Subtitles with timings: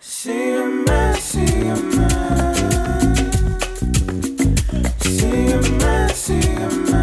[0.00, 2.08] Sígueme, sígueme.
[5.00, 7.02] Sígueme, sígueme.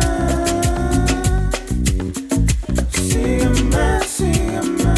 [2.92, 4.94] Sígueme, sígueme.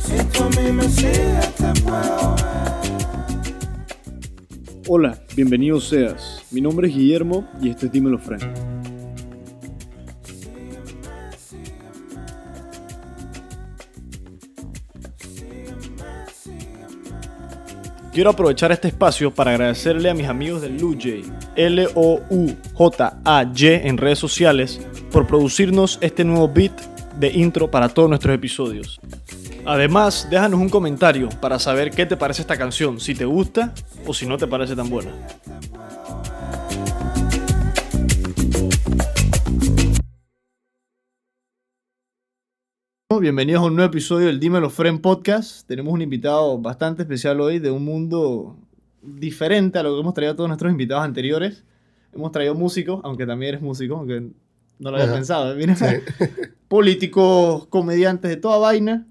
[0.00, 2.46] Si tú a mí me sigues, te puedo ver.
[4.88, 6.44] Hola, bienvenido seas.
[6.52, 8.42] Mi nombre es Guillermo y este es Dímelo Frank.
[18.12, 21.22] Quiero aprovechar este espacio para agradecerle a mis amigos de LUJ,
[21.56, 22.28] L-O-U-J-A-Y
[23.66, 26.78] en redes sociales, por producirnos este nuevo beat
[27.18, 29.00] de intro para todos nuestros episodios.
[29.64, 33.72] Además, déjanos un comentario para saber qué te parece esta canción, si te gusta
[34.06, 35.12] o si no te parece tan buena.
[43.20, 45.66] Bienvenidos a un nuevo episodio del Dímelo Friend Podcast.
[45.68, 48.56] Tenemos un invitado bastante especial hoy de un mundo
[49.02, 51.62] diferente a lo que hemos traído a todos nuestros invitados anteriores.
[52.14, 54.20] Hemos traído músicos, aunque también eres músico, aunque
[54.78, 55.14] no lo había Ajá.
[55.14, 55.52] pensado.
[55.52, 55.56] ¿eh?
[55.56, 55.84] Mira, Sí.
[56.68, 59.06] políticos, comediantes de toda vaina,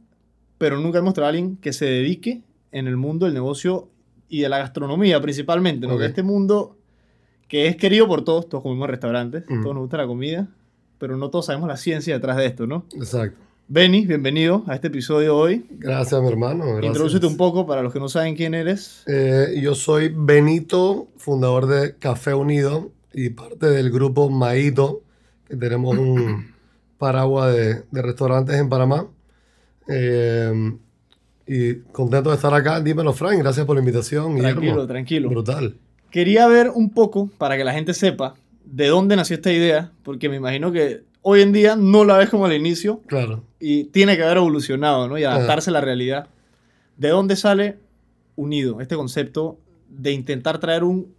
[0.58, 3.88] pero nunca hemos traído a alguien que se dedique en el mundo del negocio
[4.28, 6.78] y de la gastronomía principalmente, este mundo
[7.48, 9.62] que es querido por todos, todos comemos en restaurantes, Ujú.
[9.62, 10.48] todos nos gusta la comida,
[10.98, 12.86] pero no todos sabemos la ciencia detrás de esto, ¿no?
[12.96, 13.38] Exacto.
[13.74, 15.66] Benny, bienvenido a este episodio hoy.
[15.70, 16.66] Gracias, mi hermano.
[16.66, 16.88] gracias.
[16.88, 19.02] Introdúcete un poco para los que no saben quién eres.
[19.08, 25.04] Eh, yo soy Benito, fundador de Café Unido y parte del grupo Maito,
[25.48, 26.52] que tenemos un
[26.98, 29.08] paraguas de, de restaurantes en Panamá.
[29.88, 30.74] Eh,
[31.48, 32.82] y contento de estar acá.
[32.82, 33.38] Dímelo, Frank.
[33.40, 34.36] Gracias por la invitación.
[34.36, 34.86] Tranquilo, Guillermo.
[34.86, 35.30] tranquilo.
[35.30, 35.78] Brutal.
[36.10, 38.34] Quería ver un poco, para que la gente sepa,
[38.66, 42.30] de dónde nació esta idea, porque me imagino que hoy en día no la ves
[42.30, 43.44] como al inicio, Claro.
[43.60, 45.18] y tiene que haber evolucionado, ¿no?
[45.18, 46.28] Y adaptarse a la realidad.
[46.98, 47.78] ¿De dónde sale
[48.36, 49.58] Unido, este concepto
[49.90, 51.14] de intentar traer un,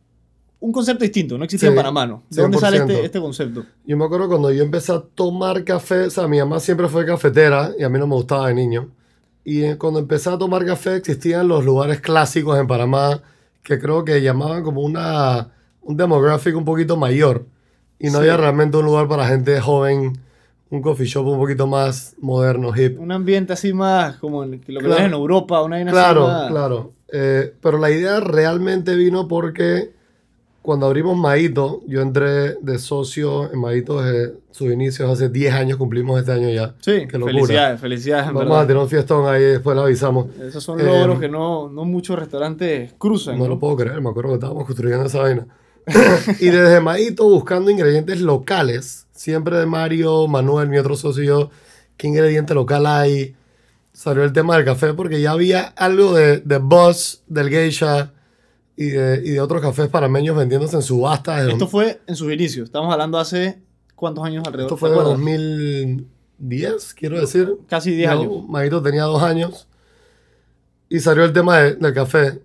[0.61, 1.37] un concepto distinto?
[1.39, 2.23] No existía Sí, en Panamá, ¿no?
[2.31, 2.91] ¿De dónde sale 100%.
[2.91, 3.65] este, este concepto?
[3.85, 7.05] Yo me acuerdo cuando yo empecé a tomar café, o sea, mi mamá siempre fue
[7.07, 8.89] cafetera y a mí no me gustaba de niño.
[9.45, 13.21] Y eh, cuando empecé a tomar café existían los lugares clásicos en Panamá
[13.63, 15.51] que creo que llamaban como una,
[15.83, 17.45] un demográfico un poquito mayor.
[18.03, 18.19] Y no Sí.
[18.19, 20.19] había realmente un lugar para gente joven,
[20.71, 22.99] un coffee shop un poquito más moderno, hip.
[23.01, 24.97] Un ambiente así más como lo que Claro.
[25.05, 26.93] en Europa, una Claro, más- claro.
[27.13, 29.93] Eh, pero la idea realmente vino porque
[30.63, 35.77] cuando abrimos Maito, yo entré de socio en Maito desde sus inicios, hace 10 años,
[35.77, 36.75] cumplimos este año ya.
[36.81, 37.33] Sí, Qué locura.
[37.35, 38.63] felicidades, felicidades, en Vamos verdad.
[38.63, 40.27] a tener un fiestón ahí, después le avisamos.
[40.41, 43.37] Esos son Eh, logros que no, no muchos restaurantes cruzan.
[43.39, 43.51] No ¿no?
[43.51, 45.47] lo puedo creer, me acuerdo que estábamos construyendo esa vaina.
[46.41, 51.51] y desde Maito buscando ingredientes locales, siempre de Mario, Manuel, mi otro socio y yo,
[51.97, 53.35] ¿qué ingrediente local hay?
[53.93, 58.13] Salió el tema del café porque ya había algo de, de Buzz, del Geisha
[58.77, 61.43] y de, y de otros cafés panameños vendiéndose en subastas.
[61.47, 62.67] Esto dos- fue en sus inicios.
[62.67, 63.61] Estamos hablando hace
[63.95, 64.69] cuántos años alrededor.
[64.69, 65.19] esto fue ¿Te de acuerdas?
[66.39, 67.55] 2010, quiero decir.
[67.69, 68.49] Casi 10 No, años.
[68.49, 69.69] Maito tenía dos años
[70.89, 72.41] y salió el tema de- del café.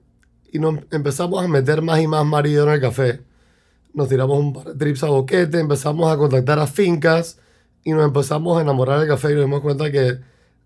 [0.51, 3.21] Y nos empezamos a meter más y más marido en el café.
[3.93, 7.39] Nos tiramos un par de trips a boquete, empezamos a contactar a fincas
[7.83, 10.19] y nos empezamos a enamorar del café y nos dimos cuenta que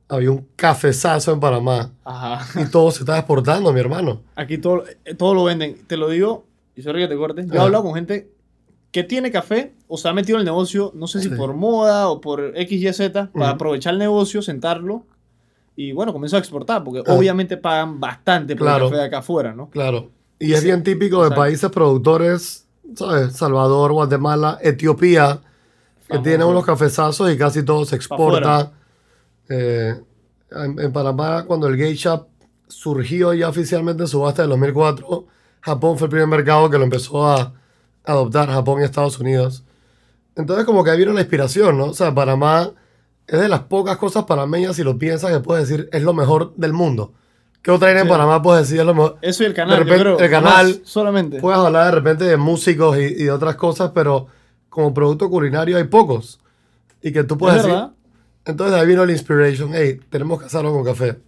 [0.10, 2.62] había un cafezazo en Panamá Ajá.
[2.62, 4.22] y todo se estaba exportando, mi hermano.
[4.36, 5.78] Aquí todo, eh, todo lo venden.
[5.88, 6.46] Te lo digo,
[6.76, 7.46] y sorry que te corte.
[7.48, 8.30] Yo he hablado con gente
[8.92, 11.36] que tiene café o se ha metido en el negocio, no sé si Sí.
[11.36, 15.06] por moda o por X, Y, Z, para aprovechar el negocio, sentarlo
[15.78, 17.14] y bueno, comenzó a exportar, porque Ah.
[17.14, 18.86] obviamente pagan bastante por Claro.
[18.88, 19.70] el café de acá afuera, ¿no?
[19.70, 20.10] Claro.
[20.40, 21.40] Y es Sí, bien típico de exacto.
[21.42, 23.36] países productores, ¿sabes?
[23.36, 25.42] Salvador, Guatemala, Etiopía,
[26.02, 26.24] que Famoso.
[26.24, 28.72] tienen unos cafezazos y casi todo se exporta.
[29.50, 29.96] Eh,
[30.52, 32.26] en, en Panamá, cuando el geisha
[32.68, 35.28] surgió ya oficialmente en subasta del 2004,
[35.62, 37.54] Japón fue el primer mercado que lo empezó a
[38.04, 39.64] adoptar, Japón y Estados Unidos.
[40.36, 41.86] Entonces como que ahí vino la inspiración, ¿no?
[41.88, 42.72] O sea, Panamá
[43.28, 46.54] es de las pocas cosas panameñas, si lo piensas, que puedes decir es lo mejor
[46.56, 47.14] del mundo.
[47.62, 48.10] ¿Qué otra en Sí.
[48.10, 49.18] Panamá puedes decir es lo mejor?
[49.22, 51.40] Eso y el canal, De repente, yo creo, el canal, solamente.
[51.40, 54.28] Puedes hablar de repente de músicos y, y de otras cosas, pero
[54.70, 56.40] como producto culinario hay pocos.
[57.04, 57.94] Y que tú puedes es decir, verdad.
[58.46, 61.20] entonces ahí vino la inspiration, hey, tenemos que hacerlo con café.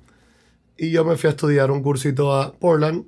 [0.78, 3.06] Y yo me fui a estudiar un cursito a Portland,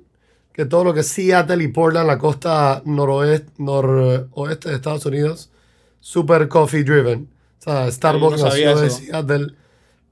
[0.52, 5.50] que todo lo que es Seattle y Portland, la costa noroeste, noroeste de Estados Unidos,
[6.00, 7.28] super coffee driven.
[7.58, 8.90] O sea, Starbucks no sabía nació de.
[8.90, 9.46] Seattle,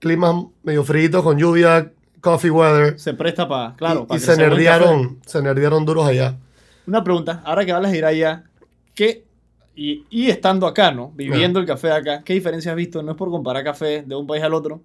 [0.00, 1.92] clima medio frío con lluvia,
[2.24, 2.98] coffee weather.
[2.98, 6.36] Se presta para, claro, y para y se nerdearon, se nerdearon duros allá.
[6.86, 8.44] Una pregunta, ahora que hablas de ir allá,
[8.94, 9.24] ¿qué
[9.76, 11.12] Y, y estando acá, ¿no?
[11.14, 13.02] Viviendo el café acá, ¿qué diferencia has visto?
[13.02, 14.80] No es por comparar café de un país al otro,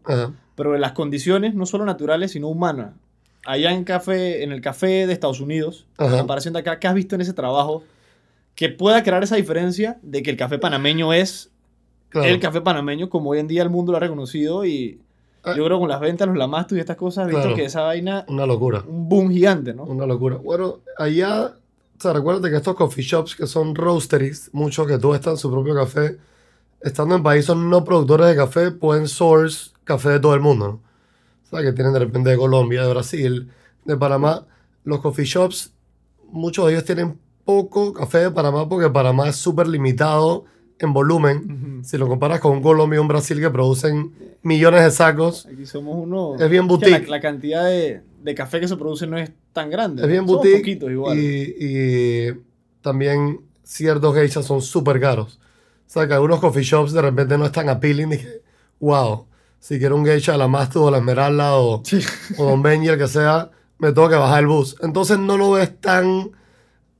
[0.56, 2.94] pero en las condiciones no solo naturales, sino humanas.
[3.46, 6.94] Allá en, café, en el café de Estados Unidos, en comparación de acá, ¿qué has
[6.94, 7.84] visto en ese trabajo
[8.56, 11.52] que pueda crear esa diferencia de que el café panameño es
[12.10, 12.28] Claro.
[12.28, 15.00] el café panameño como hoy en día el mundo lo ha reconocido y.
[15.46, 17.56] yo creo que con las ventas, los lamastos y estas cosas, visto Claro.
[17.56, 18.84] que esa vaina, Una locura.
[18.88, 19.84] un boom gigante, ¿no?
[19.84, 20.38] Una locura.
[20.38, 21.46] Bueno, allá,
[21.98, 25.50] o sea, recuérdate que estos coffee shops que son roasteries, muchos que tú están su
[25.52, 26.18] propio café,
[26.82, 30.82] estando en países no productores de café, pueden source café de todo el mundo, ¿no?
[31.46, 33.50] O sea, que tienen de repente de Colombia, de Brasil,
[33.86, 34.46] de Panamá.
[34.84, 35.74] Los coffee shops,
[36.32, 40.46] muchos de ellos tienen poco café de Panamá porque Panamá es súper limitado
[40.80, 41.38] en volumen.
[41.78, 41.84] Ujú.
[41.84, 45.66] Si lo comparas con un Colombia y un Brasil que producen millones de sacos, Aquí
[45.66, 46.36] somos uno...
[46.40, 47.04] Es bien que boutique.
[47.08, 50.02] La, la cantidad de, de café que se produce no es tan grande.
[50.04, 51.18] Es bien Somos boutique poquitos igual.
[51.20, 52.34] y, y
[52.82, 55.40] también ciertos geishas son súper caros.
[55.88, 58.10] O sea, que algunos coffee shops de repente no están appealing.
[58.12, 58.42] Dije,
[58.80, 59.26] wow,
[59.60, 62.00] si quiero un geisha de la Mastu o la Esmeralda o, Sí.
[62.38, 63.50] o Don Benji, el que sea,
[63.80, 64.76] me tengo que bajar el bus.
[64.82, 66.30] Entonces no lo ves tan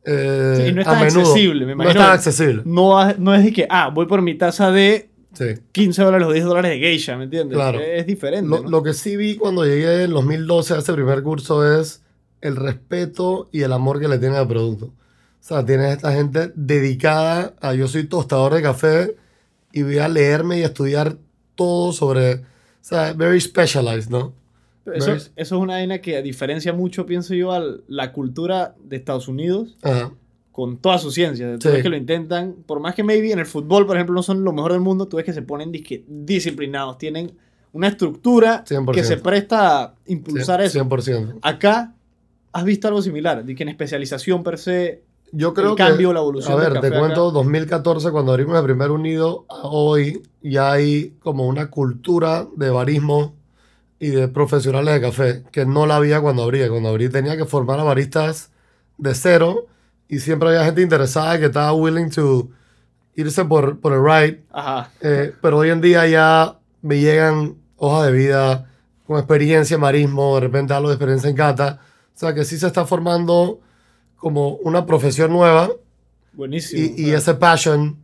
[0.10, 2.04] eh, Sí, y no es tan accesible, me No es imagino.
[2.06, 2.62] tan accesible.
[2.66, 5.46] No, no es de que, ah, voy por mi taza de Sí.
[5.72, 7.56] 15 dólares o 10 dólares de geisha, ¿me entiendes?
[7.56, 7.80] Claro.
[7.80, 8.50] Es diferente.
[8.50, 8.70] Lo, ¿no?
[8.70, 12.02] lo que sí vi cuando llegué en 2012 a ese primer curso es
[12.42, 14.86] el respeto y el amor que le tienen al producto.
[14.88, 14.92] O
[15.40, 19.16] sea, tienes esta gente dedicada a yo soy tostador de café
[19.72, 21.18] y voy a leerme y estudiar
[21.56, 22.42] todo sobre, o
[22.82, 24.34] sea, very specialized, ¿no?
[24.94, 29.28] Eso, eso es una vaina que diferencia mucho, pienso yo, a la cultura de Estados
[29.28, 30.12] Unidos Ajá.
[30.52, 31.52] con toda su ciencia.
[31.58, 31.74] Tú Sí.
[31.76, 34.44] ves que lo intentan, por más que maybe en el fútbol, por ejemplo, no son
[34.44, 37.32] lo mejor del mundo, tú ves que se ponen disque- disciplinados, tienen
[37.72, 38.92] una estructura 100%.
[38.94, 40.74] que se presta a impulsar eso.
[40.74, 41.38] 100%.
[41.42, 41.94] Acá
[42.52, 46.12] has visto algo similar, de que en especialización per se, Yo creo el que, cambio,
[46.12, 47.34] la evolución a del ver, café te cuento, acá.
[47.34, 53.36] 2014 cuando abrimos el primer unido, a hoy ya hay como una cultura de barismo
[54.00, 56.68] y de profesionales de café que no la había cuando abrí.
[56.70, 58.52] Cuando abrí tenía que formar a baristas
[58.98, 59.68] de cero
[60.08, 62.50] y siempre había gente interesada que estaba willing to
[63.16, 64.44] irse por, por el ride.
[64.52, 68.70] ajá, Eh, pero hoy en día ya me llegan hojas de vida
[69.06, 71.80] con experiencia en marismo, de repente algo de experiencia en cata.
[72.16, 73.60] O sea que sí se está formando
[74.16, 75.70] como una profesión nueva
[76.34, 76.94] buenísimo.
[76.98, 77.98] y, y ese passion,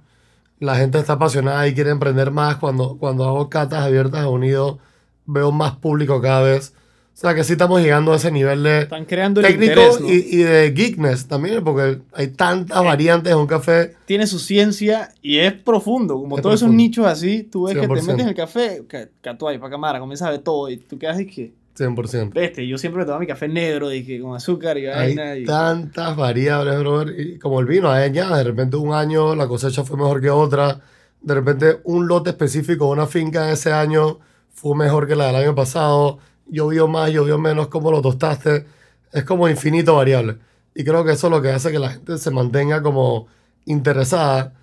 [0.59, 2.57] la gente está apasionada y quiere emprender más.
[2.57, 4.79] Cuando, cuando hago catas abiertas a Unido,
[5.25, 6.73] veo más público cada vez.
[7.13, 10.01] O sea que sí estamos llegando a ese nivel de Están creando el técnico interés,
[10.01, 10.07] ¿no?
[10.09, 13.95] y, y de geekness también, porque hay tantas variantes de un café.
[14.05, 16.15] tiene su ciencia y es profundo.
[16.19, 16.77] Como Es todos esos profundo.
[16.83, 18.01] nichos así, tú ves que te 100%.
[18.05, 21.17] metes en el café, ca- catuay, para cámara, comienzas a ver todo y tú quedas
[21.21, 22.33] y que, 100%.
[22.33, 25.37] veste, yo siempre tomo mi café negro, dije, con azúcar y Hay vaina.
[25.37, 27.17] Y, tantas variables, brother.
[27.17, 28.39] Y como el vino, hay añadas.
[28.39, 30.81] De repente un año la cosecha fue mejor que otra.
[31.21, 34.19] De repente un lote específico una finca ese año
[34.55, 36.17] fue mejor que la del año pasado.
[36.47, 37.67] Llovió más, llovió menos.
[37.67, 38.65] ¿Cómo lo tostaste?
[39.11, 40.37] Es como infinito variable.
[40.73, 43.27] Y creo que eso es lo que hace que la gente se mantenga como
[43.65, 44.53] interesada.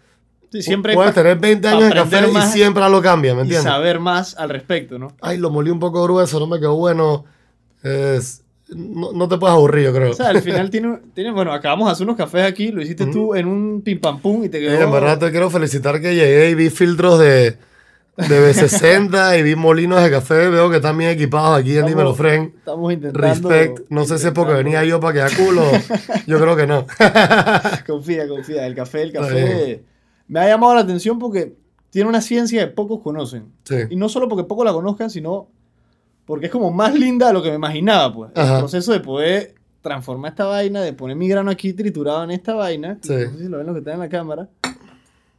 [0.50, 3.42] Sí, siempre Puedes tener 20 pa años de café y siempre algo cambia, ¿me y
[3.44, 3.70] entiendes?
[3.70, 5.12] saber más al respecto, ¿no?
[5.20, 7.24] Ay, lo molí un poco grueso, no me quedó bueno.
[7.82, 10.10] Es, no, no te puedes aburrir, yo creo.
[10.10, 13.06] O sea, al final tiene, tiene, bueno, acabamos de hacer unos cafés aquí, lo hiciste
[13.06, 14.72] tú en un pim pam pum y te quedó...
[14.72, 17.56] Eh, en verdad te quiero felicitar que llegué y vi filtros de,
[18.16, 20.48] de B60 y vi molinos de café.
[20.48, 22.54] Veo que están bien equipados aquí en Dímelo Fren.
[22.56, 23.48] Estamos intentando...
[23.48, 23.90] Respect.
[23.90, 25.64] No sé si es porque venía yo para quedar culo.
[26.26, 26.86] Yo creo que no.
[27.86, 28.66] Confía, confía.
[28.66, 29.84] El café, el café
[30.28, 31.56] me ha llamado la atención porque
[31.90, 33.52] tiene una ciencia que pocos conocen.
[33.64, 33.76] Sí.
[33.90, 35.48] Y no solo porque pocos la conozcan, sino
[36.24, 38.30] porque es como más linda de lo que me imaginaba, pues.
[38.34, 38.54] Ajá.
[38.54, 42.54] El proceso de poder transformar esta vaina, de poner mi grano aquí triturado en esta
[42.54, 42.98] vaina.
[43.02, 43.12] Sí.
[43.12, 44.48] No sé si lo ven lo que está en la cámara.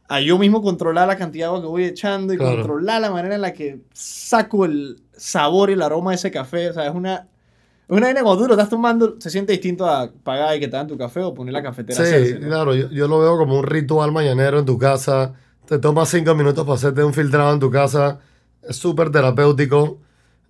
[0.08, 2.56] A yo mismo controlar la cantidad de agua que voy echando y Claro.
[2.56, 6.70] controlar la manera en la que saco el sabor y el aroma de ese café.
[6.70, 7.14] O sea, es una...
[7.14, 10.68] es Una vaina cuando tú lo estás tomando se siente distinto a pagar y que
[10.68, 12.48] te dan tu café o poner la cafetera Sí, hacerse, ¿no?
[12.48, 12.74] claro.
[12.74, 15.32] Yo, yo lo veo como un ritual mañanero en tu casa.
[15.66, 18.20] Te tomas cinco minutos para hacerte un filtrado en tu casa.
[18.62, 19.98] Es súper terapéutico.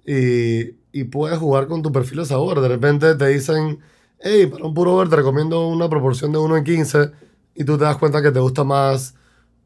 [0.06, 2.60] Y, y puedes jugar con tu perfil de sabor.
[2.60, 3.78] De repente te dicen,
[4.20, 7.10] hey, para un puro ver te recomiendo una proporción de 1 en 15.
[7.54, 9.14] Y tú te das cuenta que te gusta más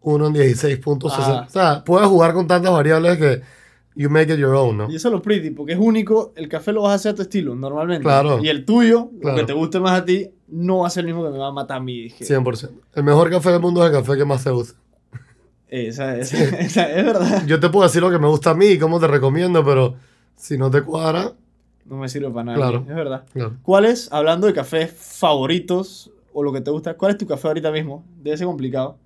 [0.00, 1.06] 1 en 16.60.
[1.10, 1.44] Ajá.
[1.46, 3.42] O sea, puedes jugar con tantas variables que
[3.96, 4.90] you make it your own, ¿no?
[4.90, 6.32] Y eso es lo pretty, porque es único.
[6.36, 8.04] El café lo vas a hacer a tu estilo, normalmente.
[8.04, 8.38] Claro.
[8.42, 11.06] Y el tuyo, lo que te guste más a ti, no va a ser el
[11.06, 12.02] mismo que me va a matar a mí.
[12.02, 12.24] Dije.
[12.24, 12.70] 100%.
[12.94, 14.78] El mejor café del mundo es el café que más te gusta.
[15.68, 17.44] Esa, esa, esa- es verdad.
[17.46, 19.96] Yo te puedo decir lo que me gusta a mí y cómo te recomiendo, pero
[20.36, 21.32] si no te cuadra,
[21.84, 22.56] No me sirve para nada.
[22.56, 22.84] Claro.
[22.88, 23.24] Es verdad.
[23.32, 23.56] claro.
[23.62, 27.48] ¿Cuál es, hablando de cafés favoritos o lo que te gusta, cuál es tu café
[27.48, 28.04] ahorita mismo?
[28.22, 28.96] Debe ser complicado.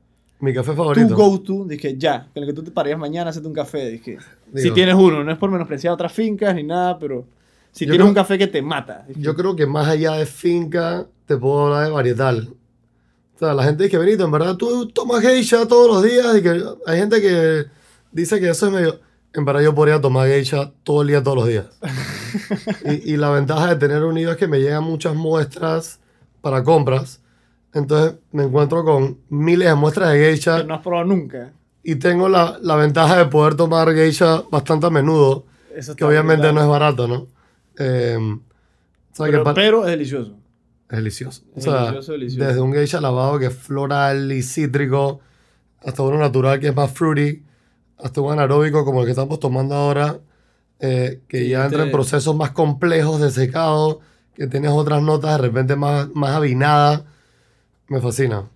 [0.43, 1.15] Mi café tu favorito.
[1.15, 4.19] go-to, dije, ya, con el que tú te pararías mañana, hacerte un café, dije,
[4.55, 4.75] si Digo.
[4.75, 7.25] tienes uno, no es por menospreciar otras fincas ni nada, pero
[7.71, 9.05] si tienes creo- un café que te mata.
[9.09, 12.49] dije, Yo creo que más allá de finca, te puedo hablar de varietal.
[13.37, 16.43] O sea, la gente dice, Benito, en verdad tú tomas geisha todos los días y
[16.43, 17.65] que hay gente que
[18.13, 19.01] dice que eso es medio...
[19.35, 21.65] En verdad yo podría tomar geisha todo el día, todos los días.
[22.85, 26.01] y, y la ventaja de tener unido es que me llegan muchas muestras
[26.43, 27.22] para compras.
[27.75, 31.53] Entonces me encuentro con miles de muestras de geisha que no has probado nunca.
[31.83, 36.47] y tengo la, la ventaja de poder tomar geisha bastante a menudo, Eso que obviamente
[36.49, 36.55] brutal.
[36.55, 37.27] no es barato, ¿no?
[37.79, 40.37] Eh, o sea, que pero, es delicioso.
[40.91, 41.43] es delicioso.
[41.55, 42.47] O sea, delicioso, delicioso.
[42.47, 45.21] desde un geisha lavado que es floral y cítrico,
[45.85, 47.43] hasta uno natural que es más fruity,
[47.99, 50.19] hasta un anaeróbico como el que estamos tomando ahora,
[50.81, 54.01] eh, que Sí, ya entra en este- procesos más complejos de secado,
[54.35, 57.05] que tienes otras notas de repente más, más avinadas.
[57.93, 58.49] Me fascina.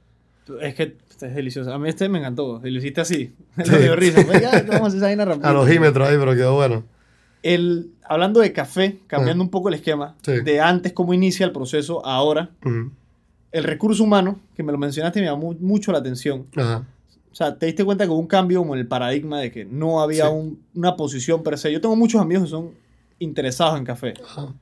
[0.63, 1.73] Es que este es delicioso.
[1.73, 2.59] A mí este me encantó.
[2.63, 3.35] Lo hiciste así.
[3.57, 3.77] Me Sí.
[3.77, 4.23] dio risa.
[4.41, 5.47] Ya, vamos a esa rápido.
[5.47, 6.85] Al ojímetro ahí, pero quedó bueno.
[7.43, 10.15] El, hablando de café, cambiando un poco el esquema.
[10.23, 10.41] Sí.
[10.41, 12.91] de antes cómo inicia el proceso, a ahora, Ujú.
[13.53, 16.47] el recurso humano, que me lo mencionaste, me llamó mucho la atención.
[16.57, 16.85] Ajá.
[17.31, 19.65] O sea, te diste cuenta que hubo un cambio como en el paradigma de que
[19.67, 20.33] no había Sí.
[20.33, 21.71] un- una posición per se.
[21.71, 22.71] Yo tengo muchos amigos que son
[23.19, 24.15] interesados en café.
[24.25, 24.55] Ajá.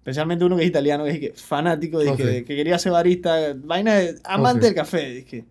[0.00, 2.44] Especialmente uno que es italiano, que es que fanático, de Ah, que, sí.
[2.44, 4.66] que quería ser barista, vaina de amante sí.
[4.66, 5.10] del café.
[5.10, 5.44] dije.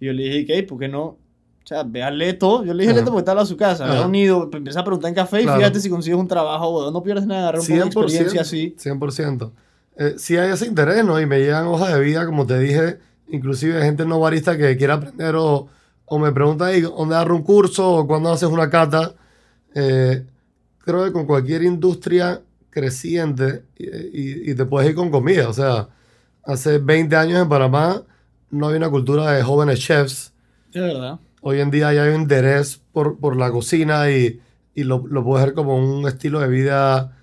[0.00, 0.62] Y yo le dije, ¿qué?
[0.62, 1.02] ¿Por qué no?
[1.04, 2.64] O sea, ve a Leto.
[2.64, 2.96] Yo le dije a.
[2.98, 3.84] Leto porque está de su casa.
[3.86, 4.02] Me Ajá.
[4.02, 5.58] ha unido, empecé a preguntar en café y Claro.
[5.58, 8.02] fíjate si consigues un trabajo, weón, no pierdes nada, agarrar un poco de 100%.
[8.04, 8.74] experiencia así.
[8.78, 9.52] 100%.
[9.98, 11.20] Eh, sí hay ese interés, ¿no?
[11.20, 12.98] Y me llegan hojas de vida, como te dije,
[13.28, 15.68] inclusive gente no barista que quiere aprender o,
[16.06, 19.14] o me pregunta ahí dónde agarro un curso o cuándo haces una cata.
[19.74, 20.24] Eh,
[20.78, 22.40] creo que con cualquier industria
[22.72, 25.48] creciente y, y- y te puedes ir con comida.
[25.48, 25.90] O sea,
[26.44, 28.04] hace 20 años en Panamá
[28.50, 30.32] no había una cultura de jóvenes chefs.
[30.74, 31.20] Es verdad.
[31.42, 34.40] Hoy en día ya hay un interés por, por la cocina y,
[34.74, 37.18] y lo, lo puedes ver como un estilo de vida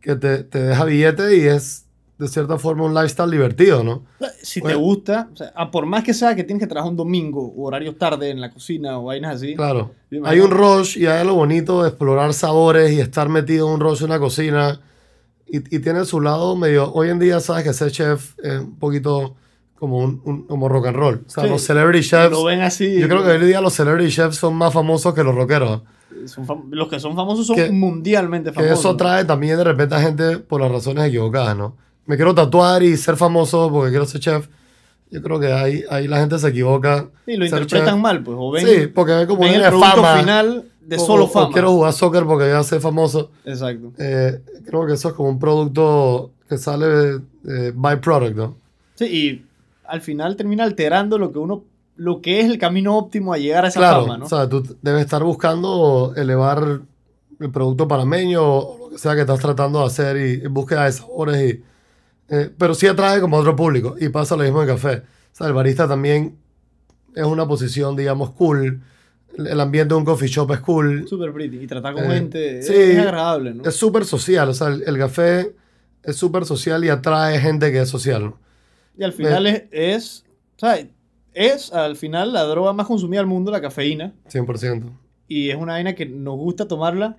[0.00, 1.83] que te, te deja billete y es
[2.18, 4.04] de cierta forma un lifestyle divertido, ¿no?
[4.42, 6.96] Si te gusta, o sea, a por más que sea que tienes que trabajar un
[6.96, 9.54] domingo o horarios tarde en la cocina o vainas así.
[9.56, 9.90] Claro.
[10.24, 13.80] Hay un rush y hay lo bonito de explorar sabores y estar metido en un
[13.80, 14.80] rush en una cocina.
[15.46, 16.90] Y, y tiene su lado medio...
[16.94, 19.34] Hoy en día sabes que ser chef es un poquito
[19.78, 21.24] como, un, un- como rock and roll.
[21.26, 21.50] O sea, Sí.
[21.50, 22.30] los celebrity chefs...
[22.30, 22.98] Lo ven así.
[22.98, 25.82] Yo creo que hoy en día los celebrity chefs son más famosos que los rockeros.
[26.26, 28.78] son los que son famosos son Que- mundialmente Que famosos.
[28.78, 31.76] eso trae también de repente a gente por las razones equivocadas, ¿no?
[32.06, 34.48] Me quiero tatuar y ser famoso porque quiero ser chef.
[35.10, 37.08] Yo creo que ahí, ahí la gente se equivoca.
[37.24, 37.96] Sí, lo interpretan chef.
[38.02, 38.36] mal, pues.
[38.40, 40.18] O ven, sí, porque ven como ven el producto fama.
[40.20, 41.46] final de solo o- fama.
[41.46, 43.30] O quiero jugar soccer porque voy a ser famoso.
[43.44, 43.92] Exacto.
[43.98, 48.56] Eh, creo que eso es como un producto que sale eh, byproduct, ¿no?
[48.96, 49.44] Sí, y
[49.86, 51.64] al final termina alterando lo que uno,
[51.96, 54.24] lo que es el camino óptimo a llegar a esa Claro, fama, ¿no?
[54.26, 56.80] o sea, tú debes estar buscando elevar
[57.40, 60.84] el producto panameño o lo que sea que estás tratando de hacer y en búsqueda
[60.84, 61.54] de sabores.
[61.54, 61.62] Y,
[62.28, 64.96] eh, pero sí atrae como otro público y pasa lo mismo en café.
[65.32, 66.36] O sea, el barista también
[67.14, 68.82] es una posición, digamos, cool.
[69.36, 71.06] El, ambiente de un coffee shop es cool.
[71.08, 71.58] Súper pretty.
[71.58, 72.74] Y tratar con Eh, gente es- sí.
[72.74, 73.64] es agradable, ¿no?
[73.64, 74.48] Es súper social.
[74.48, 75.54] O sea, el, el café
[76.02, 78.24] es súper social y atrae gente que es social.
[78.24, 78.38] ¿no?
[78.96, 80.24] Y al final es, es,
[80.56, 80.86] o sea,
[81.32, 84.12] es al final la droga más consumida del mundo, la cafeína.
[84.30, 84.84] 100%.
[85.26, 87.16] Y es una vaina que nos gusta tomarla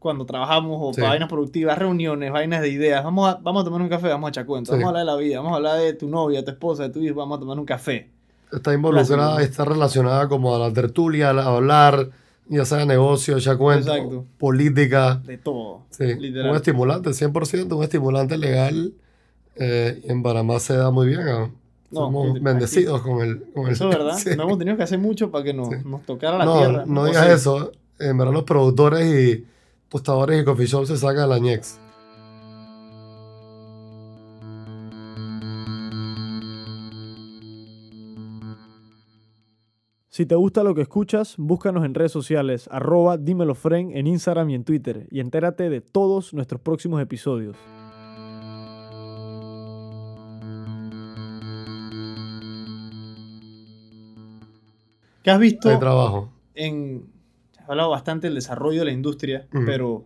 [0.00, 1.00] cuando trabajamos o Sí.
[1.00, 3.04] para vainas productivas, reuniones, vainas de ideas.
[3.04, 4.72] Vamos a, vamos a tomar un café, vamos a echar cuenta.
[4.72, 4.78] Sí.
[4.82, 6.88] Vamos a hablar de la vida, vamos a hablar de tu novia, tu esposa, de
[6.90, 8.08] tu hijo, vamos a tomar un café.
[8.52, 9.40] Está involucrada, Clásico.
[9.40, 12.08] está relacionada como a la tertulia, a hablar,
[12.48, 14.24] ya sea negocio, ya cuento, Exacto.
[14.38, 15.20] política.
[15.24, 15.82] De todo.
[15.90, 18.92] Sí, un estimulante, 100%, un estimulante legal.
[19.62, 21.20] eh, en Panamá se da muy bien.
[21.28, 21.50] ¿ah?
[21.90, 23.72] No, Somos aquí- bendecidos con el, con el.
[23.72, 24.16] Eso es verdad.
[24.18, 24.30] Sí.
[24.36, 25.74] No hemos tenido que hacer mucho para que nos, Sí.
[25.84, 26.84] nos tocara la No, tierra.
[26.86, 27.72] no O digas eso.
[27.98, 29.44] En verdad, los productores y
[29.90, 31.78] tostadores y coffee shops se sacan la ñex.
[40.08, 44.54] Si te gusta lo que escuchas, búscanos en redes sociales, arroba dímelofren en Instagram y
[44.54, 47.56] en Twitter, y entérate de todos nuestros próximos episodios.
[55.22, 56.30] ¿Qué has visto Hay trabajo.
[56.54, 57.19] en...
[57.70, 59.64] Hablado bastante del desarrollo de la industria, Ujú.
[59.64, 60.04] pero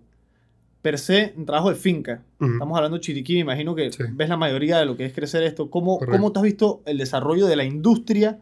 [0.82, 2.22] per se, un trabajo de finca.
[2.38, 2.52] Ujú.
[2.52, 4.02] Estamos hablando de Chiriquí, me imagino que Sí.
[4.12, 5.70] ves la mayoría de lo que es crecer esto.
[5.70, 6.18] ¿Cómo, Correcto.
[6.18, 8.38] ¿Cómo te has visto el desarrollo de la industria,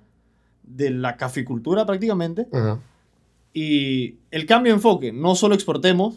[0.65, 2.81] de la caficultura prácticamente, Ajá.
[3.55, 5.13] y el cambio de enfoque?
[5.13, 6.17] No solo exportemos,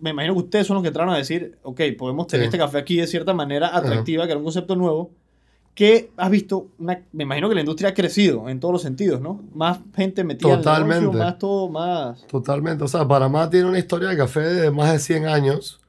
[0.00, 2.48] me imagino que ustedes son los que trataron a decir, ok, podemos tener Sí.
[2.48, 5.10] este café aquí de cierta manera atractiva, que era un concepto nuevo,
[5.74, 6.68] ¿Qué has visto?
[6.78, 9.42] Una- me imagino que la industria ha crecido en todos los sentidos, ¿no?
[9.54, 11.00] Más gente metida en el Totalmente.
[11.00, 12.26] negocio, más todo, más...
[12.28, 12.84] Totalmente.
[12.84, 15.80] O sea, Panamá tiene una historia de café de más de 100 años.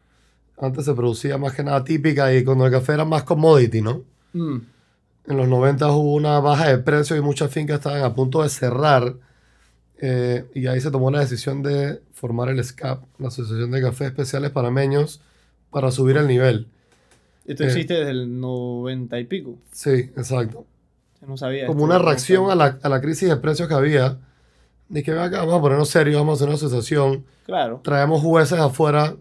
[0.58, 4.02] Antes se producía más que nada típica y cuando el café era más commodity, ¿no?
[4.34, 4.58] Mm,
[5.28, 8.50] En los 90 hubo una baja de precios y muchas fincas estaban a punto de
[8.50, 9.16] cerrar.
[10.02, 14.08] eh, y ahí se tomó la decisión de formar el SCAP, la Asociación de Cafés
[14.08, 15.22] Especiales Panameños,
[15.72, 16.68] para subir el nivel.
[17.46, 17.68] Esto Eh.
[17.68, 19.56] existe desde el 90 y pico.
[19.72, 20.66] Sí, exacto.
[21.22, 21.68] Yo no sabía.
[21.68, 24.18] Como una reacción a la, a la crisis de precios que había.
[24.90, 27.24] De que "Ven acá, vamos a ponernos serios, vamos a hacer una asociación.
[27.46, 27.82] Claro.
[27.84, 29.16] Traemos jueces afuera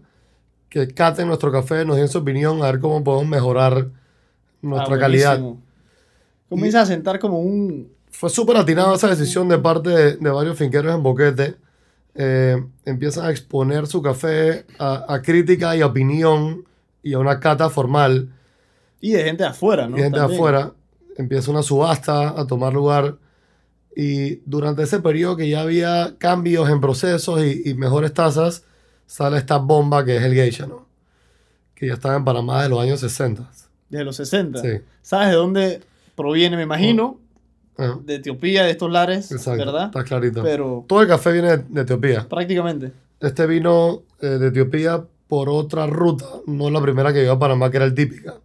[0.69, 3.87] que caten nuestro café, nos den su opinión, a ver cómo podemos mejorar
[4.61, 5.39] nuestra Ah, calidad.
[6.49, 7.89] Comienza a sentar como un...
[8.11, 11.55] Fue súper atinada esa decisión de parte de, de varios finqueros en Boquete.
[12.13, 16.63] Eh, empiezan a exponer su café a, a crítica y opinión
[17.05, 18.29] y a una cata formal.
[18.99, 19.95] Y de gente de afuera, ¿no?
[19.97, 20.39] y gente de También.
[20.39, 20.73] afuera.
[21.17, 23.17] Empieza una subasta a tomar lugar.
[23.95, 28.63] Y durante ese periodo que ya había cambios en procesos y, y mejores tasas,
[29.05, 30.87] sale esta bomba que es el geisha, ¿no?
[31.75, 33.49] Que ya estaba en Panamá desde los años 60.
[33.89, 34.59] Desde los 60.
[34.61, 34.67] Sí.
[35.03, 35.81] ¿Sabes de dónde
[36.15, 37.19] proviene, me imagino?
[37.77, 39.85] Ah, De Etiopía, de estos lares, exacto, ¿verdad?
[39.85, 40.41] está clarito.
[40.41, 42.27] Pero Todo el café viene de, de Etiopía.
[42.27, 42.91] prácticamente.
[43.19, 47.69] Este vino eh, de Etiopía por otra ruta, no la primera que llegó a Panamá,
[47.71, 48.35] que era el típica.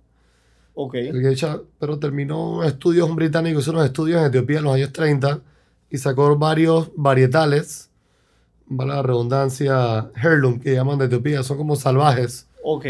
[0.75, 0.95] Ok.
[0.95, 4.93] El geisha, pero terminó estudios, un británico hizo unos estudios en Etiopía en los años
[4.93, 5.41] 30
[5.91, 7.91] y sacó varios varietales,
[8.67, 12.47] vale la redundancia, heirloom, que llaman de Etiopía, son como salvajes.
[12.65, 12.87] Ok.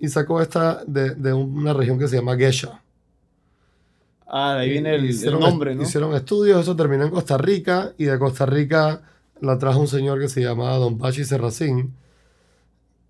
[0.00, 2.82] Y sacó esta de, de una región que se llama Gesha.
[4.26, 5.82] Ah, de ahí viene el, el Hicieron- nombre, ¿no?
[5.82, 9.02] Hicieron estudios, eso terminó en Costa Rica y de Costa Rica
[9.40, 11.94] la trajo un señor que se llamaba Don Pachi Serracín.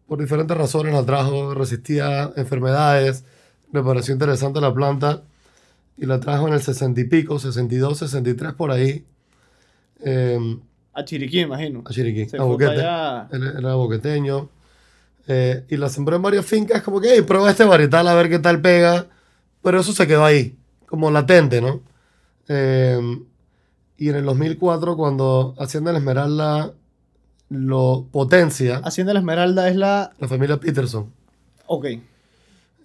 [0.06, 3.24] Por diferentes razones la trajo, resistía enfermedades,
[3.72, 5.22] me pareció interesante la planta
[5.96, 9.04] y la trajo en el 60 y pico, 62, 63 por ahí,
[10.04, 10.38] eh,
[10.92, 11.82] A Chiriquí, imagino.
[11.86, 12.74] a Chiriquí, Se a Boquete.
[12.76, 13.28] para allá.
[13.32, 14.50] Él era boqueteño.
[15.26, 18.28] eh, y la sembró en varias fincas, como que, hey, prueba este varietal a ver
[18.28, 19.06] qué tal pega.
[19.62, 21.80] Pero eso se quedó ahí, como latente, ¿no?
[22.48, 23.00] Eh,
[23.96, 26.74] y en el 2004, cuando Hacienda La Esmeralda
[27.54, 30.12] lo potencia, Hacienda la Esmeralda es la...
[30.18, 31.10] la familia Peterson,
[31.66, 31.86] Ok.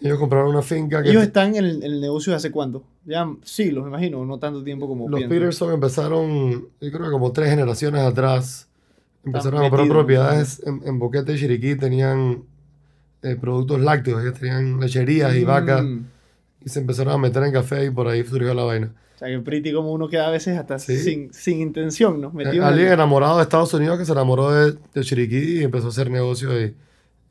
[0.02, 2.84] ellos compraron una finca que Ellos están en el, en el negocio de hace cuánto?
[3.06, 5.34] Ya siglos, me imagino, no tanto tiempo como los pienso.
[5.34, 8.68] Peterson empezaron, yo creo que como tres generaciones atrás,
[9.26, 12.44] empezaron a comprar propiedades en, en Boquete y Chiriquí, tenían
[13.22, 15.84] eh, productos lácteos, ellos tenían lecherías y vacas.
[15.84, 16.06] Mm.
[16.66, 18.92] Y se empezaron a meter en café y por ahí surgió la vaina.
[19.20, 20.98] O sea, que pretty como uno queda a veces hasta Sí.
[20.98, 22.30] sin, sin intención, ¿no?
[22.30, 25.60] Eh, Metido en alguien el- enamorado de Estados Unidos que se enamoró de, de Chiriquí
[25.60, 26.74] y empezó a hacer negocio y,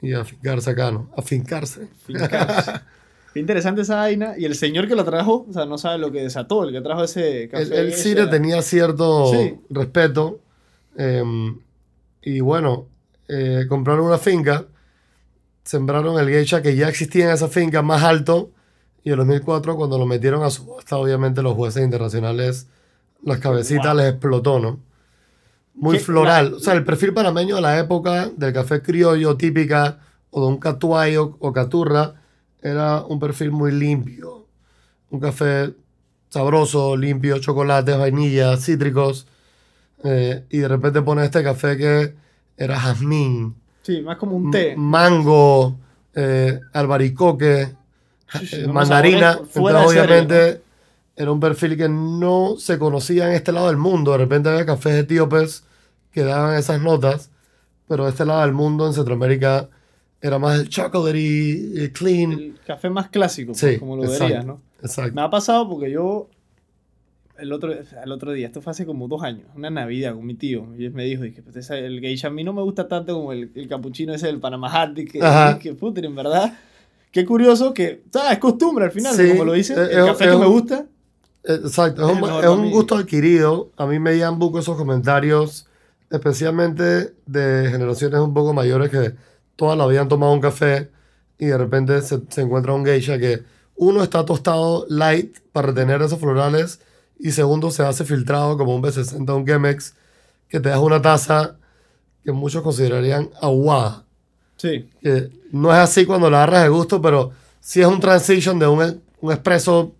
[0.03, 1.09] y a fincarse acá, ¿no?
[1.16, 1.88] A fincarse.
[2.07, 2.72] fincarse.
[3.33, 4.35] Qué interesante esa vaina.
[4.37, 6.81] Y el señor que lo trajo, o sea, no sabe lo que desató, el que
[6.83, 7.62] trajo ese café.
[7.62, 9.55] Él, él sí le tenía cierto Sí.
[9.70, 10.40] respeto.
[10.98, 11.22] eh,
[12.20, 12.87] y bueno,
[13.29, 14.66] eh, compraron una finca,
[15.62, 18.51] sembraron el geisha que ya existía en esa finca más alto.
[19.05, 22.67] Y en 2004, cuando lo metieron a subasta, obviamente los jueces internacionales,
[23.23, 23.97] las cabecitas Wow.
[23.97, 24.79] les explotó, ¿no?
[25.75, 26.51] Muy floral.
[26.53, 30.47] La- o sea, el perfil panameño de la época del café criollo típica o de
[30.49, 32.15] un catuayo o caturra
[32.61, 34.47] era un perfil muy limpio.
[35.11, 35.73] Un café
[36.31, 39.27] sabroso, limpio, chocolates, vainillas, cítricos.
[40.05, 42.15] eh, y de repente pone este café que
[42.57, 44.75] era jazmín, Sí, más como un té.
[44.77, 45.77] mango,
[46.15, 47.75] eh, albaricoque,
[48.33, 49.33] Sí, sí, eh, mandarina.
[49.33, 50.61] Entonces, obviamente,
[51.17, 54.12] era un perfil que no se conocía en este lado del mundo.
[54.12, 55.64] De repente había cafés etíopes
[56.12, 57.31] que daban esas notas,
[57.87, 59.69] pero de este lado del mundo, en Centroamérica,
[60.21, 62.33] era más el chocolatey, eh, clean.
[62.33, 64.25] El café más clásico, pues, Sí, como lo exacto.
[64.25, 64.61] verías, ¿no?
[64.83, 65.14] Exacto.
[65.14, 66.29] Me ha pasado porque yo
[67.38, 70.35] el otro, el otro día, esto fue hace como dos años, una Navidad con mi
[70.35, 73.14] tío, y él me dijo, dije, pues el geisha a mí no me gusta tanto
[73.14, 75.59] como el, el capuchino ese del Panama Hat, que, Ajá.
[75.59, 76.53] que puta, en verdad,
[77.12, 78.33] qué curioso que, ¿sabes?
[78.33, 80.87] Es costumbre al final, Sí, como lo dice, es- el café es que me gusta,
[81.44, 83.71] Exacto, es un, es un gusto adquirido.
[83.77, 85.66] A mí me llegan buco esos comentarios,
[86.11, 89.14] especialmente de generaciones un poco mayores que
[89.57, 90.90] toda la vida han tomado un café
[91.38, 93.44] y de repente se, se encuentra un geisha que
[93.77, 96.81] uno está tostado light para retener esos florales
[97.18, 99.94] y segundo se hace filtrado como un B60 un Chemex
[100.49, 101.57] que te da una taza
[102.25, 104.05] que muchos considerarían aguada.
[104.59, 108.59] Sí, Que no es así cuando la agarras de gusto, pero sí es un transition
[108.59, 109.94] de un, un espresso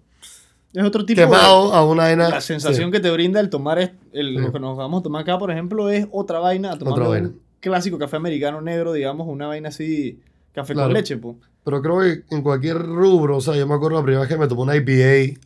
[0.75, 2.16] es otro tipo quemado a una de...
[2.16, 2.29] vaina.
[2.29, 2.92] La sensación sí.
[2.92, 4.42] que te brinda el tomar es- el, Sí.
[4.42, 7.09] lo que nos vamos a tomar acá, por ejemplo, es otra vaina, a tomar Otra
[7.09, 10.21] un clásico café americano negro, digamos, una vaina así,
[10.53, 10.88] café Claro.
[10.90, 11.37] con leche, pues.
[11.64, 14.37] Pero creo que en cualquier rubro, o sea, yo me acuerdo la primera vez que
[14.37, 15.40] me tomé una IPA,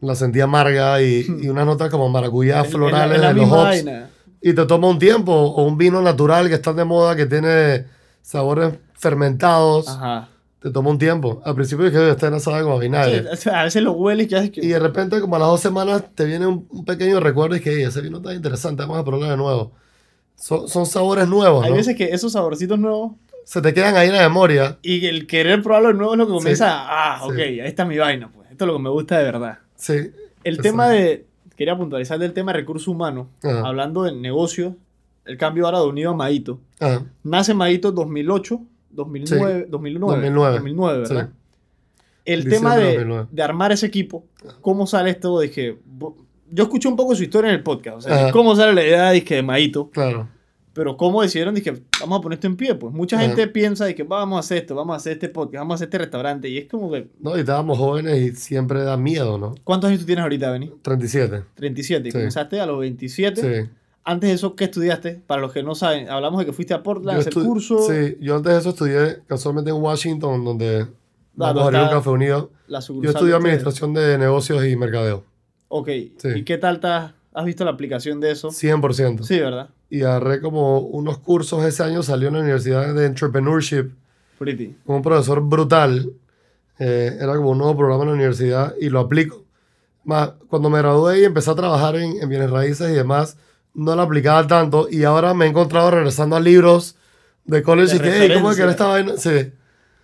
[0.00, 3.54] la sentí amarga y, y unas notas como maracuyá la- florales la de los hops.
[3.62, 4.10] vaina.
[4.40, 7.86] Y te toma un tiempo, o un vino natural que está de moda, que tiene
[8.24, 9.88] sabores fermentados.
[9.88, 10.28] Ajá.
[10.60, 11.42] Te toma un tiempo.
[11.44, 13.36] Al principio dije, no sabe como a vinagre.
[13.36, 14.64] Sí, a veces lo hueles y ya es que...
[14.64, 17.60] Y de repente, como a las dos semanas, te viene un, un pequeño recuerdo y
[17.60, 19.72] que "Ey, ese vino está interesante, vamos a probarlo de nuevo.
[20.36, 21.76] Son, son sabores nuevos, Hay ¿no?
[21.76, 23.12] veces que esos saborcitos nuevos
[23.44, 24.78] Se te quedan ahí en la memoria.
[24.80, 26.38] y el querer probarlo de nuevo es lo que Sí.
[26.38, 27.30] comienza ah, Sí.
[27.30, 28.50] ok, ahí está mi vaina, pues.
[28.50, 29.58] Esto es lo que me gusta de verdad.
[29.76, 30.12] Sí.
[30.44, 33.60] El tema de, quería puntualizar del tema de recursos humanos, Ajá.
[33.68, 34.72] hablando de negocios,
[35.24, 36.60] el cambio ahora de unido a Maito.
[36.80, 38.60] Ah, Nace Maito 2008,
[38.90, 40.52] 2009, 2009, 2009.
[40.54, 41.28] 2009, ¿verdad?
[41.28, 41.32] Sí.
[42.26, 43.28] El Diciembre tema de de, 2009.
[43.32, 44.24] de armar ese equipo,
[44.62, 45.38] ¿cómo sale esto
[45.84, 46.16] bo-
[46.50, 48.32] Yo escuché un poco su historia en el podcast, o sea, Ajá.
[48.32, 50.28] cómo sale la idea de, que de Maito, claro.
[50.72, 53.26] pero cómo decidieron de que vamos a poner esto en pie, pues mucha Ajá.
[53.26, 55.76] gente piensa de que vamos a hacer esto, vamos a hacer este podcast, vamos a
[55.76, 57.08] hacer este restaurante, y es como que...
[57.20, 59.54] No, y estábamos jóvenes y siempre da miedo, ¿no?
[59.64, 60.72] ¿Cuántos años tú tienes ahorita, Benny?
[60.80, 61.42] 37.
[61.56, 62.16] 37, y Sí.
[62.16, 63.40] comenzaste a los 27.
[63.64, 63.70] Sí.
[64.04, 65.22] Antes de eso, ¿qué estudiaste?
[65.26, 67.78] Para los que no saben, hablamos de que fuiste a Portland a hacer estu- curso,
[67.88, 70.86] Sí, yo antes de eso estudié casualmente en Washington, donde
[71.34, 72.50] vamos a abrir un café unido.
[72.68, 75.24] Yo estudié administración de negocios y mercadeo.
[75.68, 75.88] Ok,
[76.18, 76.28] Sí.
[76.36, 78.50] ¿y qué tal has, has visto la aplicación de eso?
[78.50, 79.24] 100%.
[79.24, 79.70] Sí, ¿verdad?
[79.88, 83.90] Y agarré como unos cursos ese año, salió en la Universidad de Entrepreneurship,
[84.38, 84.76] Pretty.
[84.84, 86.10] con un profesor brutal.
[86.78, 89.44] Eh, era como un nuevo programa en la universidad y lo aplico.
[90.04, 93.36] Más, cuando me gradué y empecé a trabajar en, en bienes raíces y demás,
[93.74, 96.96] no lo aplicaba tanto y ahora me he encontrado regresando a libros
[97.44, 99.16] de college De y que, "Ey, ¿cómo es que era esta vaina?
[99.16, 99.52] Sí,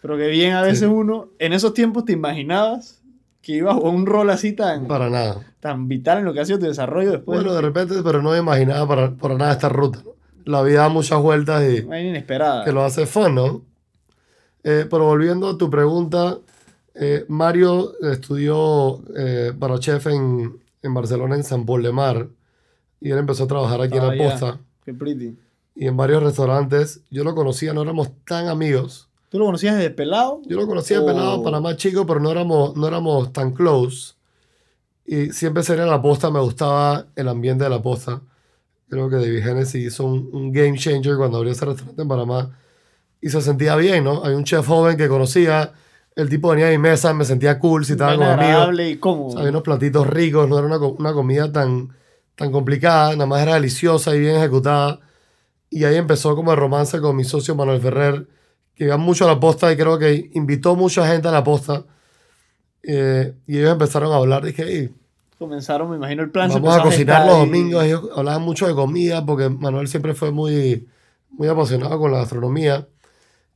[0.03, 0.85] Pero que bien, a veces Sí.
[0.87, 3.03] uno, en esos tiempos te imaginabas
[3.43, 5.41] que ibas a jugar un rol así tan, para nada.
[5.61, 7.39] tan vital en lo que ha sido tu desarrollo después.
[7.39, 10.03] Bueno, de repente, pero no me imaginaba para, para nada esta ruta.
[10.05, 10.11] ¿no?
[10.47, 12.65] La vida da muchas vueltas y inesperada.
[12.65, 13.63] que lo hace fun, ¿no?
[14.65, 16.39] Eh, pero volviendo a tu pregunta,
[16.95, 22.27] eh, Mario estudió eh, para chef en, en Barcelona, en San Paul de Mar,
[23.01, 24.31] y él empezó a trabajar aquí Ah, en la ya.
[24.31, 25.37] posta Qué pretty.
[25.75, 27.01] y en varios restaurantes.
[27.11, 29.09] Yo lo conocía, no éramos tan amigos.
[29.31, 30.41] ¿Tú lo conocías desde pelado?
[30.47, 31.07] Yo lo conocía de Oh.
[31.07, 34.15] pelado para más chico, pero no éramos, no éramos tan close.
[35.07, 38.21] Y siempre sería la posta, me gustaba el ambiente de la posta.
[38.89, 42.57] Creo que David Hennessy hizo un, un game changer cuando abrió ese restaurante en Panamá.
[43.21, 44.25] Y se sentía bien, ¿no?
[44.25, 45.73] Hay un chef joven que conocía,
[46.17, 48.81] el tipo venía a mi mesa, me sentía cool si estaba con amigos.
[48.81, 49.39] y cómodo.
[49.39, 51.91] Había unos platitos ricos, no era una, una comida tan,
[52.41, 55.01] tan complicada, nada más era deliciosa y bien ejecutada.
[55.69, 58.27] Y ahí empezó como el romance con mi socio Manuel Ferrer,
[58.75, 61.85] que iba mucho a la posta y creo que invitó mucha gente a la posta.
[62.83, 64.95] Eh, y ellos empezaron a hablar, dije, "Ey,
[65.39, 66.49] Comenzaron, me imagino, el plan.
[66.51, 67.85] vamos a cocinar gestar los y- domingos.
[67.85, 70.87] Ellos hablaban mucho de comida porque Manuel siempre fue muy,
[71.31, 72.89] muy apasionado con la gastronomía.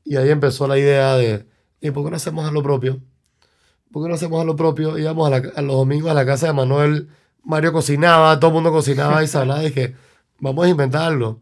[0.04, 1.46] Y ahí empezó la idea de,
[1.80, 3.00] ¿y por qué no hacemos a lo propio?
[3.92, 4.96] ¿Por qué no hacemos a lo propio?
[4.98, 7.08] Íbamos a, la- a los domingos a la casa de Manuel,
[7.44, 9.94] Mario cocinaba, todo el mundo cocinaba y se hablaba de que
[10.40, 11.40] vamos a inventarlo.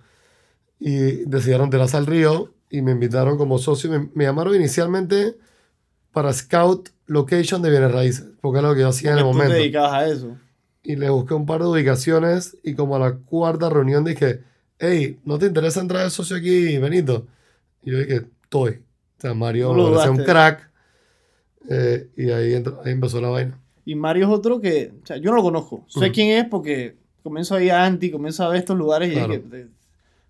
[0.78, 3.90] Y decidieron tirarse al río y me invitaron como socio.
[3.90, 5.36] Me, me llamaron inicialmente
[6.12, 9.28] para Scout Location de Bienes Raíces, porque era lo que yo hacía en el tú
[9.32, 10.36] momento te dedicabas a eso.
[10.82, 14.42] y le busqué un par de ubicaciones y como a la cuarta reunión dije,
[14.78, 17.26] hey, ¿no te interesa entrar de socio aquí, Benito?
[17.82, 18.82] Y yo dije, estoy.
[19.18, 20.70] O sea, Mario No lo me un crack.
[21.70, 23.58] Eh, y ahí, entró- ahí empezó la vaina.
[23.84, 25.84] Y Mario es otro que, o sea, yo no lo conozco.
[25.88, 26.12] Sé Ujú.
[26.12, 29.32] quién es porque comienzo a ir a Anti, comienzo a ver estos lugares y Claro.
[29.34, 29.66] es que, eh,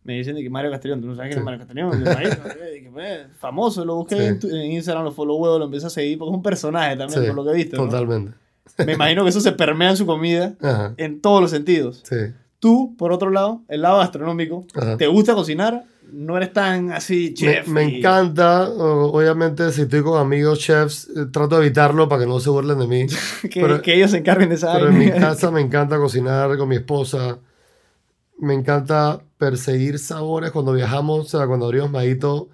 [0.04, 1.44] me dicen de que Mario Castellón, tú no sabes quién es Sí.
[1.44, 1.90] Mario Castellón,
[2.82, 4.22] que, pues, famoso, lo busqué Sí.
[4.24, 6.96] en, tu- en Instagram, lo follow huevo, lo empecé a seguir porque es un personaje
[6.96, 7.76] también, Sí, por lo que he visto.
[7.76, 7.84] ¿no?
[7.84, 8.32] Totalmente.
[8.86, 10.94] Me imagino que eso se permea en su comida Ajá.
[10.96, 12.02] en todos los sentidos.
[12.58, 14.96] Tú, por otro lado, el lado gastronómico, Ajá.
[14.96, 15.84] ¿te gusta cocinar?
[16.12, 17.66] No eres tan así chef.
[17.68, 22.28] me y- encanta, obviamente, si estoy con amigos chefs, eh, trato de evitarlo para que
[22.28, 23.06] no se burlen de mí.
[23.50, 26.56] que, pero- que ellos se encarguen de esa Pero en mi casa me encanta cocinar
[26.58, 27.38] con mi esposa.
[28.38, 30.50] Me encanta perseguir sabores.
[30.50, 32.48] Cuando viajamos, o sea, cuando abrimos Maíto,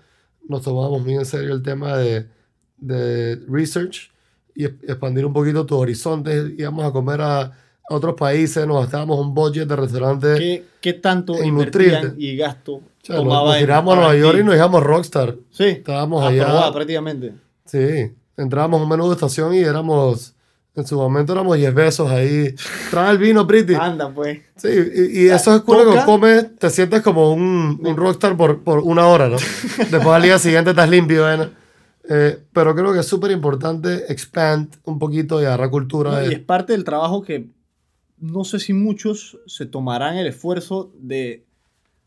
[0.48, 2.28] nos tomábamos muy en serio el tema de,
[2.76, 4.10] de research
[4.54, 6.52] y expandir un poquito tus horizontes.
[6.58, 7.52] Íbamos a comer a
[7.90, 10.34] otros países, nos gastábamos un budget de restaurante.
[10.36, 14.16] ¿Qué, qué tanto En invertían y gasto nos, tomaba nos tiramos a Nueva?
[14.16, 15.34] York y nos íbamos Rockstar.
[15.50, 16.70] Sí, Estábamos allá.
[16.72, 17.32] prácticamente.
[17.64, 20.34] Sí, entrábamos a un menú de estación y éramos,
[20.74, 22.54] en su momento éramos 10 besos ahí.
[22.90, 23.74] Trae el vino, Pretty.
[23.74, 24.40] Anda, pues.
[24.56, 28.62] Sí, y, y eso es cuando toca- comes, te sientes como un, un rockstar por,
[28.62, 29.36] por una hora, ¿no?
[29.78, 31.48] Después al día siguiente estás limpio, ¿eh?
[32.10, 36.10] Eh, pero creo que es súper importante expand un poquito y agarrar cultura.
[36.22, 37.48] No, y es parte del trabajo que
[38.20, 41.44] no sé si muchos se tomarán el esfuerzo de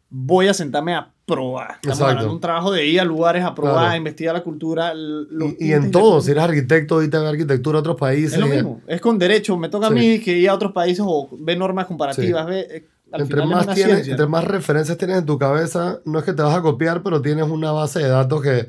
[0.09, 1.75] voy a sentarme a probar.
[1.75, 2.05] Estamos Exacto.
[2.05, 3.91] hablando de un trabajo de ir a lugares a probar, Claro.
[3.91, 4.93] a investigar la cultura.
[4.93, 8.33] los Y, y en todo, si eres arquitecto y te arquitectura de otros países.
[8.33, 9.55] Es lo y- mismo, es con derecho.
[9.57, 9.95] Me toca a Sí.
[9.95, 12.45] mí que ir a otros países o ver normas comparativas.
[12.45, 14.11] ve, eh, Entre más, tienes, ciencia.
[14.11, 17.21] entre más referencias tienes en tu cabeza, no es que te vas a copiar, pero
[17.21, 18.67] tienes una base de datos que,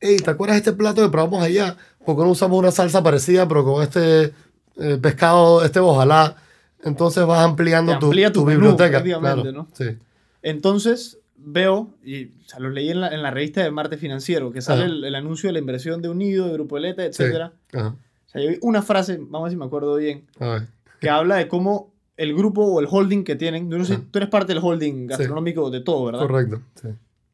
[0.00, 1.76] hey, ¿te acuerdas de este plato que probamos allá?
[2.04, 4.32] ¿Por qué no usamos una salsa parecida, pero con este
[4.78, 6.36] eh, pescado, este ojalá?
[6.82, 8.90] Entonces vas ampliando tu, amplía tu tu menú, biblioteca.
[8.90, 9.52] prácticamente, claro.
[9.52, 9.68] ¿no?
[9.72, 9.96] Sí.
[10.42, 14.52] Entonces veo, y o sea, lo leí en la, en la revista de Marte Financiero,
[14.52, 14.92] que sale Ajá.
[14.92, 17.08] el, el anuncio de la inversión de Unido, de Grupo Eleta, Sí.
[17.08, 17.52] etcétera.
[17.72, 17.88] Ajá.
[18.26, 20.24] O sea, yo vi una frase, vamos a ver si me acuerdo bien,
[21.00, 24.02] que habla de cómo el grupo o el holding que tienen, yo no sé, Ajá.
[24.10, 26.20] tú eres parte del holding gastronómico de todo, ¿verdad?
[26.20, 26.62] Correcto.
[26.80, 26.88] Sí.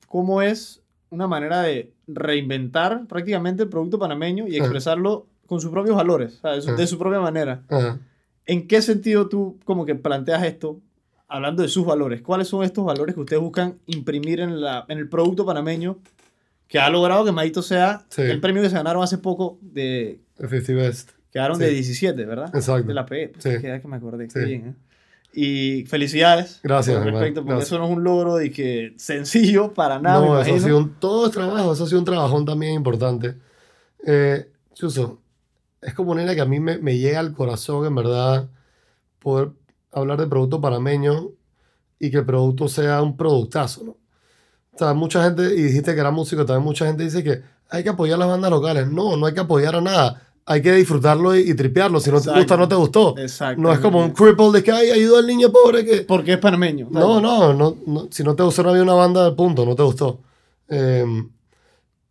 [0.08, 0.80] Cómo es
[1.10, 4.64] una manera de reinventar prácticamente el producto panameño y Ajá.
[4.64, 6.76] expresarlo con sus propios valores, o sea, de, su, Ajá.
[6.78, 7.62] de su propia manera.
[7.68, 7.98] Ajá.
[8.48, 10.80] ¿En qué sentido tú como que planteas esto
[11.28, 12.20] hablando de sus valores?
[12.22, 15.98] ¿Cuáles son estos valores que ustedes buscan imprimir en, la, en el producto panameño
[16.66, 18.22] que ha logrado que Maito sea Sí.
[18.22, 20.20] el premio que se ganaron hace poco de...
[20.38, 21.10] El 50 Best.
[21.32, 21.64] Quedaron Sí.
[21.64, 22.50] de 17, ¿verdad?
[22.54, 22.88] Exacto.
[22.88, 23.28] De la PE.
[23.28, 23.60] Pues, Sí.
[23.62, 24.28] queda que me acordé.
[24.30, 24.40] Sí.
[24.44, 24.74] Bien, ¿eh?
[25.34, 26.58] Y felicidades.
[26.62, 27.68] Gracias, por respecto, porque Gracias.
[27.68, 30.20] eso no es un logro de que sencillo para nada.
[30.22, 32.72] me no, eso ha sido un, todo es trabajo, eso ha sido un trabajón también
[32.74, 33.34] importante.
[34.06, 35.20] Eh, Chuso,
[35.80, 38.48] es como una que a mí me, me llega al corazón, en verdad,
[39.18, 39.50] poder
[39.92, 41.30] hablar de producto panameño
[41.98, 43.96] y que el producto sea un productazo, ¿no?
[44.72, 47.82] O sea, mucha gente, y dijiste que era músico, también mucha gente dice que hay
[47.82, 48.88] que apoyar las bandas locales.
[48.88, 50.22] No, no hay que apoyar a nada.
[50.46, 51.98] Hay que disfrutarlo y, y tripearlo.
[51.98, 53.18] Si no te gusta, no te gustó.
[53.18, 53.60] Exacto.
[53.60, 56.02] No es como un cripple de que, ay, ayuda al niño pobre que...
[56.02, 56.86] Porque es panameño.
[56.90, 59.82] No, no, no, no, si no te gustó, no había una banda, punto, no te
[59.82, 60.20] gustó.
[60.68, 61.04] Eh,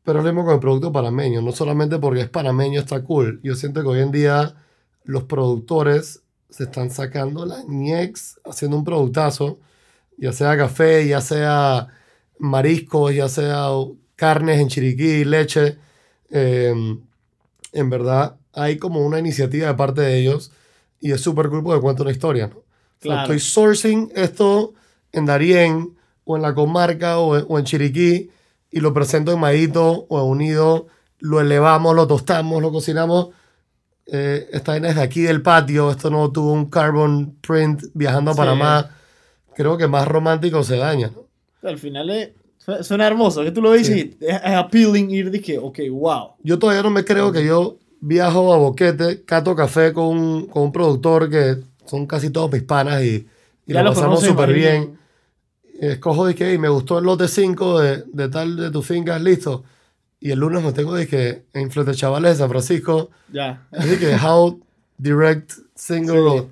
[0.08, 3.42] pero lo mismo con el producto panameño, no solamente porque es panameño está cool.
[3.44, 4.56] Yo siento que hoy en día
[5.04, 9.60] los productores se están sacando la ñex haciendo un productazo,
[10.18, 11.90] ya sea café, ya sea
[12.40, 13.68] mariscos, ya sea
[14.16, 15.78] carnes en chiriquí, leche.
[16.32, 16.74] Eh,
[17.74, 20.54] en verdad, hay como una iniciativa de parte de ellos
[21.02, 22.60] y es súper cool porque cuenta una historia, ¿no?
[22.60, 23.22] O sea, Claro.
[23.24, 24.74] estoy sourcing esto
[25.12, 28.32] en Darién o en la comarca o en, o en Chiriquí
[28.72, 30.88] y lo presento en Maíto o en Unido,
[31.20, 33.30] lo elevamos, lo tostamos, lo cocinamos.
[34.06, 38.32] Eh, esta vaina es de aquí del patio, esto no tuvo un carbon print viajando
[38.32, 38.38] a Sí.
[38.38, 38.90] Panamá.
[39.56, 41.28] Creo que más romántico se daña, ¿no?
[41.68, 43.44] Al final es, su- suena hermoso.
[43.44, 44.18] Que tú lo dices Sí.
[44.22, 46.34] es, es appealing ir de que, ok, wow.
[46.44, 50.64] Yo todavía no me creo que yo viajo a Boquete, cato café con un, con
[50.64, 53.28] un productor que son casi todos mis panas y,
[53.66, 54.72] y lo pasamos súper imagino.
[54.72, 55.00] bien.
[55.80, 59.18] Escojo de que "Hey, me gustó el lote 5 de, de tal de tu finca,
[59.20, 59.64] listo.
[60.20, 63.68] Y el lunes me tengo de que en Flete Chavales de San Francisco, Ya.
[63.72, 64.60] así que how
[64.98, 66.20] direct single Sí.
[66.28, 66.50] o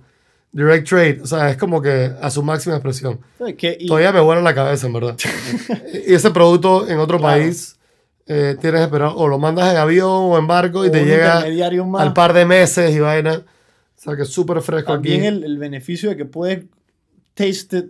[0.51, 3.19] direct trade, o sea, es como que a su máxima expresión.
[3.37, 3.75] ¿Sabes qué?
[3.79, 5.17] Y- Todavía me vuela la cabeza, en verdad.
[6.07, 7.41] y ese producto en otro Claro.
[7.41, 7.77] país
[8.27, 11.01] eh, tienes que esperar o lo mandas en avión o en barco y o te
[11.01, 11.39] un llega
[11.99, 13.33] al par de meses y vaina.
[13.43, 15.27] O sea, que es súper fresco También aquí.
[15.27, 16.65] el, el beneficio de que puedes
[17.33, 17.85] taste it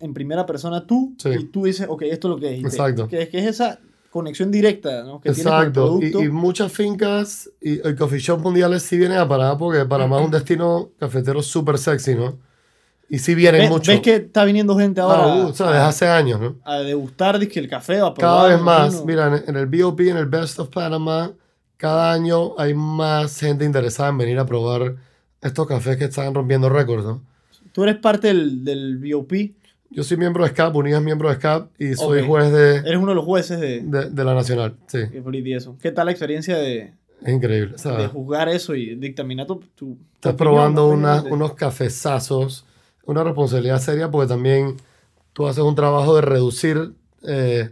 [0.00, 1.28] en primera persona tú Sí.
[1.30, 2.58] y tú dices, ok, esto es lo que es.
[2.58, 3.08] y te- Exacto.
[3.08, 3.78] Que, que es esa
[4.10, 5.20] conexión directa ¿no?
[5.20, 5.92] que Exacto.
[5.94, 9.56] con el Y, y muchas fincas y, y coffee shop mundiales sí vienen a Panamá
[9.56, 12.36] porque Panamá es un destino cafetero súper sexy, ¿no?
[13.08, 13.90] Y sí vienen ¿Ves, mucho.
[13.92, 16.56] ves que está viniendo gente Ah, ahora uh, o sea, desde a, hace años, ¿no?
[16.64, 18.92] a degustar dizque, el café a Cada probar, vez más.
[18.94, 19.04] imagino?
[19.06, 21.32] Mira, en, en el BOP, en el Best of Panama,
[21.76, 24.96] cada año hay más gente interesada en venir a probar
[25.40, 27.22] estos cafés que están rompiendo récords, ¿no?
[27.72, 29.32] Tú eres parte del, del BOP,
[29.90, 32.26] Yo soy miembro de SCAP, Unidas es miembro de SCAP y soy Ok.
[32.26, 34.76] juez de, eres uno de los jueces de, de, de la Nacional.
[34.86, 35.76] Sí, de eso.
[35.82, 37.72] ¿Qué tal la experiencia de, es increíble.
[37.72, 38.08] de ¿sabes?
[38.10, 40.88] juzgar eso y dictaminar tu, tu- Estás opinión, probando ¿no?
[40.94, 41.32] Obviamente.
[41.32, 42.66] unos cafezazos,
[43.04, 44.76] una responsabilidad seria porque también
[45.32, 46.92] tú haces un trabajo de reducir
[47.26, 47.70] eh,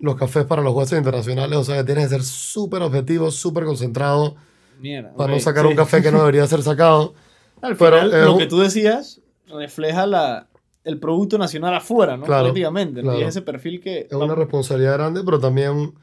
[0.00, 3.64] los cafés para los jueces internacionales, o sea que tienes que ser súper objetivo, súper
[3.64, 4.34] concentrado
[4.80, 5.70] Mierda, para no ok, sacar sí.
[5.70, 7.14] un café que no debería ser sacado.
[7.62, 10.48] Al Pero final, es lo un- que tú decías refleja la,
[10.84, 12.24] el producto nacional afuera, ¿no?
[12.24, 13.02] Claro, Prácticamente.
[13.02, 13.12] ¿no?
[13.12, 13.28] Y claro.
[13.28, 14.06] es ese perfil que...
[14.10, 15.94] Es una responsabilidad grande, pero también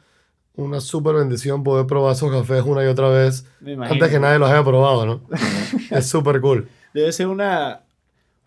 [0.56, 4.50] una súper bendición poder probar esos cafés una y otra vez antes que nadie los
[4.50, 5.22] haya probado, ¿no?
[5.92, 6.68] es súper cool.
[6.94, 7.84] Debe ser una,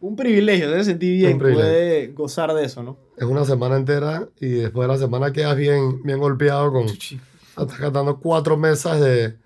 [0.01, 2.99] un privilegio, debe sentir bien puede gozar de eso, ¿no?
[3.17, 6.87] Es una semana entera y después de la semana quedas bien, bien golpeado con...
[6.87, 9.37] Estás catando cuatro mesas de,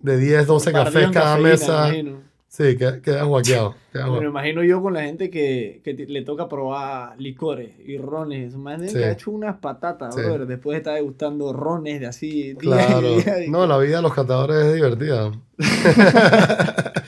[0.00, 1.88] de 10, 12 Bombardean cafés cada cafeína, mesa.
[1.88, 2.31] me.
[2.54, 3.74] Sí, que- quedas guaqueado.
[3.92, 8.54] quedas Me imagino yo con la gente que, que le toca probar licores y rones.
[8.56, 8.94] Más de Sí.
[8.98, 10.20] que ha hecho unas patatas, Sí.
[10.20, 12.52] brother, después de estar degustando rones de así.
[12.52, 13.16] día Claro.
[13.16, 15.32] día y- No, la vida de los catadores es divertida.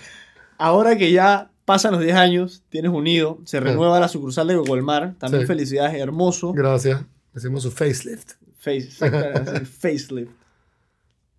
[0.58, 5.14] Ahora que ya Pasan los 10 años, tienes unido, se renueva la sucursal de Gogolmar,
[5.18, 6.52] también felicidades, hermoso.
[6.52, 7.02] Gracias.
[7.34, 8.32] Hicimos su facelift.
[8.58, 8.90] Face,
[9.64, 10.30] facelift.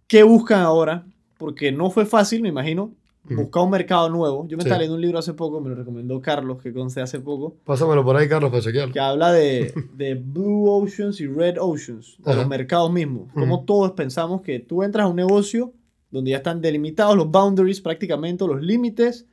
[0.08, 1.06] ¿Qué buscan ahora?
[1.38, 2.92] Porque no fue fácil, me imagino.
[3.30, 4.48] Buscar un mercado nuevo.
[4.48, 4.68] Yo me Sí.
[4.68, 8.04] estaba leyendo un libro hace poco, me lo recomendó Carlos, que conste hace poco, Pásamelo
[8.04, 8.94] por ahí, Carlos, para chequearlo.
[8.94, 12.40] que habla de, de Blue Oceans y Red Oceans, de Ajá.
[12.42, 13.32] los mercados mismos.
[13.34, 15.74] Como todos pensamos que tú entras a un negocio
[16.12, 19.26] donde ya están delimitados los boundaries prácticamente, los límites,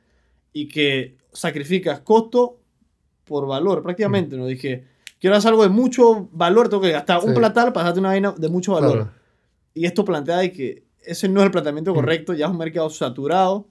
[0.51, 2.59] y que sacrificas costo
[3.25, 4.35] por valor prácticamente.
[4.37, 4.85] No dije,
[5.19, 7.35] quiero hacer algo de mucho valor, tengo que gastar un Sí.
[7.35, 8.91] platal para darte una vaina de mucho valor.
[8.93, 9.11] Claro.
[9.73, 11.95] Y esto plantea de que ese no es el planteamiento Mm.
[11.95, 13.65] correcto, ya es un mercado saturado.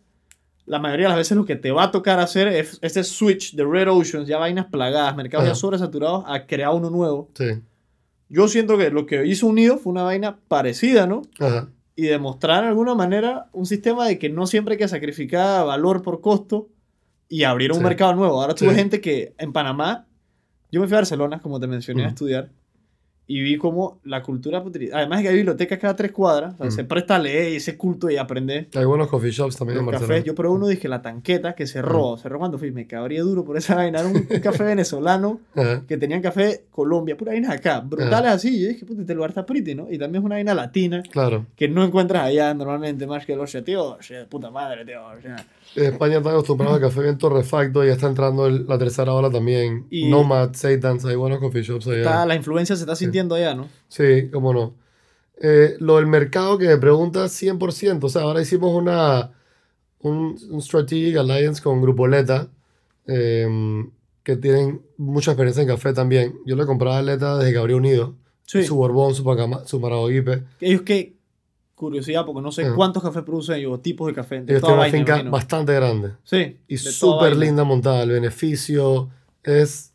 [0.73, 3.55] La mayoría de las veces lo que te va a tocar hacer es este switch
[3.55, 5.61] de Red Oceans, ya vainas plagadas, mercados ya Ajá.
[5.61, 7.29] sobresaturados, a crear uno nuevo.
[7.35, 7.61] Sí.
[8.31, 11.21] Yo siento que lo que hizo Unido fue una vaina parecida, ¿no?
[11.39, 11.69] Ajá.
[11.95, 16.01] Y demostrar de alguna manera un sistema de que no siempre hay que sacrificar valor
[16.01, 16.71] por costo
[17.29, 17.85] y abrir un Sí.
[17.85, 18.41] mercado nuevo.
[18.41, 18.65] Ahora Sí.
[18.65, 20.07] tuve gente que en Panamá,
[20.71, 22.15] yo me fui a Barcelona, como te mencioné, a Ujú.
[22.15, 22.49] estudiar,
[23.27, 26.57] y vi como la cultura, putri- además de que hay bibliotecas cada tres cuadras, o
[26.59, 26.75] sea, Ujú.
[26.77, 28.69] se presta a leer y ese culto y aprender.
[28.75, 30.25] Hay buenos coffee shops también en cafés, Barcelona.
[30.27, 33.57] yo probé uno, dije, la tanqueta, que cerró, cerró cuando fui, me cabría duro por
[33.57, 35.41] esa vaina, era un, un café venezolano
[35.89, 39.47] que tenían café Colombia, pura vainas acá, brutales así, yo dije, puta, este lugar está
[39.47, 39.91] pretty, ¿no?
[39.91, 41.47] Y también es una vaina latina, Claro.
[41.57, 45.01] que no encuentras allá normalmente más que los tío, oye, puta madre, tío.
[45.77, 49.31] España están acostumbrados al café bien torrefacto y ya está entrando el- la tercera ola
[49.31, 49.87] también.
[49.91, 51.99] Y- Nomad, Satan's, hay buenos coffee shops allá.
[51.99, 53.69] Está- la influencia se está sintiendo allá, ¿no?
[53.89, 54.75] Sí, cómo no.
[55.41, 58.05] Eh, lo del mercado que me pregunta 100%.
[58.05, 59.33] O sea, ahora hicimos una,
[60.01, 62.49] un, un Strategic Alliance con Grupoleta,
[63.07, 63.85] eh,
[64.23, 66.35] que tienen mucha experiencia en café también.
[66.47, 68.15] Yo le compraba a Leta desde que habría unido.
[68.47, 68.63] Sí.
[68.65, 70.45] Su Borbón, su, Pacama, su Maragogipe.
[70.61, 71.17] Ellos que,
[71.75, 72.75] curiosidad, porque no sé Ajá.
[72.75, 74.43] cuántos cafés producen ellos, tipos de café.
[74.43, 76.11] De Ellos toda tienen una finca bastante grande.
[76.23, 76.59] Sí.
[76.69, 78.03] Y súper linda montada.
[78.03, 79.11] El beneficio
[79.43, 79.92] es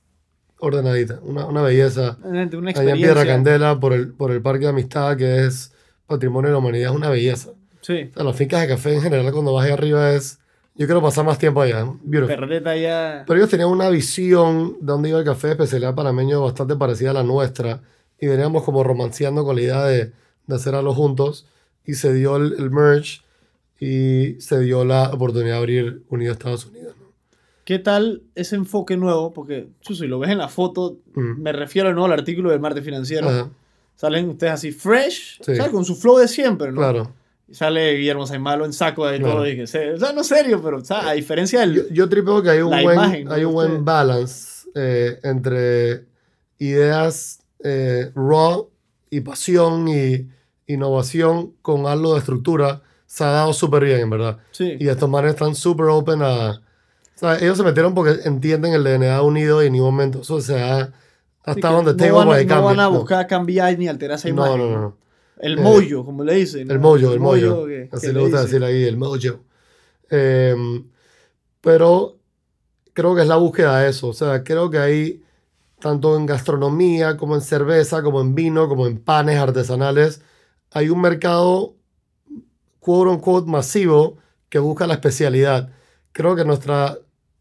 [0.59, 1.19] ordenadita.
[1.23, 2.17] Una, una belleza.
[2.23, 3.25] Una Allá en Piedra.
[3.25, 5.73] Candela, por el, por el Parque de Amistad, que es
[6.05, 7.51] Patrimonio de la Humanidad, es una belleza.
[7.81, 8.09] Sí.
[8.11, 10.39] O sea, las fincas de café en general, cuando vas ahí arriba, es.
[10.75, 11.85] Yo quiero pasar más tiempo allá.
[12.03, 12.35] Beautiful.
[12.35, 13.23] Perdeta ya.
[13.25, 17.11] Pero ellos tenían una visión de dónde iba el café de especialidad panameño bastante parecida
[17.11, 17.81] a la nuestra.
[18.19, 20.11] Y veníamos como romanceando con la idea de,
[20.45, 21.47] de hacer algo juntos.
[21.83, 23.21] Y se dio el, el merge
[23.79, 26.95] y se dio la oportunidad de abrir Unido Estados Unidos.
[26.99, 27.06] ¿no?
[27.67, 29.33] ¿Qué tal ese enfoque nuevo?
[29.33, 31.41] Porque, y lo ves en la foto, Mm.
[31.41, 32.05] me refiero ¿no?
[32.05, 33.27] al artículo del Marte Financiero.
[33.27, 33.49] Ajá,
[33.97, 35.53] Salen ustedes así fresh, Sí.
[35.57, 35.73] ¿sabes?
[35.73, 36.77] Con su flow de siempre, ¿no?
[36.79, 37.11] claro.
[37.49, 39.33] Y sale Guillermo Saimalo en saco de Claro.
[39.35, 39.47] todo.
[39.49, 41.73] Y que se, o sea, no serio, pero, o sea, a diferencia del.
[41.75, 43.33] Yo, yo tripeo que hay un buen, imagen, ¿no?
[43.33, 43.83] hay un de buen ustedes.
[43.85, 46.05] balance eh, entre
[46.59, 48.69] ideas eh, raw
[49.09, 50.27] y pasión y
[50.67, 52.81] innovación con algo de estructura.
[53.05, 54.37] Se ha dado súper bien, en verdad.
[54.51, 54.77] sí.
[54.79, 56.61] Y estos manes están súper open a...
[57.17, 60.39] O sea, ellos se metieron porque entienden el DNA unido y en ningún momento eso
[60.39, 63.77] se ha, ha Sí, estado que donde no tengo van, no van a buscar cambiar
[63.77, 64.57] ni alterar esa No, imagen.
[64.59, 64.97] no, no, no.
[65.39, 66.69] El Eh, mollo, como le dicen.
[66.69, 67.65] El mollo, el mollo.
[67.65, 69.17] que- Así que le gusta decir ahí, el mojo.
[70.09, 70.55] Eh,
[71.61, 72.17] pero
[72.93, 74.07] creo que es la búsqueda de eso.
[74.09, 75.23] O sea, creo que hay,
[75.79, 80.21] tanto en gastronomía, como en cerveza, como en vino, como en panes artesanales,
[80.71, 81.75] hay un mercado,
[82.79, 84.17] quote unquote, masivo
[84.49, 85.71] que busca la especialidad.
[86.11, 86.97] Creo que nuestra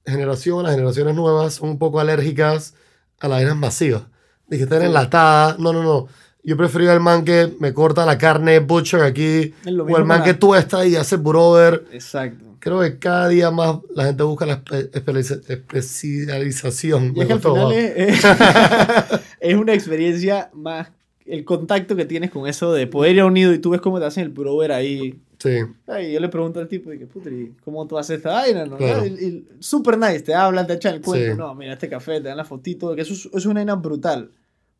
[0.07, 2.75] generación, las generaciones nuevas, son un poco alérgicas
[3.21, 4.03] a las vainas masivas.
[4.49, 4.85] Dijiste Sí.
[4.87, 5.57] enlatada.
[5.59, 6.09] No, no, no.
[6.45, 10.25] Yo prefería el man que me corta la carne butcher aquí, o el man para-
[10.25, 11.85] que tuesta y hace purover.
[11.93, 12.45] Exacto.
[12.61, 17.13] Creo que cada día más la gente busca la espe- especializa- especialización.
[17.17, 17.93] Y es que al final es,
[18.25, 20.89] es- es una experiencia más.
[21.25, 23.99] El contacto que tienes con eso de poder ir a unido y tú ves cómo
[23.99, 25.19] te hacen el prover ahí.
[25.39, 28.65] Sí, Ay, yo le pregunto al tipo, y que, "Putri, ¿cómo tú haces esta vaina?
[28.67, 28.77] No?
[28.77, 29.05] Claro.
[29.05, 31.33] Y- y super nice, te hablan, te echan el cuento.
[31.33, 31.39] Sí.
[31.39, 32.95] No, mira este café, te dan la fotito.
[32.95, 34.31] Que eso, es- eso es una vaina brutal.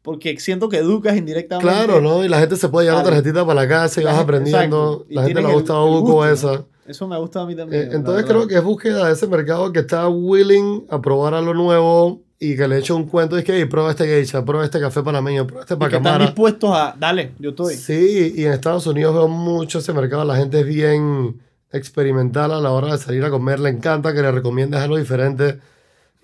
[0.03, 1.69] Porque siento que educas indirectamente.
[1.69, 2.25] claro, ¿no?
[2.25, 4.33] Y la gente se puede llevar una tarjetita para la casa y La vas gente-
[4.37, 5.05] aprendiendo.
[5.09, 6.65] Y La gente le ha gustado buco esa.
[6.87, 7.83] Eso me ha gustado a mí también.
[7.83, 11.53] Eh, entonces creo que es búsqueda de ese mercado que está willing a probar algo
[11.55, 13.37] nuevo y que le eche un cuento.
[13.39, 16.25] Es que, "Hey, prueba este geisha, prueba este café panameño, prueba este que están pacamara.
[16.27, 16.95] dispuestos a.
[16.99, 17.75] Dale, yo estoy.
[17.75, 20.25] Sí, y en Estados Unidos veo mucho ese mercado.
[20.25, 21.41] La gente es bien
[21.73, 23.61] experimental a la hora de salir a comer.
[23.61, 25.59] Le encanta que le recomiendes algo diferente,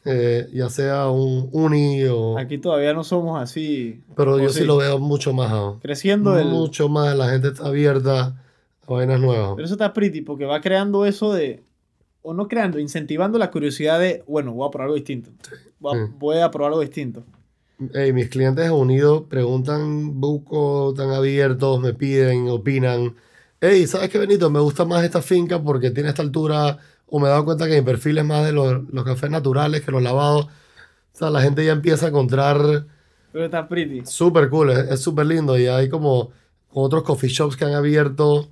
[0.04, 2.38] eh, ya sea un uni o...
[2.38, 4.02] Aquí todavía no somos así.
[4.16, 4.60] Pero yo sí.
[4.60, 4.64] sí.
[4.64, 5.80] lo veo mucho más aún.
[5.80, 6.48] Creciendo el.
[6.48, 7.16] Mucho más.
[7.16, 8.34] La gente está abierta
[8.86, 9.52] a vainas nuevas.
[9.54, 11.62] Pero eso está pretty porque va creando eso de.
[12.22, 14.22] O no creando, incentivando la curiosidad de.
[14.26, 15.30] Bueno, voy a probar algo distinto.
[15.80, 16.12] Voy a, Sí.
[16.18, 17.24] voy a probar algo distinto.
[17.94, 23.16] Ey, mis clientes unidos preguntan buco, tan abiertos, me piden, opinan.
[23.60, 24.50] Hey, ¿sabes qué, Benito?
[24.50, 27.74] Me gusta más esta finca porque tiene esta altura o me he dado cuenta que
[27.74, 30.44] mi perfil es más de los, los cafés naturales que los lavados.
[30.46, 30.50] O
[31.12, 32.86] sea, la gente ya empieza a encontrar
[33.32, 34.02] Pero está pretty.
[34.06, 36.30] súper cool, es es súper lindo y hay como
[36.70, 38.48] otros coffee shops que han abierto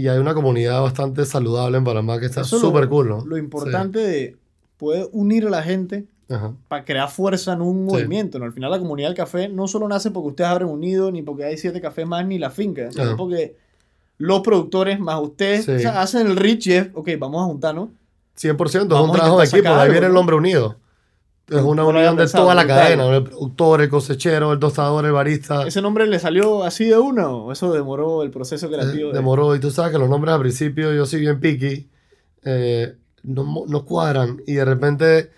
[0.00, 3.24] y hay una comunidad bastante saludable en Panamá que está súper cool, ¿no?
[3.26, 4.36] Lo importante de
[4.76, 6.34] poder unir a la gente Sí.
[6.34, 6.52] Ajá.
[6.68, 7.94] para crear fuerza en un Sí.
[7.94, 8.38] movimiento.
[8.38, 8.44] ¿no?
[8.44, 11.44] Al final la comunidad del café no solo nace porque ustedes abren unido, ni porque
[11.44, 13.16] hay siete cafés más, ni la finca, sino Ajá.
[13.16, 13.56] porque
[14.18, 15.70] los productores más ustedes Sí.
[15.72, 17.88] o sea, hacen el rich y es, ok, vamos a juntarnos.
[18.36, 20.18] 100% es un trabajo de equipo, ahí viene el ¿no?
[20.18, 20.76] nombre unido.
[21.48, 25.06] Es una No unión de pensado, toda la cadena, el productor, el cosechero, el tostador,
[25.06, 25.66] el barista.
[25.66, 29.08] ¿Ese nombre le salió así de una o eso demoró el proceso creativo?
[29.08, 31.88] Eh, de- demoró y tú sabes que los nombres al principio yo soy bien picky
[32.44, 35.30] eh, no, no cuadran y de repente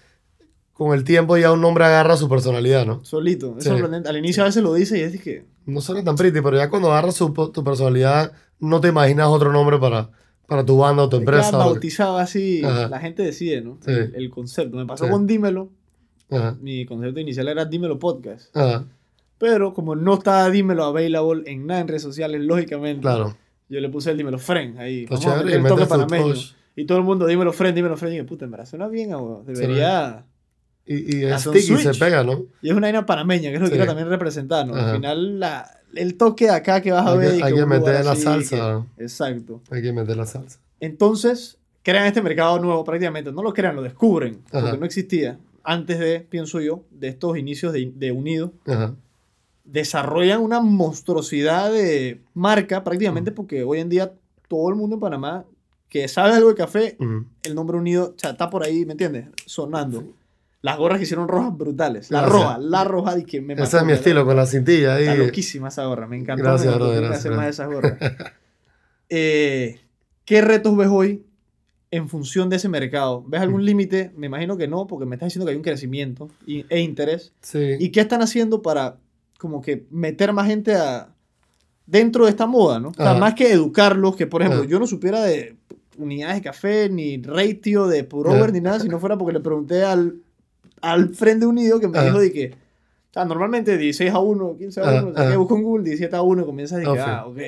[0.72, 3.54] con el tiempo ya un nombre agarra su personalidad no Solito.
[3.58, 3.70] Es Sí.
[3.70, 4.08] sorprendente.
[4.08, 5.46] Al inicio a veces lo dice y es que...
[5.66, 9.52] no suena tan pretty pero ya cuando agarra su, tu personalidad no te imaginas otro
[9.52, 10.10] nombre para,
[10.46, 12.88] para tu banda o tu Ya empresa que- bautizado así, Ajá.
[12.88, 13.78] la gente decide, ¿no?
[13.84, 13.90] Sí.
[13.92, 14.76] El, el concepto.
[14.76, 15.10] Me pasó Sí.
[15.10, 15.70] con Dímelo.
[16.30, 18.56] Ajá, Mi concepto inicial era Dímelo Podcast.
[18.56, 18.84] ajá,
[19.38, 23.36] Pero como no estaba Dímelo available en nada en redes sociales, lógicamente, claro
[23.68, 25.06] yo le puse el Dímelo Friend ahí.
[25.06, 26.34] Vamos a meter el toque panameño.
[26.74, 28.14] Y todo el mundo, Dímelo Friend, Dímelo Friend.
[28.14, 29.44] Y dije, puta, en verdad suena bien, abuelo.
[29.46, 30.24] Debería...
[30.84, 33.70] y, y es se pega no Y es una vaina panameña, que es lo que
[33.72, 33.76] Sí.
[33.76, 34.74] quiero también representar, ¿no?
[34.74, 34.94] Al Ajá.
[34.96, 37.30] final, la, el toque de acá que vas a Hay ver...
[37.30, 38.84] que- y hay que meter la así, salsa.
[38.96, 39.60] que- exacto.
[39.70, 43.30] hay que meter la salsa Entonces, crean este mercado nuevo prácticamente.
[43.30, 44.40] No lo crean, lo descubren.
[44.50, 44.62] Ajá.
[44.62, 45.38] Porque no existía.
[45.70, 48.94] Antes de, pienso yo, de estos inicios de, de Unido, ajá
[49.70, 54.12] desarrollan una monstruosidad de marca prácticamente porque hoy en día
[54.48, 55.44] todo el mundo en Panamá
[55.88, 56.96] que sabe algo de café,
[57.42, 59.26] el nombre Unido o sea, está por ahí, ¿me entiendes?
[59.46, 60.04] Sonando.
[60.62, 62.10] Las gorras que hicieron rojas brutales.
[62.10, 62.42] La Gracias.
[62.42, 65.14] roja, la roja y que me ese es mi estilo con la cintilla ahí Está
[65.16, 66.44] loquísima esa gorra, me encantó.
[66.44, 67.98] Gracias, brother, gracias, hacer más de esas gorras.
[69.12, 69.80] Eh,
[70.24, 71.26] ¿Qué retos ves hoy
[71.90, 73.24] en función de ese mercado?
[73.26, 73.44] ¿Ves Mm.
[73.44, 74.12] algún límite?
[74.16, 77.32] Me imagino que no, porque me estás diciendo que hay un crecimiento y- e interés.
[77.40, 78.96] sí ¿Y qué están haciendo para
[79.38, 81.08] como que meter más gente a,
[81.86, 82.90] dentro de esta moda, ¿no?
[82.90, 84.70] O sea, más que educarlos, que por ejemplo, Ajá.
[84.70, 85.56] yo no supiera de
[85.98, 88.52] unidades de café, ni ratio de purover, Ajá.
[88.52, 90.16] ni nada, si no fuera porque le pregunté al,
[90.82, 92.06] al Frente Unido que me Ajá.
[92.06, 95.14] dijo de que, o sea, normalmente 16 a 1, 15 a 1, Ajá, no sé
[95.14, 95.36] qué, ajá.
[95.38, 97.38] busco en Google 17 a 1, comienzas a decir, ah, ok,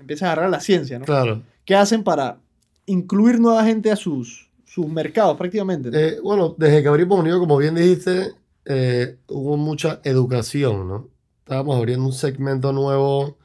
[0.00, 1.04] empiezas a agarrar la ciencia, ¿no?
[1.04, 2.38] claro ¿Qué hacen para
[2.86, 5.90] incluir nueva gente a sus, sus mercados prácticamente?
[5.92, 8.32] Eh, bueno, desde que abrimos Unido, como bien dijiste,
[8.64, 11.08] eh, hubo mucha educación, ¿no?
[11.40, 13.36] Estábamos abriendo un segmento nuevo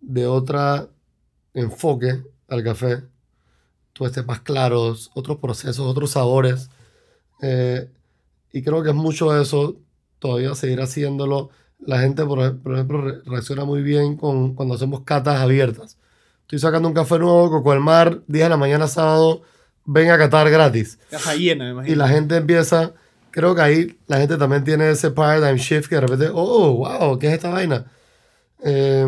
[0.00, 0.90] de otro
[1.54, 3.04] enfoque al café.
[3.92, 6.70] Tuestes más claros, otros procesos, otros sabores.
[7.42, 7.90] Eh,
[8.52, 9.76] y creo que es mucho eso.
[10.20, 11.50] Todavía seguir haciéndolo.
[11.80, 15.97] La gente, por, ej- por ejemplo, re- reacciona muy bien con, cuando hacemos catas abiertas.
[16.48, 19.42] Estoy sacando un café nuevo, Coco del Mar, 10 de la mañana sábado,
[19.84, 20.98] ven a catar gratis.
[21.10, 21.92] Caja llena, me imagino.
[21.92, 22.94] Y la gente empieza,
[23.30, 27.18] creo que ahí la gente también tiene ese paradigm shift que de repente, oh, wow,
[27.18, 27.84] ¿qué es esta vaina?
[28.64, 29.06] Eh,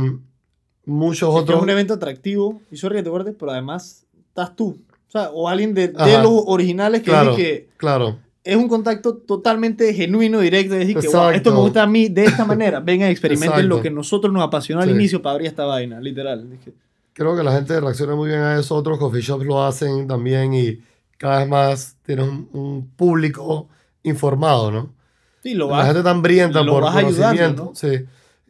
[0.84, 1.57] muchos Sí, otros...
[1.57, 4.78] es un evento atractivo, y sorry que te cortes, pero además estás tú.
[5.09, 8.68] O sea, o alguien de, de los originales que Claro, dice que claro, es un
[8.68, 11.09] contacto totalmente genuino, directo, de decir que.
[11.09, 13.82] "Wow, esto me gusta a mí de esta manera, vengan, experimenten lo Exacto.
[13.82, 14.95] que nosotros nos apasionó al Sí.
[14.95, 16.49] inicio para abrir esta vaina, literal.
[16.51, 16.74] Dije,
[17.20, 20.54] creo que la gente reacciona muy bien a eso, otros coffee shops lo hacen también
[20.54, 20.78] y
[21.18, 23.68] cada vez más tienes un, un público
[24.02, 24.94] informado, ¿no?
[25.42, 27.64] Sí, lo la vas, gente tan hambrienta lo por vas conocimiento.
[27.66, 27.72] ¿no?
[27.74, 28.06] Sí.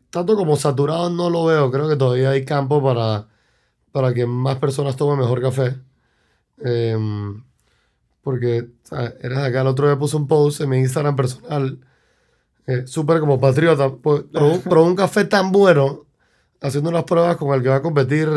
[0.08, 1.68] Tanto como saturado no lo veo.
[1.72, 3.26] Creo que todavía hay campo para,
[3.90, 5.76] para que más personas tomen mejor café.
[6.62, 7.42] Em,
[8.22, 9.14] porque, ¿sabes?
[9.20, 9.62] Eres acá.
[9.62, 11.80] El otro día puse un post en mi Instagram personal.
[12.68, 13.90] eh, Súper como patriota.
[13.90, 14.22] pues,
[14.64, 16.06] probé un café tan bueno
[16.60, 18.28] haciendo unas pruebas con el que va a competir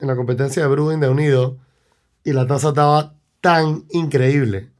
[0.00, 1.56] en la competencia de Brewing de Unido.
[2.24, 4.70] Y la taza estaba tan increíble.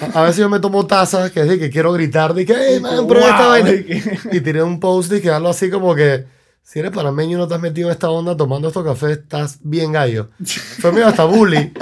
[0.00, 2.54] A, a veces yo me tomo tazas que es de que quiero gritar, de que,
[2.56, 3.70] hey, man, prueba esta "Wow", vaina.
[3.70, 6.26] de que- Y tiré un post y que algo así como que,
[6.62, 9.58] si eres panameño y no te has metido en esta onda tomando estos cafés, estás
[9.62, 10.28] bien gallo.
[10.80, 11.72] Fue medio hasta bully,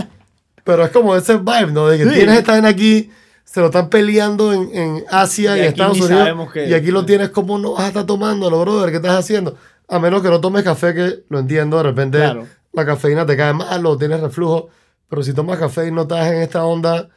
[0.64, 1.88] pero es como ese vibe, ¿no?
[1.88, 2.10] De que Sí.
[2.14, 3.10] tienes esta vaina aquí,
[3.44, 6.90] se lo están peleando en, en Asia Y y, Estados ni Unidos, qué- y aquí
[6.90, 9.56] lo tienes como no vas a estar tomándolo, brother, ¿qué estás haciendo?
[9.88, 12.46] A menos que no tomes café, que lo entiendo, de repente Claro.
[12.72, 14.68] la cafeína te cae mal o tienes reflujo,
[15.08, 17.08] pero si tomas café y no estás en esta onda,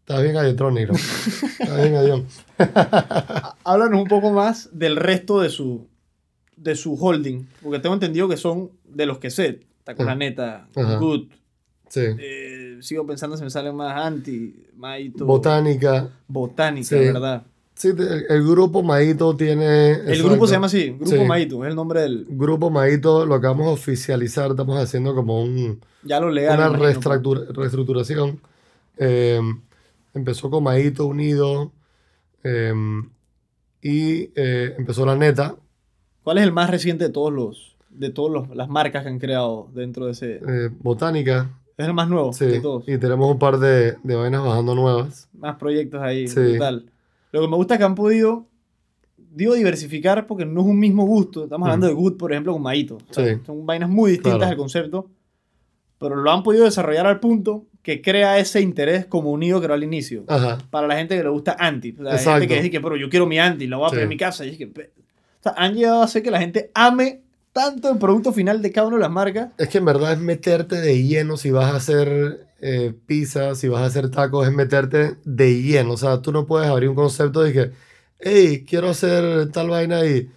[0.00, 0.94] estás bien gallotrónico.
[0.94, 2.26] estás bien gallón.
[3.64, 5.86] Háblanos un poco más del resto de su,
[6.56, 9.60] de su holding, porque tengo entendido que son de los que sé.
[9.84, 10.96] Tacolaneta, Ajá.
[10.96, 11.26] Good,
[11.90, 12.00] Sí.
[12.18, 16.08] eh, sigo pensando si me salen más Anti, Maito, Botánica.
[16.26, 16.94] Botánica, Sí.
[16.96, 17.42] ¿verdad?
[17.74, 19.90] Sí, el, el grupo Maito tiene...
[19.90, 20.28] El exacto.
[20.30, 21.24] grupo se llama así, Grupo Sí.
[21.24, 22.24] Maito, es el nombre del...
[22.28, 26.56] Grupo Maito lo acabamos de oficializar, estamos haciendo como un, Ya lo legal.
[26.56, 26.96] una imagino, pues.
[26.96, 28.40] reestructura- reestructuración.
[28.96, 29.40] Eh,
[30.14, 31.72] empezó con Maito Unido.
[32.44, 32.72] eh,
[33.82, 35.56] y eh, empezó la neta.
[36.22, 39.68] ¿Cuál es el más reciente de todos los de todas las marcas que han creado
[39.74, 40.36] dentro de ese?
[40.36, 41.50] eh, botánica.
[41.76, 42.46] Es el más nuevo Sí.
[42.46, 42.88] de todos.
[42.88, 45.28] Y tenemos un par de, de vainas bajando nuevas.
[45.34, 46.56] Más proyectos ahí, Sí.
[47.34, 48.46] Lo que me gusta es que han podido,
[49.16, 51.44] digo diversificar porque no es un mismo gusto.
[51.44, 52.98] Estamos hablando de Good, por ejemplo, con Maito.
[53.10, 53.40] O sea, Sí.
[53.44, 54.50] Son vainas muy distintas Claro.
[54.50, 55.10] del concepto,
[55.98, 59.74] pero lo han podido desarrollar al punto que crea ese interés como unido que era
[59.74, 60.22] al inicio.
[60.28, 60.58] Ajá.
[60.70, 61.94] Para la gente que le gusta anti.
[61.98, 63.88] O sea, hay gente que dice que, pero yo quiero mi anti, la voy a
[63.88, 63.94] Sí.
[63.94, 64.46] poner en mi casa.
[64.46, 67.22] Y que, o sea, han llegado a hacer que la gente ame
[67.52, 69.50] tanto el producto final de cada una de las marcas.
[69.58, 73.68] Es que en verdad es meterte de lleno si vas a hacer eh, pizza, si
[73.68, 75.92] vas a hacer tacos, es meterte de lleno.
[75.92, 77.72] O sea, tú no puedes abrir un concepto de que,
[78.18, 80.30] hey, quiero hacer tal vaina y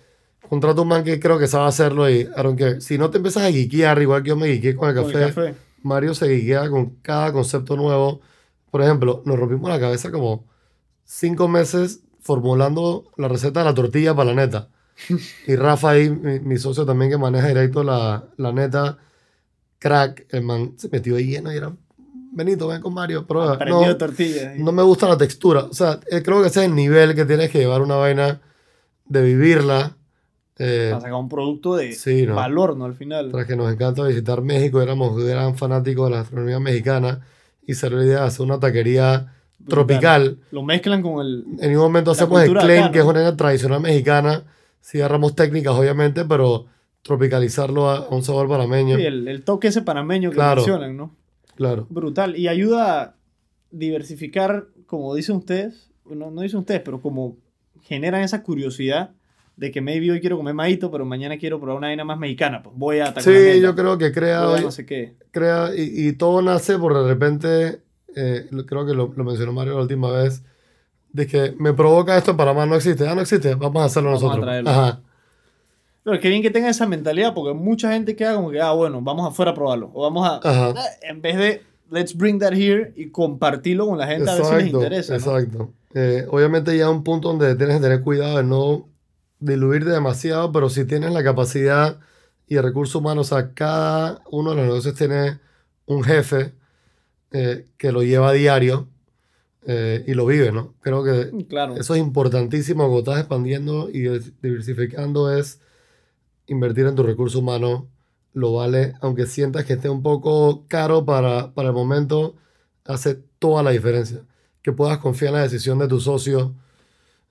[0.49, 2.81] contrato un man que creo que sabe hacerlo y, care.
[2.81, 5.23] Si no te empiezas a guiquear, igual que yo me guiqueé con el con café,
[5.23, 5.55] el café.
[5.83, 8.19] Mario se guiquea con cada concepto nuevo.
[8.71, 10.45] Por ejemplo, nos rompimos la cabeza como
[11.05, 14.69] cinco meses formulando la receta de la tortilla para la neta.
[15.47, 18.97] Y Rafa ahí, mi, mi socio también que maneja directo la, la neta,
[19.79, 21.71] crack, el man se metió de lleno y era,
[22.37, 23.57] Benito, ven con Mario, prueba.
[23.65, 24.55] No, tortillas.
[24.57, 25.63] no me gusta la textura.
[25.65, 28.39] O sea, eh, creo que ese es el nivel que tienes que llevar una vaina
[29.05, 29.97] de vivirla.
[30.59, 32.35] eh, Para sacar un producto de Sí, ¿no?
[32.35, 32.85] valor, ¿no?
[32.85, 33.31] Al final.
[33.31, 37.21] tras que nos encanta visitar México, éramos gran fanáticos de la gastronomía mexicana
[37.65, 39.33] y se la idea de hacer una taquería
[39.67, 40.37] tropical.
[40.51, 41.43] Lo mezclan con el.
[41.59, 43.11] En ningún momento hacemos el claim acá, que es ¿no?
[43.11, 44.43] una idea tradicional mexicana.
[44.81, 46.65] Sí agarramos técnicas, obviamente, pero
[47.01, 48.95] tropicalizarlo a, a un sabor panameño.
[48.97, 50.57] sí, el, el toque ese panameño que Claro.
[50.61, 51.15] mencionan, ¿no?
[51.57, 51.85] Claro.
[51.89, 52.37] Brutal.
[52.37, 53.15] Y ayuda a
[53.71, 57.37] diversificar, como dicen ustedes, no, no dicen ustedes, pero como
[57.81, 59.11] generan esa curiosidad
[59.55, 62.61] de que maybe hoy quiero comer maíto, pero mañana quiero probar una vaina más mexicana.
[62.63, 65.15] Pues voy a Sí, yo creo que crea, a hoy- no sé qué.
[65.31, 67.81] crea y, y todo nace por de repente,
[68.15, 70.43] eh, creo que lo, lo mencionó Mario la última vez,
[71.11, 73.07] de que me provoca esto en Panamá, no existe.
[73.07, 74.45] Ah, no existe, vamos a hacerlo Vamos a nosotros.
[74.45, 74.69] traerlo.
[74.69, 75.01] Ajá.
[76.07, 79.01] Pero qué bien que tengan esa mentalidad, porque mucha gente queda como que, ah, bueno,
[79.01, 79.91] vamos afuera a probarlo.
[79.93, 80.37] O vamos a.
[80.41, 80.73] Ajá.
[81.01, 84.55] En vez de, let's bring that here y compartirlo con la gente a ver si
[84.55, 85.11] les interesa.
[85.11, 85.19] ¿no?
[85.19, 85.73] Exacto.
[85.93, 88.87] Eh, obviamente ya un punto donde tienes que tener cuidado de no
[89.41, 91.99] diluirte demasiado, pero si tienes la capacidad
[92.47, 95.39] y el recurso humano, o sea, cada uno de los negocios tiene
[95.87, 96.53] un jefe
[97.31, 98.87] eh, que lo lleva a diario
[99.65, 100.73] eh, y lo vive, ¿no?
[100.79, 101.75] Creo que Claro.
[101.75, 104.03] eso es importantísimo cuando estás expandiendo y
[104.41, 105.59] diversificando es
[106.47, 107.87] invertir en tu recurso humano.
[108.33, 112.35] Lo vale, aunque sientas que esté un poco caro para, para el momento,
[112.85, 114.21] hace toda la diferencia.
[114.61, 116.53] Que puedas confiar en la decisión de tu socio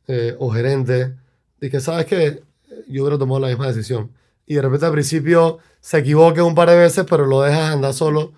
[0.09, 1.15] eh, o gerente,
[1.61, 2.43] de que sabes que
[2.89, 4.13] yo hubiera tomado la misma decisión.
[4.47, 7.93] Y de repente al principio se equivoque un par de veces, pero lo dejas andar
[7.93, 8.33] solo.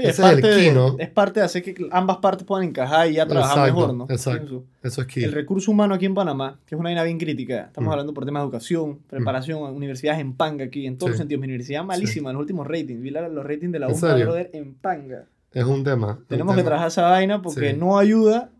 [0.00, 0.96] Sí, Ese es, es el parte key, de, ¿no?
[0.98, 4.06] es parte de hacer que ambas partes puedan encajar y ya trabajar Exacto, mejor, ¿no?
[4.08, 4.64] exacto.
[4.82, 5.24] Eso es key.
[5.24, 7.90] El recurso humano aquí en Panamá, que es una vaina bien crítica, estamos Mm.
[7.90, 11.22] hablando por temas de educación, preparación, universidades en panga aquí, en todos los Sí.
[11.22, 11.40] sentidos.
[11.40, 13.00] Mi universidad malísima en los últimos ratings.
[13.02, 14.24] Vi los ratings de la ¿En UNCA, serio?
[14.26, 15.24] brother, en panga.
[15.52, 16.12] Es un tema.
[16.20, 17.76] un Tenemos que trabajar esa vaina porque Sí.
[17.76, 18.50] no ayuda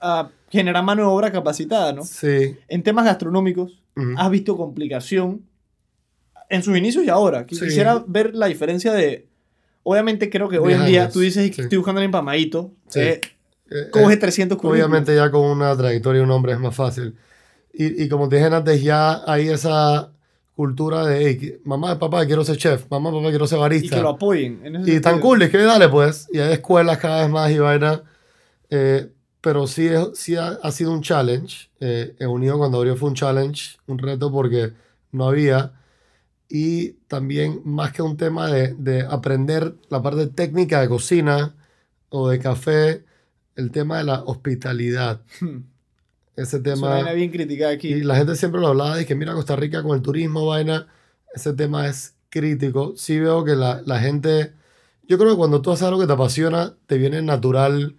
[0.00, 2.02] a generar mano de obra capacitada, ¿no?
[2.04, 2.56] Sí.
[2.68, 3.80] En temas gastronómicos,
[4.16, 5.42] has visto complicación
[6.50, 7.46] en sus inicios y ahora.
[7.46, 7.64] Qui- Sí.
[7.66, 9.28] Quisiera ver la diferencia de.
[9.84, 11.60] Obviamente, creo que hoy en día años, tú dices que sí.
[11.62, 12.72] estoy buscando el empamadito.
[12.88, 13.00] Sí.
[13.00, 13.20] eh,
[13.70, 14.84] Eh, coge eh, 300 currículums.
[14.86, 17.14] Obviamente ya con una trayectoria y un nombre es más fácil.
[17.72, 20.10] Y, y como te dije antes, ya hay esa
[20.54, 23.96] cultura de, "Hey, mamá, papá, quiero ser chef, mamá, papá, quiero ser Y barista.
[23.96, 24.60] que lo apoyen.
[24.64, 26.28] en ese Y tan cool, es que dale pues.
[26.32, 28.02] Y hay escuelas cada vez más y vaina.
[28.70, 29.08] Eh,
[29.40, 31.68] pero sí, es- sí ha, ha sido un challenge.
[31.80, 34.72] Eh, en Unido cuando abrió fue un challenge, un reto porque
[35.12, 35.72] no había.
[36.56, 41.56] Y también más que un tema de, de aprender la parte técnica de cocina
[42.10, 43.04] o de café,
[43.56, 45.20] el tema de la hospitalidad.
[45.40, 45.64] Hmm.
[46.36, 46.88] Ese Es una tema...
[46.90, 47.88] vaina bien criticada aquí.
[47.88, 50.86] Y la gente siempre lo hablaba de que mira Costa Rica con el turismo, vaina.
[51.34, 52.94] Ese tema es crítico.
[52.96, 54.52] Sí veo que la, la gente.
[55.08, 57.96] Yo creo que cuando tú haces algo que te apasiona, te viene natural.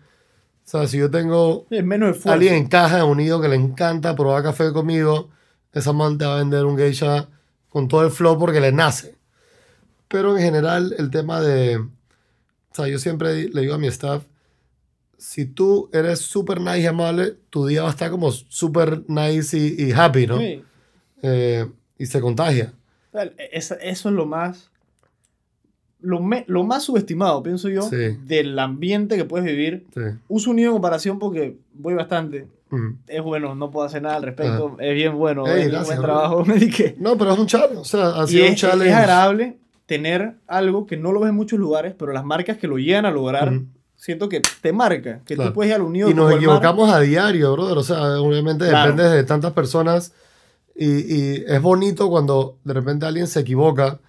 [0.65, 4.43] O sea, si yo tengo Es menos alguien en caja unido que le encanta probar
[4.43, 5.29] café conmigo,
[5.73, 7.27] esa man te va a vender un geisha
[7.75, 9.15] con todo el flow porque le nace.
[10.07, 11.75] Pero en general, el tema de.
[11.75, 11.89] O
[12.71, 14.23] sea, yo siempre le digo a mi staff:
[15.17, 19.57] si tú eres súper nice y amable, tu día va a estar como súper nice
[19.57, 20.37] y, y happy, ¿no?
[20.37, 20.63] Sí.
[21.21, 22.71] Eh, y se contagia.
[23.51, 24.71] Eso es lo más.
[25.99, 28.17] Lo, me- lo más subestimado, pienso yo, Sí.
[28.25, 29.85] del ambiente que puedes vivir.
[29.93, 30.01] Sí.
[30.29, 32.47] Uso unido en comparación porque voy bastante.
[33.07, 34.75] Es bueno, no puedo hacer nada al respecto.
[34.79, 35.45] Es bien bueno.
[35.47, 36.43] Ey, es un buen trabajo.
[36.99, 37.77] No, pero es un challenge.
[37.77, 38.89] O sea, ha sido es, un es- challenge.
[38.89, 42.67] es agradable tener algo que no lo ves en muchos lugares, pero las marcas que
[42.67, 43.53] lo llegan a lograr
[43.95, 45.49] siento que te marca, que Claro.
[45.51, 47.77] tú puedes ir al unido Y nos equivocamos a diario, brother.
[47.77, 48.91] O sea, obviamente Claro.
[48.91, 50.11] depende de tantas personas.
[50.75, 53.99] Y, y es bonito cuando de repente alguien se equivoca,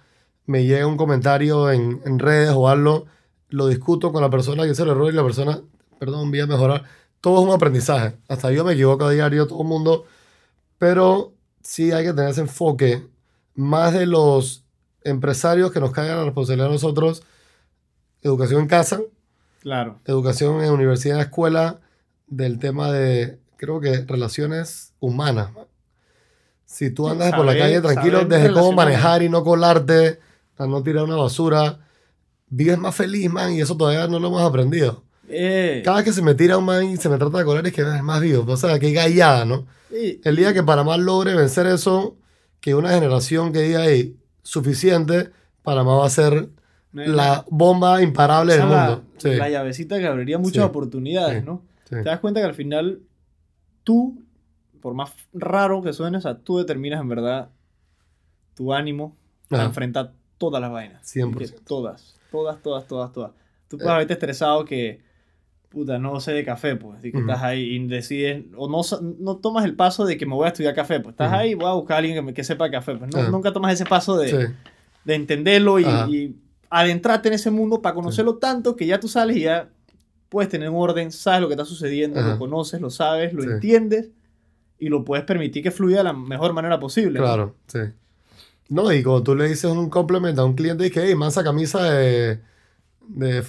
[0.45, 3.05] me llega un comentario en, en redes o algo,
[3.49, 5.61] lo discuto con la persona que hizo el error y la persona,
[5.99, 6.83] perdón, voy a mejorar.
[7.21, 8.15] Todo es un aprendizaje.
[8.27, 10.05] Hasta yo me equivoco a diario, todo el mundo.
[10.77, 13.07] Pero sí hay que tener ese enfoque
[13.55, 14.63] más de los
[15.03, 17.23] empresarios que nos caigan la responsabilidad a nosotros.
[18.21, 19.01] Educación en casa,
[19.61, 19.99] Claro.
[20.05, 21.79] educación en universidad, escuela,
[22.27, 25.53] del tema de, creo que, relaciones humanas.
[25.53, 25.65] man.
[26.65, 30.19] Si tú andas por la calle tranquilo, desde cómo manejar y no colarte,
[30.57, 31.79] a no tirar una basura,
[32.49, 35.03] vives más feliz, man, y eso todavía no lo hemos aprendido.
[35.29, 37.65] Eh, Cada vez que se me tira un man y se me trata de colar,
[37.67, 38.45] es que es más vivo.
[38.51, 39.65] O sea, que gallada, ¿no?
[39.91, 42.17] El día que Panamá logre vencer eso,
[42.59, 45.31] que una generación que diga, hey, suficiente,
[45.63, 46.49] Panamá va a ser
[46.93, 49.03] la bomba imparable del es la- mundo.
[49.17, 50.69] Sí, La llavecita que abriría muchas Sí.
[50.69, 51.45] oportunidades, Sí.
[51.45, 51.63] ¿no?
[51.89, 53.01] Te das cuenta que al final
[53.83, 54.21] tú,
[54.81, 57.49] por más raro que suene, o sea, tú determinas en verdad
[58.55, 59.15] tu ánimo
[59.49, 61.05] para enfrentar todas las vainas.
[61.07, 61.59] 100%.
[61.59, 63.31] Que Todas, todas, todas, todas, todas.
[63.67, 63.79] Tú Eh.
[63.79, 65.01] puedes haberte estresado que,
[65.69, 68.81] puta, no sé de café, pues, y que estás ahí y decides, o no,
[69.19, 71.53] no tomas el paso de que me voy a estudiar café, pues estás ahí y
[71.55, 73.85] voy a buscar a alguien que, me- que sepa café, pues no- nunca tomas ese
[73.85, 74.53] paso de, Sí.
[75.05, 76.35] de entenderlo y,
[76.69, 79.69] adentrarte en ese mundo para conocerlo tanto que ya tú sales y ya
[80.27, 83.49] puedes tener un orden, sabes lo que está sucediendo, lo conoces, lo sabes, lo Sí.
[83.49, 84.09] entiendes
[84.77, 87.19] y lo puedes permitir que fluya de la mejor manera posible.
[87.19, 87.25] ¿no?
[87.25, 87.79] Claro, sí.
[88.69, 91.41] No, y cuando tú le dices un complemento a un cliente y que, hey, mansa
[91.41, 92.41] camisa de,
[93.07, 93.43] de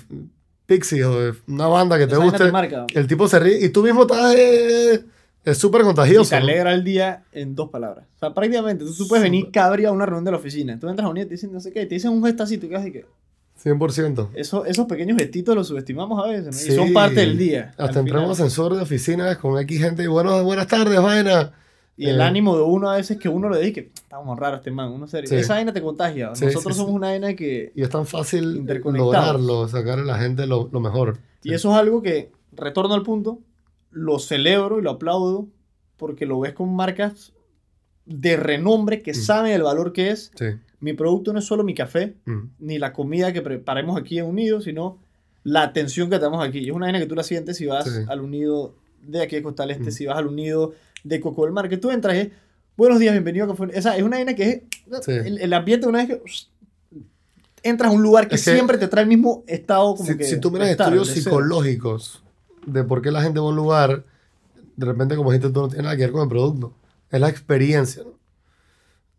[0.68, 2.84] Pixie o una banda que te guste, te marca.
[2.94, 5.02] el tipo se ríe y tú mismo estás, eh,
[5.42, 6.28] es súper Y contagioso.
[6.28, 6.42] te ¿no?
[6.42, 8.04] alegra el día en dos palabras.
[8.16, 10.78] O sea, prácticamente tú, tú puedes venir cabrio a una reunión de la oficina.
[10.78, 12.82] Tú entras a una y te dicen no sé qué, te dicen un tú quedas
[12.82, 13.06] así que...
[13.64, 14.28] 100%.
[14.34, 16.52] Eso, esos pequeños gestitos los subestimamos a veces, ¿no?
[16.52, 16.70] Sí.
[16.70, 17.72] Y son parte del día.
[17.78, 18.46] Hasta entramos final.
[18.46, 21.52] ascensor de oficinas con X gente y bueno, buenas tardes, vaina.
[22.00, 24.60] Y el Eh, ánimo de uno a veces que uno le dice que estamos raros
[24.60, 25.28] este man, uno serio.
[25.28, 25.34] Sí.
[25.34, 26.34] Esa vaina te contagia.
[26.34, 27.72] Sí, Nosotros sí, somos una vaina que...
[27.74, 31.18] Y es tan fácil lograrlo, sacar a la gente lo, lo mejor.
[31.42, 33.40] Y eso es algo que, retorno al punto,
[33.90, 35.48] lo celebro y lo aplaudo
[35.96, 37.32] porque lo ves con marcas
[38.06, 39.14] de renombre que Mm.
[39.14, 40.30] saben el valor que es.
[40.80, 42.38] Mi producto no es solo mi café, Mm.
[42.60, 44.98] ni la comida que preparemos aquí en Unido, sino
[45.42, 46.60] la atención que tenemos aquí.
[46.60, 49.42] Y es una vaina que tú la sientes si vas al Unido de aquí de
[49.42, 49.92] Costa del Este, Mm.
[49.92, 50.72] si vas al Unido
[51.04, 52.28] de Coco del Mar, que tú entras y es,
[52.76, 53.70] buenos días, bienvenido a Café.
[53.78, 54.62] Esa es una vaina que es
[55.04, 55.12] Sí.
[55.12, 56.22] el, el ambiente una vez que
[57.62, 60.16] entras a un lugar que, Es que- siempre te trae el mismo estado como Si,
[60.16, 62.22] que si tú miras estudios psicológicos
[62.66, 64.04] de por qué la gente va a un lugar,
[64.76, 66.72] de repente, como dijiste, tú no tienes nada que ver con el producto.
[67.10, 68.12] Es la experiencia, ¿no?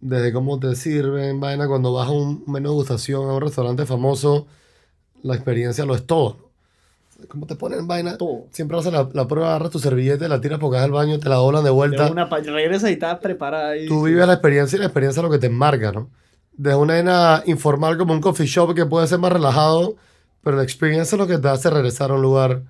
[0.01, 3.85] Desde cómo te sirven, vaina, cuando vas a un menú de gustación a un restaurante
[3.85, 4.47] famoso,
[5.23, 6.37] la experiencia lo es todo.
[6.39, 6.48] ¿no?
[7.27, 8.17] ¿Cómo te ponen vaina?
[8.17, 8.45] Todo.
[8.51, 11.29] Siempre haces la, la prueba, agarras tu servilleta, la tiras porque vas al baño, te
[11.29, 12.11] la doblan de De vuelta.
[12.11, 13.87] una pa- regresas y estás preparada ahí.
[13.87, 16.09] Tú vives la experiencia y la experiencia es lo que te enmarca, ¿no?
[16.53, 19.95] Desde una arena informal como un coffee shop que puede ser más relajado,
[20.43, 22.63] pero la experiencia es lo que te hace regresar a un lugar.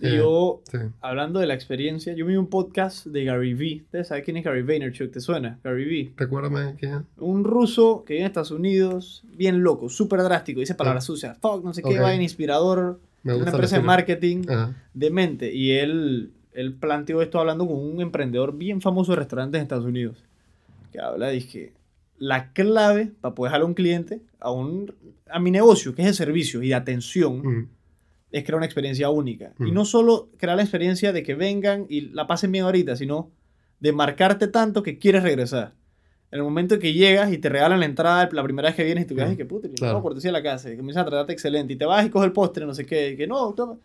[0.00, 0.78] Y eh, yo, sí.
[1.00, 3.82] hablando de la experiencia, yo vi un podcast de Gary Vee.
[3.84, 5.10] ¿Ustedes saben quién es Gary Vaynerchuk?
[5.12, 5.58] ¿Te suena?
[5.62, 6.12] Gary Vee.
[6.16, 7.00] Recuérdame quién es.
[7.18, 11.62] Un ruso que vive en Estados Unidos, bien loco, súper drástico, dice palabras sucias, fuck,
[11.64, 12.00] no sé qué, Ok.
[12.02, 14.76] vaina, inspirador, Me una empresa de marketing Ajá.
[14.94, 15.52] de mente.
[15.52, 19.84] Y él, él planteó esto hablando con un emprendedor bien famoso de restaurantes en Estados
[19.84, 20.22] Unidos.
[20.92, 21.72] Que habla que
[22.18, 24.94] la clave para poder jalar a un cliente a, un,
[25.28, 27.68] a mi negocio, que es de servicio y de atención, Mm,
[28.30, 29.52] es crear una experiencia única.
[29.60, 33.30] Y no solo crear la experiencia de que vengan y la pasen bien ahorita, sino
[33.78, 35.74] de marcarte tanto que quieres regresar.
[36.34, 39.04] En el momento que llegas y te regalan la entrada la primera vez que vienes
[39.04, 39.94] y tú quedas, y que puta, y claro.
[39.94, 42.26] no, cortesía de la casa, y comienzan a tratarte excelente, y te vas y coges
[42.26, 43.76] el postre, no sé qué, y que no, toma.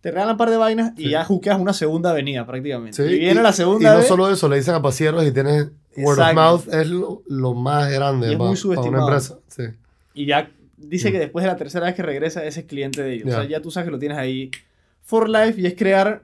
[0.00, 2.96] Te regalan un par de vainas y ya juqueas una segunda avenida prácticamente.
[3.08, 4.06] Sí, y viene la Y segunda no vez.
[4.06, 7.90] solo eso, le dicen a pasieros y tienes word of mouth, es lo, lo más
[7.90, 9.08] grande Y es muy para una subestimado.
[9.08, 9.38] empresa.
[9.48, 9.62] Sí.
[10.14, 11.12] Y ya dice Mm.
[11.12, 13.28] que después de la tercera vez que regresa, ese es cliente de ellos.
[13.28, 14.52] O sea, ya tú sabes que lo tienes ahí
[15.02, 16.22] for life y es crear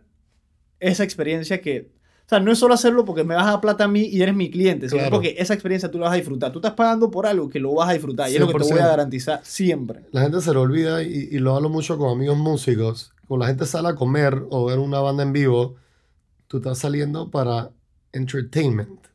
[0.78, 1.88] esa experiencia que.
[2.32, 4.34] Sea, no es solo hacerlo porque me vas a dar plata a mí y eres
[4.34, 5.16] mi cliente, sino Claro.
[5.16, 6.50] porque esa experiencia tú la vas a disfrutar.
[6.50, 8.58] Tú estás pagando por algo que lo vas a disfrutar y es lo que te
[8.60, 8.82] voy 100%.
[8.84, 10.06] a garantizar siempre.
[10.12, 13.12] La gente se lo olvida y, y lo hablo mucho con amigos músicos.
[13.28, 15.74] Cuando la gente sale a comer o ver una banda en vivo,
[16.48, 17.70] tú estás saliendo para
[18.12, 19.06] entertainment.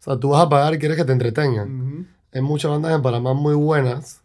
[0.00, 2.06] O sea, tú vas a pagar y quieres que te entretengan.
[2.32, 4.22] Hay muchas bandas en Panamá muy buenas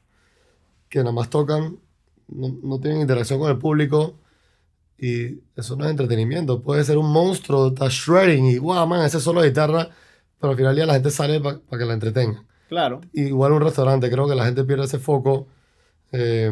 [0.90, 1.78] que nada más tocan,
[2.28, 4.16] no, no tienen interacción con el público
[5.04, 6.62] y eso no es entretenimiento.
[6.62, 9.90] Puede ser un monstruo, está shredding y wow, man, ese solo de guitarra,
[10.40, 12.46] pero al final ya la gente sale para que la entretengan.
[12.70, 13.02] Claro.
[13.14, 15.48] Igual un restaurante, creo que la gente pierde ese foco
[16.12, 16.52] eh,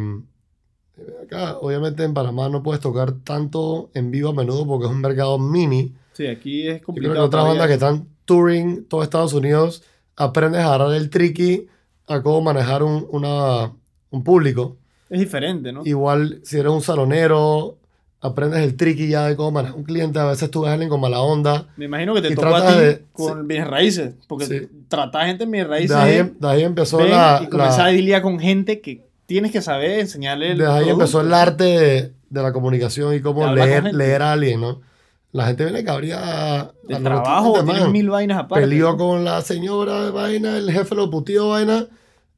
[1.23, 4.99] Acá, obviamente en Panamá no puedes tocar tanto en vivo a menudo porque es un
[4.99, 5.95] mercado mini.
[6.11, 7.15] Sí, aquí es Yo creo complicado.
[7.15, 9.81] que otras bandas que están touring todo Estados Unidos,
[10.17, 11.67] aprendes a agarrar el tricky
[12.07, 13.71] a cómo manejar un, una-
[14.09, 14.75] un público.
[15.09, 15.83] Es diferente, ¿no?
[15.85, 17.77] Igual si eres un salonero,
[18.21, 20.19] aprendes el tricky ya de cómo manejar un cliente.
[20.19, 21.67] A veces tú ves a alguien con mala onda.
[21.77, 24.13] Me imagino que te tocó a tratas ti de- con bienes raíces.
[24.27, 24.67] Porque Sí.
[24.89, 27.87] tratar gente en bienes raíces De ahí, es de ahí empezó ven la, y comenzar
[27.87, 30.91] a lidiar con gente que tienes que saber enseñarle el de ahí producto.
[30.93, 34.81] empezó el arte de, de la comunicación y cómo leer, leer a alguien, ¿no?
[35.31, 38.65] La gente viene que habría de trabajo, tienes mil vainas aparte.
[38.65, 41.85] peleó con la señora de vaina, el jefe lo putió vaina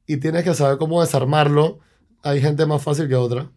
[0.05, 1.79] y tienes que saber cómo desarmarlo.
[2.21, 3.47] Hay gente más fácil que otra.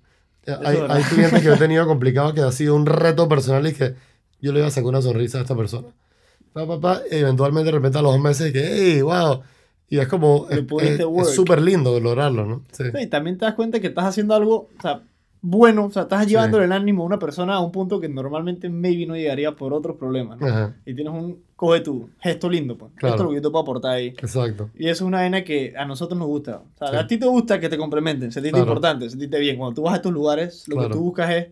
[0.64, 3.72] Hay, hay clientes que yo he tenido complicados que ha sido un reto personal y
[3.72, 3.94] que
[4.40, 5.88] yo le iba a sacar una sonrisa a esta persona.
[6.52, 9.42] Pa, pa, pa, y eventualmente de repente a los dos meses que, hey, wow.
[9.88, 10.64] Y es como, es-
[11.34, 12.64] súper lindo lograrlo, ¿no?
[12.72, 12.84] Sí.
[12.94, 15.02] Sí, también te das cuenta que estás haciendo algo, o sea,
[15.46, 18.70] bueno, o sea, estás llevándole el ánimo a una persona a un punto que normalmente
[18.70, 20.46] maybe no llegaría por otros problemas, ¿no?
[20.46, 22.92] Ajá, Y tienes un, coge tu gesto lindo, pues.
[22.96, 23.14] Claro.
[23.14, 24.08] Esto es lo que yo te puedo aportar ahí.
[24.08, 24.70] exacto.
[24.74, 26.62] Y eso es una vaina que a nosotros nos gusta.
[26.74, 26.96] O sea, Sí.
[26.96, 28.70] a ti te gusta que te complementen, sentirte Claro.
[28.70, 29.58] importante, sentirte bien.
[29.58, 30.88] Cuando tú vas a estos lugares, lo Claro.
[30.88, 31.46] que tú buscas es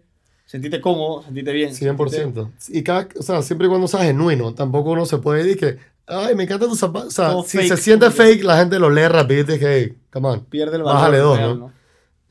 [0.47, 1.75] sentirte cómodo, sentirte bien.
[1.75, 2.51] 100%.
[2.71, 5.77] Y cada, o sea, siempre y cuando sea genuino, tampoco uno se puede decir que,
[6.07, 7.09] ay, me encanta tu zapato.
[7.09, 9.67] O sea, Todo si fake, se siente fake, la gente lo lee rapidito y que,
[9.77, 10.45] hey, come on.
[10.47, 10.97] Pierde el valor.
[10.99, 11.73] Bájale dos, real, ¿no?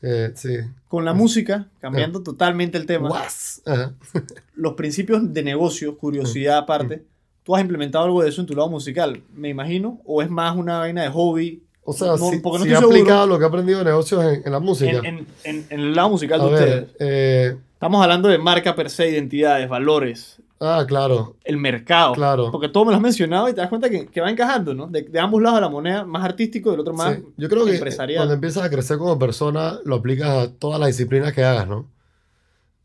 [0.02, 0.58] Eh, sí.
[0.92, 3.08] Con la música, cambiando totalmente el tema,
[4.56, 7.04] los principios de negocio, curiosidad aparte,
[7.44, 10.56] tú has implementado algo de eso en tu lado musical, me imagino, o es más
[10.56, 11.64] una vaina de hobby.
[11.84, 14.52] O sea, No, si, no si aplicado lo que he aprendido de negocios en, en
[14.52, 14.92] la música.
[15.00, 16.76] En, en- en- en el lado musical A de ustedes.
[16.76, 22.14] ver, eh, Estamos hablando de marca per se, identidades, valores, ah, claro, el mercado.
[22.14, 22.50] Claro.
[22.52, 24.88] Porque todo me lo has mencionado y te das cuenta que, que va encajando, ¿no?
[24.88, 27.50] De, de ambos lados de la moneda, más artístico y del otro más Sí, Yo
[27.50, 28.20] creo que empresarial.
[28.20, 31.88] cuando empiezas a crecer como persona, lo aplicas a todas las disciplinas que hagas, ¿no?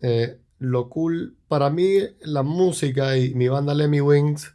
[0.01, 4.55] Eh, lo cool, para mí, la música y mi banda Lemmy Wings,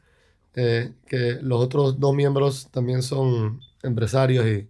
[0.56, 4.68] eh, que los otros dos miembros también son empresarios y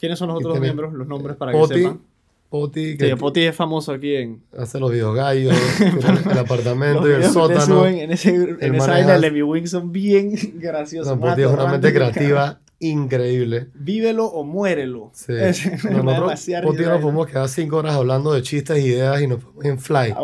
[0.00, 0.92] ¿Quiénes son los otros tiene- miembros?
[0.94, 2.00] Los nombres para que sepan.
[2.48, 4.42] Poti, Sí, que Poti es famoso aquí en...
[4.56, 5.54] hace los videogallos,
[6.30, 7.60] el apartamento y el sótano.
[7.60, 11.14] suben en, ese, en esa vaina de Lemmy Wings son bien graciosos.
[11.14, 13.68] No, Poti es una mente creativa increíble.
[13.74, 15.10] Vívelo o muérelo.
[15.12, 15.32] Sí.
[15.36, 19.42] Es una Nosotros, Poti nos podemos quedar cinco horas hablando de chistes ideas y nos
[19.42, 20.14] podemos en fly.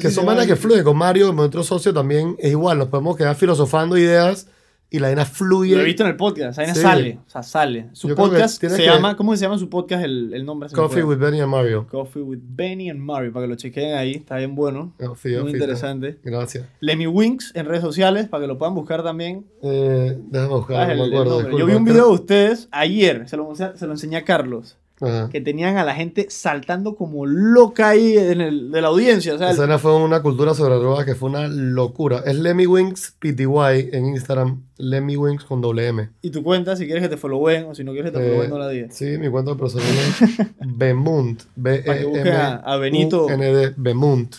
[0.00, 0.46] Que son van.
[0.46, 0.82] que fluyen.
[0.82, 2.78] Con Mario, otro socio también es igual.
[2.78, 4.48] Nos podemos quedar filosofando ideas
[4.94, 5.74] y la vaina fluye.
[5.74, 6.80] Lo he visto en el podcast, vaina Sí.
[6.80, 7.88] sale, o sea, sale.
[7.92, 10.04] Su Yo podcast se que- llama, ¿cómo se llama su podcast?
[10.04, 11.86] El, el nombre Coffee with Benny and Mario.
[11.90, 14.92] Coffee with Benny and Mario, para que lo chequen ahí, está bien bueno.
[14.98, 16.18] Coffee, Muy coffee, interesante.
[16.22, 16.66] Gracias.
[16.80, 19.44] Lemmy Winks en redes sociales, para que lo puedan buscar también.
[19.62, 21.58] Eh, déjame buscar, Ah, no el- me acuerdo.
[21.58, 25.28] Yo vi un video de ustedes ayer, se lo, se lo enseñé a Carlos, Ajá.
[25.28, 29.34] que tenían a la gente saltando como loca ahí en el, de la audiencia.
[29.34, 32.22] O sea, Esa vaina fue una cultura sobre drogas que fue una locura.
[32.24, 34.62] Es Lemmy Wings PTY en Instagram.
[34.78, 36.10] Lemmy Wings con doble M.
[36.22, 38.28] y tu cuenta, si quieres que te followen o si no quieres que te Eh,
[38.30, 38.94] followen, no la digas.
[38.94, 39.86] Sí, mi cuenta personal
[40.20, 40.46] es
[40.78, 41.42] Bemunt.
[41.56, 43.28] b e busquen a- Benito.
[43.30, 44.36] n d Bemunt.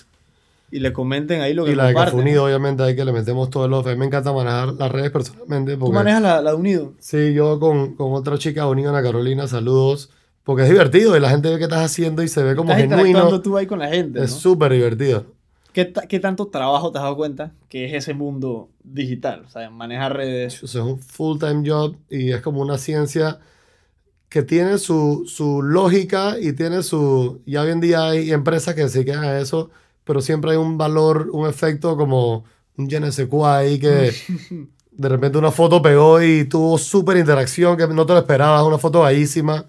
[0.71, 2.17] Y le comenten ahí lo que Y la de comparten.
[2.19, 3.87] Café Unido, obviamente, ahí que le metemos todo el off.
[3.87, 5.77] A mí me encanta manejar las redes personalmente.
[5.77, 6.93] Tú manejas la, la de Unido.
[6.99, 10.09] Sí, yo con, con otra chica unida, Ana Carolina, saludos.
[10.45, 12.87] Porque es divertido y la gente ve qué estás haciendo y se ve como Estás
[12.87, 13.41] genuino.
[13.41, 14.37] tú ahí con la gente, Es ¿no?
[14.37, 15.25] súper divertido.
[15.73, 19.43] ¿Qué, qué tanto trabajo te has dado cuenta que es ese mundo digital?
[19.45, 20.63] O sea, manejar redes.
[20.63, 23.39] O sea, es un full-time job y es como una ciencia
[24.29, 27.41] que tiene su, su lógica y tiene su...
[27.45, 29.71] Ya hoy en día hay empresas que se dedican a eso,
[30.03, 32.45] pero siempre hay un valor, un efecto como
[32.77, 32.99] un je
[33.45, 34.11] ahí que
[34.91, 38.77] de repente una foto pegó y tuvo súper interacción que no te lo esperabas, una
[38.77, 39.65] foto bellísima,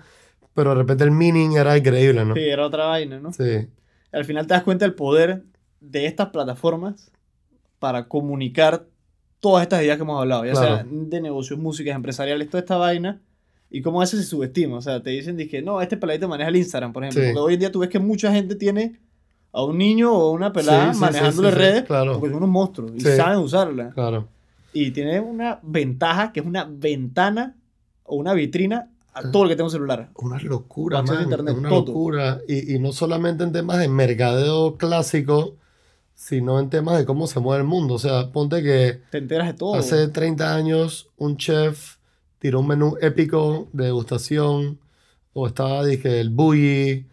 [0.56, 2.34] pero de repente el meaning era increíble, ¿no?
[2.34, 3.32] Sí, era otra vaina, ¿no?
[3.32, 3.68] Sí,
[4.10, 5.44] Al final te das cuenta del poder
[5.80, 7.12] de estas plataformas
[7.78, 8.86] para comunicar
[9.38, 10.66] todas estas ideas que hemos hablado, ya Claro.
[10.76, 13.20] sea de negocios, músicas, empresariales, toda esta vaina.
[13.70, 14.78] Y cómo veces se subestima.
[14.78, 17.22] O sea, te dicen que no, este peladito maneja el Instagram, por ejemplo.
[17.22, 17.28] Sí.
[17.28, 18.98] Porque hoy en día tú ves que mucha gente tiene
[19.52, 22.12] a un niño o una pelada Sí, sí, manejándole redes claro.
[22.14, 23.90] porque son unos monstruos y saben usarla.
[23.90, 24.28] claro.
[24.72, 27.56] Y tiene una ventaja que es una ventana
[28.04, 30.10] o una vitrina a todo el que tenga un celular.
[30.16, 31.86] Una locura, man, internet, una todo.
[31.86, 32.40] locura.
[32.46, 35.56] Y, y no solamente en temas de mercadeo clásico,
[36.14, 37.94] sino en temas de cómo se mueve el mundo.
[37.94, 39.74] O sea, ponte que Te enteras de todo.
[39.74, 41.96] hace 30 años un chef
[42.38, 44.78] tiró un menú épico de degustación,
[45.32, 47.06] o estaba, dije, el bully,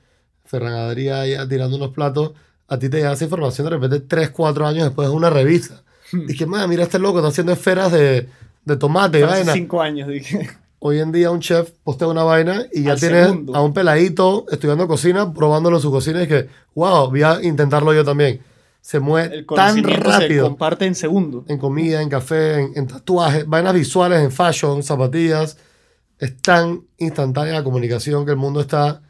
[0.46, 2.32] Ferran Adrià tirando unos platos.
[2.68, 5.84] A ti te llega esa información de repente 3, 4 años después de una revista.
[6.12, 6.26] Hmm.
[6.28, 8.30] Dije, mira este loco, está haciendo esferas de,
[8.66, 9.54] de tomate Hace vaina.
[9.54, 10.50] cinco años, dije.
[10.86, 13.56] Hoy en día un chef postea una vaina y ya tiene segundo.
[13.56, 17.94] a un peladito estudiando cocina, probándolo en su cocina y que, wow, voy a intentarlo
[17.94, 18.42] yo también.
[18.82, 21.46] Se mueve El tan se rápido comparte en segundos.
[21.48, 25.58] en comida, en café, en, en tatuajes, vainas visuales, en fashion, zapatillas.
[26.20, 29.02] Es tan instantánea la comunicación que el mundo está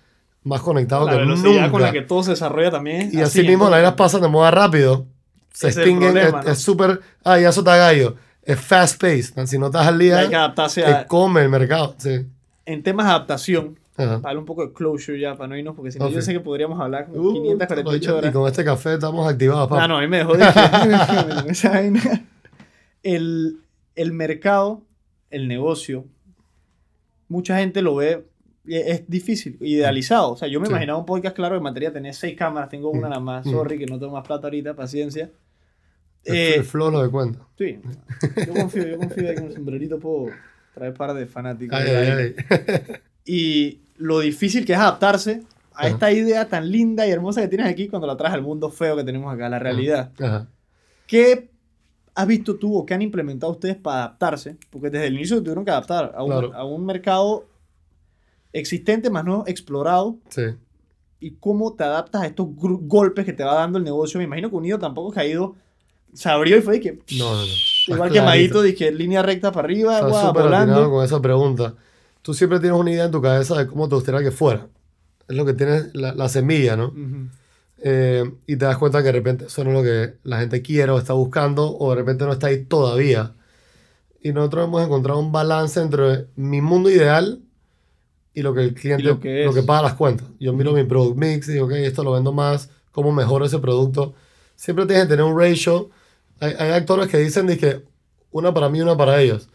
[0.44, 1.72] más conectado La que nunca.
[1.72, 3.10] con la que todo se desarrolla también.
[3.12, 5.08] Y así mismo las vainas pasan de moda rápido.
[5.52, 7.02] Se es extinguen, es súper...
[7.24, 8.16] Ah, ya eso está gallo.
[8.46, 9.46] Es fast paced.
[9.46, 11.96] Si no estás al día, Hay que adaptarse te a, come el mercado.
[11.98, 12.26] Sí.
[12.66, 13.80] en temas de adaptación.
[13.96, 14.20] Ajá.
[14.22, 16.14] Para un poco de closure ya, para no irnos, porque si no, Ok.
[16.14, 18.34] yo sé que podríamos hablar como Uh, 548 y horas.
[18.34, 19.84] con este café estamos activados, papá.
[19.84, 20.44] Ah, no, a mí me dejó de.
[23.04, 23.58] El,
[23.96, 24.82] el mercado,
[25.30, 26.06] el negocio,
[27.28, 28.26] mucha gente lo ve,
[28.66, 30.32] y es difícil, idealizado.
[30.32, 30.72] O sea, yo me Sí.
[30.72, 33.52] imaginaba un podcast, claro, en materia tenía seis cámaras, tengo una nada más, Mm.
[33.52, 35.30] sorry, que no tengo más plata ahorita, paciencia.
[36.26, 37.40] El, Eh, el flow lo de cuenta.
[37.58, 37.80] sí,
[38.48, 40.32] yo confío, yo confío que con el sombrerito puedo
[40.74, 41.78] traer par de fanáticos.
[41.80, 42.96] Ay, de ay.
[43.26, 45.42] Y lo difícil que es adaptarse
[45.74, 45.88] a Ajá.
[45.90, 48.96] esta idea tan linda y hermosa que tienes aquí cuando la traes al mundo feo
[48.96, 50.12] que tenemos acá, la realidad.
[50.20, 50.48] Ajá.
[51.08, 51.50] ¿Qué
[52.16, 54.56] has visto tú o qué han implementado ustedes para adaptarse?
[54.70, 56.54] Porque desde el inicio tuvieron que adaptar a un, Claro.
[56.54, 57.48] a un mercado
[58.52, 60.18] existente, más no explorado.
[60.30, 60.44] Sí.
[61.20, 64.18] ¿Y cómo te adaptas a estos golpes que te va dando el negocio?
[64.18, 65.56] Me imagino que Unido tampoco ha caído,
[66.14, 67.94] se abrió y fue de que, No, no, no.
[67.96, 71.74] igual quemadito, que línea recta para arriba, Estás guau, súper atinado con esa pregunta.
[72.22, 74.68] Tú siempre tienes una idea en tu cabeza de cómo te gustaría que fuera.
[75.28, 76.88] Es lo que tienes, la, la semilla, ¿no?
[76.88, 77.28] Ujú.
[77.86, 80.62] Eh, y te das cuenta que de repente eso no es lo que la gente
[80.62, 83.34] quiere o está buscando, o de repente no está ahí todavía.
[84.22, 87.42] Y nosotros hemos encontrado un balance entre mi mundo ideal
[88.34, 89.66] y lo que el cliente, Y lo que es.
[89.66, 90.28] paga las cuentas.
[90.40, 93.60] Yo miro mi product mix y digo, ok, esto lo vendo más, cómo mejoro ese
[93.60, 94.14] producto.
[94.56, 95.90] Siempre tienes que tener un ratio.
[96.44, 97.84] Hay, hay actores que dicen, dije,
[98.32, 99.50] una para mí una para ellos.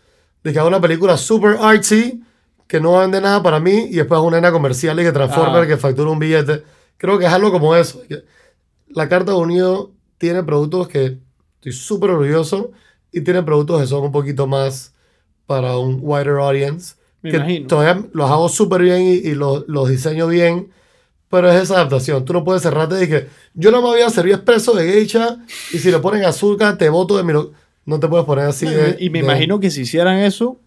[0.44, 2.22] Dije, hago una película super artsy
[2.66, 5.64] que no vende nada para mí y después hago una nena comercial y que Transformer
[5.64, 5.66] Ah.
[5.66, 6.62] que factura un billete.
[6.96, 8.02] Creo que es algo como eso.
[8.88, 11.18] La Carta de Unido tiene productos que
[11.56, 12.72] estoy súper orgulloso
[13.12, 14.94] y tiene productos que son un poquito más
[15.46, 16.96] para un wider audience.
[17.22, 17.66] Me que imagino.
[17.66, 20.70] todavía los hago súper bien y, y los, los diseño bien,
[21.30, 22.24] pero es esa adaptación.
[22.24, 25.38] Tú no puedes cerrarte y que yo no me voy a servir expreso de geisha
[25.72, 27.32] y si le ponen azúcar te boto de mi...
[27.32, 27.52] lo-".
[27.84, 28.96] No te puedes poner así de...
[28.98, 30.60] y me de- imagino que si hicieran eso,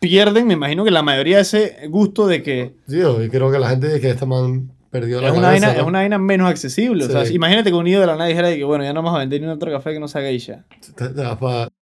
[0.00, 3.58] pierden, me imagino que la mayoría de ese gusto de que Sí, y creo que
[3.58, 5.82] la gente dice que este man perdió la es una, cabeza, vaina, ¿no?
[5.82, 7.04] es una vaina menos accesible.
[7.04, 9.02] O sea, imagínate que un nido de la nada dijera de que, bueno, ya no
[9.02, 10.64] vamos a vender ni otro café que no sea geisha.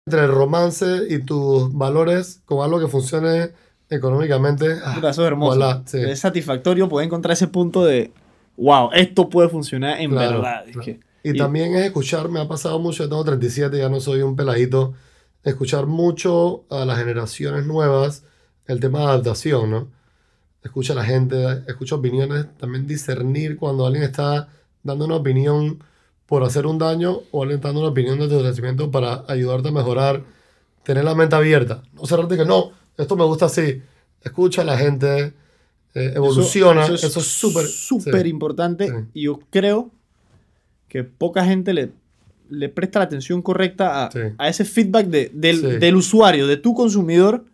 [0.05, 3.49] Entre el romance y tus valores con algo que funcione
[3.89, 4.75] económicamente.
[4.83, 5.57] ah, eso es hermoso.
[5.57, 5.99] voilà, sí.
[5.99, 8.11] Es satisfactorio poder encontrar ese punto de,
[8.57, 10.63] wow, esto puede funcionar en Claro, verdad.
[10.67, 10.85] Es claro.
[10.85, 13.99] que- Y, y- también es escuchar, me ha pasado mucho, yo tengo 37, ya no
[13.99, 14.93] soy un peladito,
[15.43, 18.23] escuchar mucho a las generaciones nuevas
[18.65, 19.87] el tema de adaptación, ¿no?
[20.63, 21.35] Escucha a la gente,
[21.67, 24.49] escucha opiniones, también discernir cuando alguien está
[24.83, 25.81] dando una opinión
[26.25, 29.69] por hacer un daño o alguien está dando una opinión de tu crecimiento para ayudarte
[29.69, 30.23] a mejorar,
[30.83, 33.81] tener la mente abierta, no cerrarte que no, esto me gusta así,
[34.23, 35.33] escucha a la gente,
[35.93, 38.29] eh, evoluciona, eso, es súper súper sí.
[38.29, 38.93] importante Sí.
[39.13, 39.91] y yo creo
[40.89, 41.91] que poca gente le,
[42.49, 44.19] le presta la atención correcta a, Sí.
[44.37, 47.45] a ese feedback de- del, del usuario, de tu consumidor.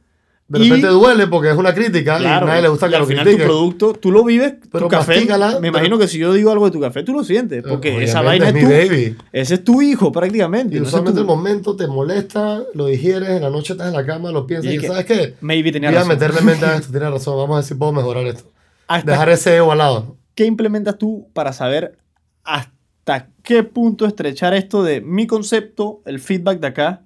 [0.48, 2.96] De y- repente duele porque es una crítica y a nadie le gusta y que
[2.96, 3.48] al lo final critiquen.
[3.48, 5.14] tu producto, tú lo vives, Pero tu café.
[5.14, 7.64] mastícala, me pero- imagino que si yo digo algo de tu café, tú lo sientes,
[7.64, 9.16] porque Obviamente, esa vaina es, mi tu, baby.
[9.32, 10.76] ese es tu hijo prácticamente.
[10.76, 13.94] Y no es usualmente el momento te molesta, lo digieres, en la noche estás en
[13.94, 15.36] la cama, lo piensas Y y, que- ¿sabes qué?
[15.41, 16.14] Maybe tenía Voy a razón.
[16.14, 18.44] meterle mente a esto, tienes razón, vamos a ver si puedo mejorar esto.
[18.88, 20.18] Hasta Dejar ese ego al lado.
[20.36, 21.98] ¿Qué implementas tú para saber
[22.44, 27.02] hasta qué punto estrechar esto de mi concepto, el feedback de acá,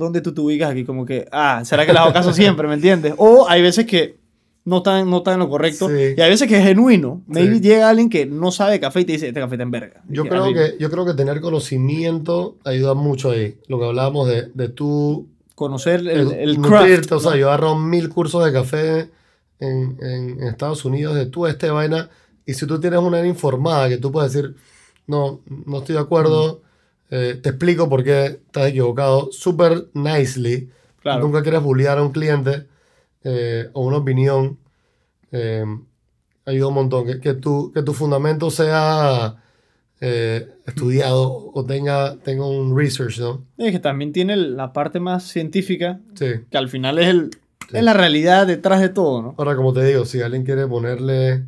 [0.00, 0.84] donde tú te ubicas aquí?
[0.84, 2.66] Como que, ah, ¿será que le hago caso siempre?
[2.66, 3.14] ¿Me entiendes?
[3.16, 4.18] O hay veces que
[4.64, 6.14] no están, no en lo correcto Sí.
[6.16, 7.22] y hay veces que es genuino.
[7.26, 7.60] Maybe Sí.
[7.60, 10.02] llega alguien que no sabe de café y te dice, este café está en verga.
[10.08, 13.56] Yo creo, que, yo creo que tener conocimiento ayuda mucho ahí.
[13.68, 17.12] Lo que hablábamos de, de tú Conocer el, el nutrirte, craft.
[17.12, 17.36] O sea, ¿no?
[17.36, 19.10] yo agarro mil cursos de café
[19.60, 22.08] en, en- en Estados Unidos de tú este vaina.
[22.46, 24.56] Y si tú tienes una informada que tú puedes decir,
[25.06, 26.62] no, no estoy de acuerdo,
[27.10, 30.70] eh, te explico por qué estás equivocado, súper nicely.
[31.02, 31.22] Claro.
[31.22, 32.66] Nunca quieres bullear a un cliente
[33.24, 34.58] eh, o una opinión.
[35.32, 35.64] eh,
[36.46, 37.06] ayuda un montón.
[37.06, 39.36] Que, que, tu, que tu fundamento sea
[40.66, 43.44] estudiado o tenga, tenga un research, ¿no?
[43.58, 46.26] Es que también tiene la parte más científica, Sí.
[46.50, 47.30] que al final es, el,
[47.68, 47.76] Sí.
[47.76, 49.34] es la realidad detrás de todo, ¿no?
[49.38, 51.44] Ahora, como te digo, si alguien quiere ponerle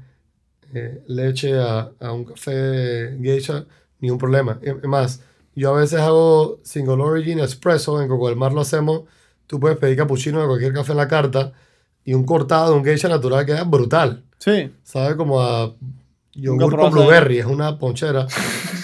[1.07, 3.67] leche a, a un café geisha,
[4.01, 4.59] ningún problema.
[4.63, 5.23] Es más,
[5.55, 9.03] yo a veces hago single origin espresso, en Coco del Mar lo hacemos.
[9.47, 11.53] Tú puedes pedir capuchino de cualquier café en la carta
[12.05, 14.25] y un cortado de un geisha natural queda brutal.
[14.39, 14.71] Sí.
[14.83, 15.73] Sabe como a
[16.35, 18.27] yogur con blueberry, es una ponchera.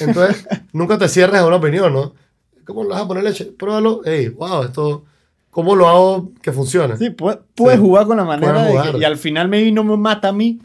[0.00, 2.14] Entonces, nunca te cierres a una opinión, ¿no?
[2.64, 3.46] ¿Cómo le vas a poner leche?
[3.46, 4.02] Pruébalo.
[4.04, 5.04] Ey, wow, esto,
[5.50, 6.96] ¿cómo lo hago que funcione?
[6.98, 7.84] Sí, pu- puedes Sí.
[7.86, 10.60] jugar con la manera de que- y al final maybe no me mata a mí,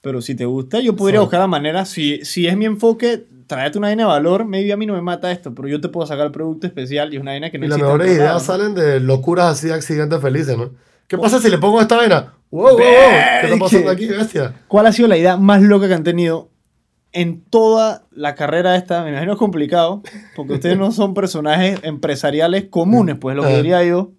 [0.00, 1.22] pero si te gusta, yo podría Sí.
[1.22, 4.76] buscar la manera, si, si es mi enfoque, tráete una vaina de valor, maybe a
[4.76, 7.22] mí no me mata esto, pero yo te puedo sacar el producto especial y es
[7.22, 8.40] una vaina que no y las mejores ideas ¿no?
[8.40, 10.70] salen de locuras así, accidentes felices, ¿no?
[11.08, 12.34] ¿Qué pasa si le pongo esta vaina?
[12.50, 12.84] ¡Wow, wow, wow!
[13.40, 14.54] ¿Qué está pasando aquí, bestia?
[14.68, 16.50] ¿Cuál ha sido la idea más loca que han tenido
[17.12, 19.02] en toda la carrera esta?
[19.02, 20.02] Me imagino es complicado,
[20.36, 23.56] porque ustedes no son personajes empresariales comunes, pues lo que Ajá.
[23.56, 24.12] diría yo.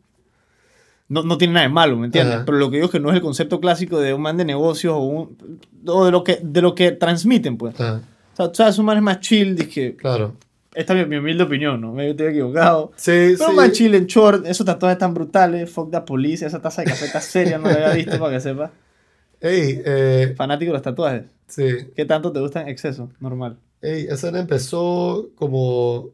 [1.07, 2.35] No, no tiene nada de malo, ¿me entiendes?
[2.35, 2.45] Ajá.
[2.45, 4.45] Pero lo que digo es que no es el concepto clásico de un man de
[4.45, 7.79] negocios o, un- o de, lo que, de lo que transmiten, pues.
[7.79, 7.99] Ah,
[8.45, 10.35] O sea, man es más chill, dije, claro.
[10.73, 11.91] esta es mi, mi humilde opinión, ¿no?
[11.93, 12.91] Me estoy equivocado.
[12.95, 13.55] Sí, Pero sí.
[13.55, 17.05] más chill en short, esos tatuajes tan brutales, fuck the police, esa taza de café
[17.05, 18.71] está seria, no la había visto para que sepa.
[19.41, 21.23] Ey, eh, Fanático de los tatuajes.
[21.47, 21.63] sí.
[21.95, 23.09] ¿Qué tanto te gustan en exceso?
[23.19, 23.57] Normal.
[23.81, 26.09] Ey, esa empezó como.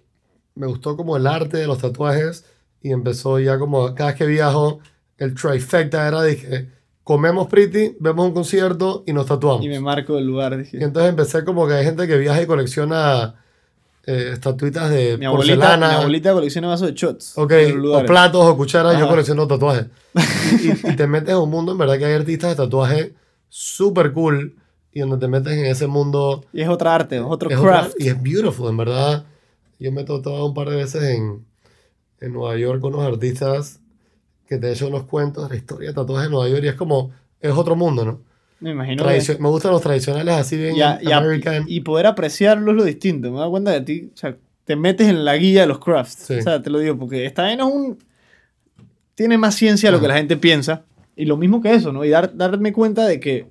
[0.53, 2.45] Me gustó como el arte de los tatuajes.
[2.81, 3.95] Y empezó ya como.
[3.95, 4.79] Cada vez que viajo,
[5.17, 6.69] el trifecta era: dije,
[7.05, 9.63] comemos pretty, vemos un concierto y nos tatuamos.
[9.63, 10.83] Y me marco el lugar, Y dije.
[10.83, 13.35] entonces empecé como que hay gente que viaja y colecciona
[14.07, 15.87] eh, estatuitas de Mi abuelita, porcelana.
[15.89, 17.37] mi abuelita colecciona vasos de shots.
[17.37, 17.53] Ok,
[17.93, 19.09] o platos o cucharas, yo Ajá.
[19.09, 19.85] colecciono tatuajes.
[20.61, 23.13] Y, y- y te metes en un mundo, en verdad, que hay artistas de tatuaje
[23.49, 24.55] súper cool.
[24.91, 26.45] Y donde te metes en ese mundo.
[26.53, 27.95] Y es otra arte, es otro es otra- craft.
[27.99, 29.25] y es beautiful, en verdad.
[29.79, 31.45] Yo me he tatuado un par de veces en,
[32.21, 33.81] en Nueva York con unos artistas
[34.47, 36.63] que te he hecho unos cuentos de la historia de tatuajes en Nueva York.
[36.63, 38.19] Y es como, es otro mundo, ¿no?
[38.59, 39.03] Me imagino.
[39.03, 41.65] Tradicio- que- me gustan los tradicionales así bien y, a- y a- American.
[41.67, 43.31] y poder apreciarlo es lo distinto.
[43.31, 44.09] Me da cuenta de ti.
[44.13, 46.13] O sea, te metes en la guía de los crafts.
[46.27, 46.33] Sí.
[46.35, 47.97] O sea, te lo digo, porque esta vaina es un.
[49.15, 50.83] Tiene más ciencia de lo que la gente piensa.
[51.15, 52.03] Y lo mismo que eso, ¿no?
[52.03, 53.47] Y dar, darme cuenta de que,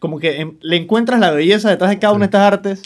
[0.00, 2.82] como que em- le encuentras la belleza detrás de cada una de estas artes.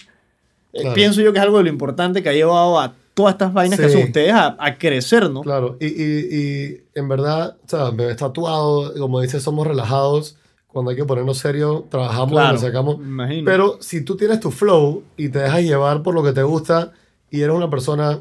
[0.72, 0.94] Eh, Claro.
[0.94, 3.80] Pienso yo que es algo de lo importante que ha llevado a todas estas vainas
[3.80, 3.94] que Sí.
[3.94, 5.40] hacen ustedes a, a crecer, ¿no?
[5.40, 10.36] Claro, y, y, y en verdad, o sea, me he tatuado, como dices, somos relajados.
[10.68, 12.96] Cuando hay que ponernos serio, trabajamos y Claro, nos sacamos.
[12.96, 13.46] imagino.
[13.46, 16.92] Pero si tú tienes tu flow y te dejas llevar por lo que te gusta
[17.30, 18.20] y eres una persona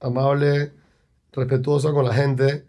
[0.00, 0.72] amable,
[1.32, 2.66] respetuosa con la gente,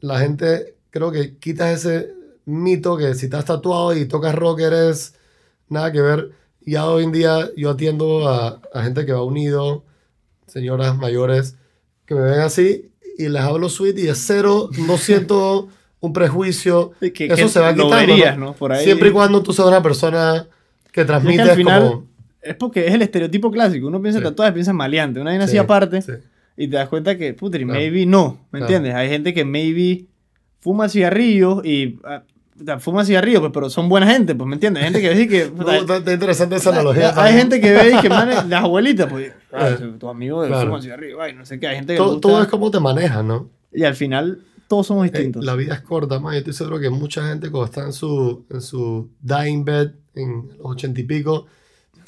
[0.00, 2.12] la gente creo que quitas ese
[2.44, 5.14] mito que si estás tatuado y tocas rock eres
[5.68, 6.32] nada que ver.
[6.60, 9.84] Ya hoy en día yo atiendo a, a gente que va unido,
[10.48, 11.56] señoras mayores,
[12.06, 15.68] que me ven así y les hablo sweet y es cero, no siento
[16.00, 16.92] un prejuicio.
[17.14, 18.16] Que- Eso se va quitando.
[18.16, 18.36] ¿no?
[18.46, 18.52] ¿no?
[18.54, 18.84] Por ahí.
[18.84, 20.46] Siempre y cuando tú seas una persona
[20.92, 21.08] que Y es
[21.50, 22.06] que final como...
[22.42, 23.86] es porque es el estereotipo clásico.
[23.88, 24.30] Uno piensa en Sí.
[24.30, 25.20] tatuajes, piensa en maleante.
[25.20, 26.02] Una vaina así Sí, aparte.
[26.02, 26.12] sí.
[26.56, 27.78] Y te das cuenta que, putri, Claro.
[27.78, 28.46] maybe no.
[28.50, 28.64] ¿Me Claro.
[28.74, 28.94] entiendes?
[28.94, 30.06] Hay gente que maybe
[30.60, 31.98] fuma cigarrillos y.
[32.58, 34.82] ah, puta, fuma cigarrillos, pues, pero son buena gente, pues, ¿me entiendes?
[34.84, 35.46] Hay gente que ve que.
[35.56, 37.12] puta, No, está, interesante esa analogía.
[37.16, 39.32] hay gente que ve y que manes, las abuelitas, pues.
[39.52, 40.66] ah, Eh, tu amigo claro.
[40.68, 41.68] fuma cigarrillos, ay, no sé qué.
[41.68, 41.98] Hay gente que.
[41.98, 43.48] todo, gusta- todo es como te manejas, ¿no?
[43.72, 45.44] Y al final, todos somos Eh, distintos.
[45.44, 46.32] la vida es corta, man.
[46.34, 50.48] Yo estoy seguro que mucha gente cuando está en su, en su dying bed, en
[50.58, 51.46] los ochenta y pico,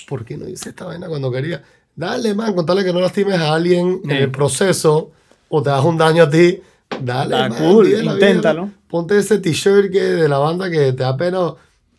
[0.09, 1.63] ¿por qué no hice esta vaina cuando quería?
[1.95, 4.23] Dale, man, contarle que no lastimes a alguien en Eh.
[4.25, 5.13] el proceso
[5.49, 6.61] o te das un daño a ti.
[7.03, 8.03] Dale, Está man, cool, vida.
[8.15, 8.71] inténtalo.
[8.89, 11.55] Ponte ese t-shirt que de la banda que te da pena.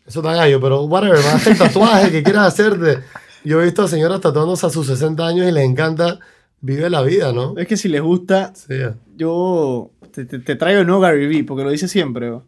[0.06, 3.00] Eso está gallo, pero whatever, haz el tatuaje que quieras hacerte.
[3.44, 6.20] Yo he visto a señoras tatuándose a sus 60 años y les encanta.
[6.64, 7.58] Vive la vida, ¿no?
[7.58, 8.76] Es que si les gusta, Sí,
[9.16, 12.30] yo te, te- te traigo el nuevo Gary Vee, porque lo dice siempre.
[12.30, 12.46] bro.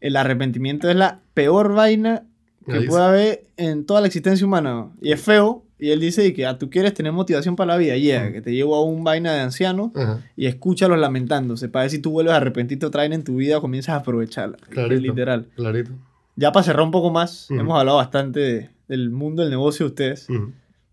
[0.00, 2.22] El arrepentimiento es la peor vaina
[2.66, 4.72] que puede haber en toda la existencia humana.
[4.74, 4.92] bro.
[5.02, 5.64] Y es feo.
[5.80, 7.96] Y él dice que ah, tú quieres tener motivación para la vida.
[7.96, 10.20] Yeah, que te llevo a un vaina de anciano Ajá.
[10.36, 11.68] y escúchalos lamentándose.
[11.68, 13.96] Para ver si tú vuelves a arrepentirte otra vez en tu vida o comienzas a
[13.96, 14.56] aprovecharla.
[14.68, 15.00] Clarito.
[15.00, 15.46] Literal.
[15.56, 15.90] Clarito.
[16.36, 19.90] Ya para cerrar un poco más, hemos hablado bastante de- del mundo del negocio de
[19.90, 20.26] ustedes.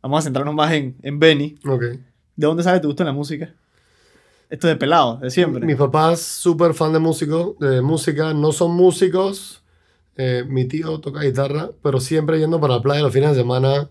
[0.02, 1.56] Vamos a centrarnos más en, en Benny.
[2.36, 3.54] ¿De dónde sale tu gusto en la música?
[4.50, 5.66] Esto de pelado, de siempre.
[5.66, 8.34] Mi papá es súper fan de, músico, de música.
[8.34, 9.62] No son músicos.
[10.16, 13.90] Eh, mi tío toca guitarra, pero siempre yendo para la playa los fines de semana.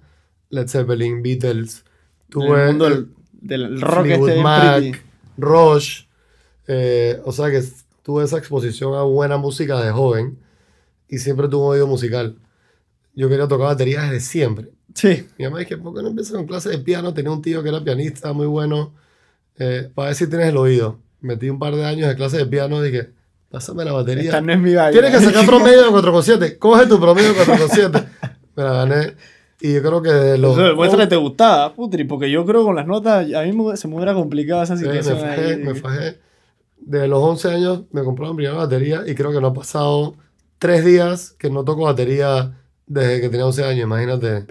[0.50, 1.84] Led Zeppelin, Beatles.
[2.28, 5.02] Tuve el mundo el- del, rock este Mac.
[5.38, 6.02] Rush.
[6.68, 7.62] eh, o sea que
[8.02, 10.38] tuve esa exposición a buena música de joven
[11.08, 12.36] y siempre tuve un oído musical.
[13.14, 14.68] Yo quería tocar batería desde siempre.
[14.94, 15.26] Sí.
[15.38, 17.12] Mi mamá dice, ¿por qué no empiezas con clases de piano?
[17.14, 18.94] Tenía un tío que era pianista muy bueno.
[19.58, 20.98] Eh, para ver si tienes el oído.
[21.20, 23.10] Metí un par de años de clases de piano y dije,
[23.50, 24.24] pásame la batería.
[24.24, 24.92] Esta no es mi vaina.
[24.92, 26.58] Tienes que sacar promedio de 4,7.
[26.58, 28.06] Coge tu promedio de 4,7.
[28.56, 29.14] Me la gané.
[29.60, 30.52] Y yo creo que los...
[30.52, 33.52] Eso demuestra que te gustaba, putri, porque yo creo que con las notas a mí
[33.52, 35.18] me- se me hubiera complicado esa Sí, me situación.
[35.28, 35.56] fajé, ahí.
[35.56, 36.18] me fajé.
[36.78, 40.14] De los 11 años me compré mi primera batería y creo que no ha pasado
[40.58, 42.52] tres días que no toco batería
[42.86, 44.44] desde que tenía 11 años, imagínate.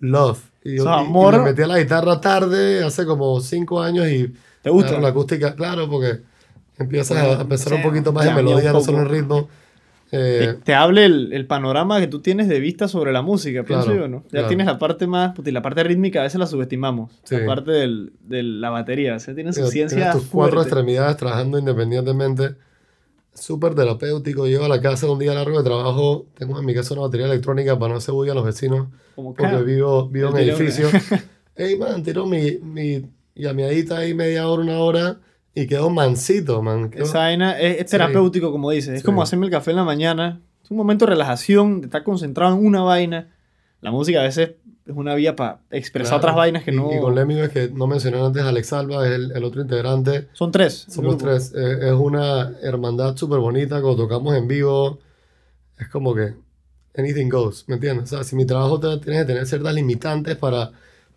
[0.00, 0.40] Love.
[0.64, 1.34] Y, yo, O sea, y- y amor.
[1.34, 4.32] le metí a la guitarra tarde, hace como cinco años y...
[4.62, 4.88] ¿Te gusta?
[4.90, 6.20] claro, la acústica, claro, porque
[6.78, 9.48] empiezas a, a pensar un Sí, poquito más en un melodía, no solo en ritmo.
[10.12, 13.64] Te, Eh, te hable el, el panorama que tú tienes de vista sobre la música,
[13.64, 14.22] pienso Claro, yo, ¿no?
[14.24, 14.48] Ya claro.
[14.48, 17.10] tienes la parte más, puta, y la parte rítmica a veces la subestimamos.
[17.24, 17.36] Sí.
[17.36, 20.68] La parte del- de la batería, o sea, tiene su Tienes ciencia tus cuatro fuerte.
[20.68, 22.54] extremidades trabajando independientemente.
[23.34, 24.46] Súper terapéutico.
[24.46, 26.26] Llego a la casa un día largo de trabajo.
[26.36, 28.88] Tengo en mi casa una batería electrónica para no hacer bulla a los vecinos.
[29.14, 30.88] Como Porque que- vivo, vivo en edificio.
[31.56, 33.02] Ey, man, tiro mi, mi
[33.34, 35.16] llameadita ahí media hora, una hora.
[35.54, 36.90] Y quedo mansito, man.
[36.90, 38.94] Quedo- Esa vaina es, es terapéutico, como dices.
[38.94, 39.04] Es Sí.
[39.04, 40.40] como hacerme el café en la mañana.
[40.64, 43.28] Es un momento de relajación, de estar concentrado en una vaina.
[43.80, 44.52] La música a veces
[44.86, 46.18] es una vía para expresar Claro.
[46.18, 46.90] otras vainas que y, no...
[46.92, 50.28] Y con Lemmy, que no mencioné antes, Alex Alba es el, el otro integrante.
[50.32, 50.86] Son tres.
[50.88, 51.52] Somos tres.
[51.54, 53.80] Eh, es una hermandad súper bonita.
[53.82, 55.00] Cuando tocamos en vivo,
[55.78, 56.34] es como que
[56.96, 58.04] anything goes, ¿me entiendes?
[58.12, 60.70] O sea, si mi trabajo te, tienes que tener ciertas limitantes para,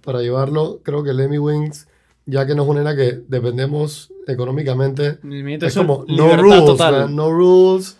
[0.03, 1.87] para llevarlo, creo que Lemmy Wings,
[2.25, 6.35] ya que no es una era que dependemos económicamente, Mi mente es eso como no
[6.35, 6.93] rules, total.
[7.01, 7.97] man, no rules.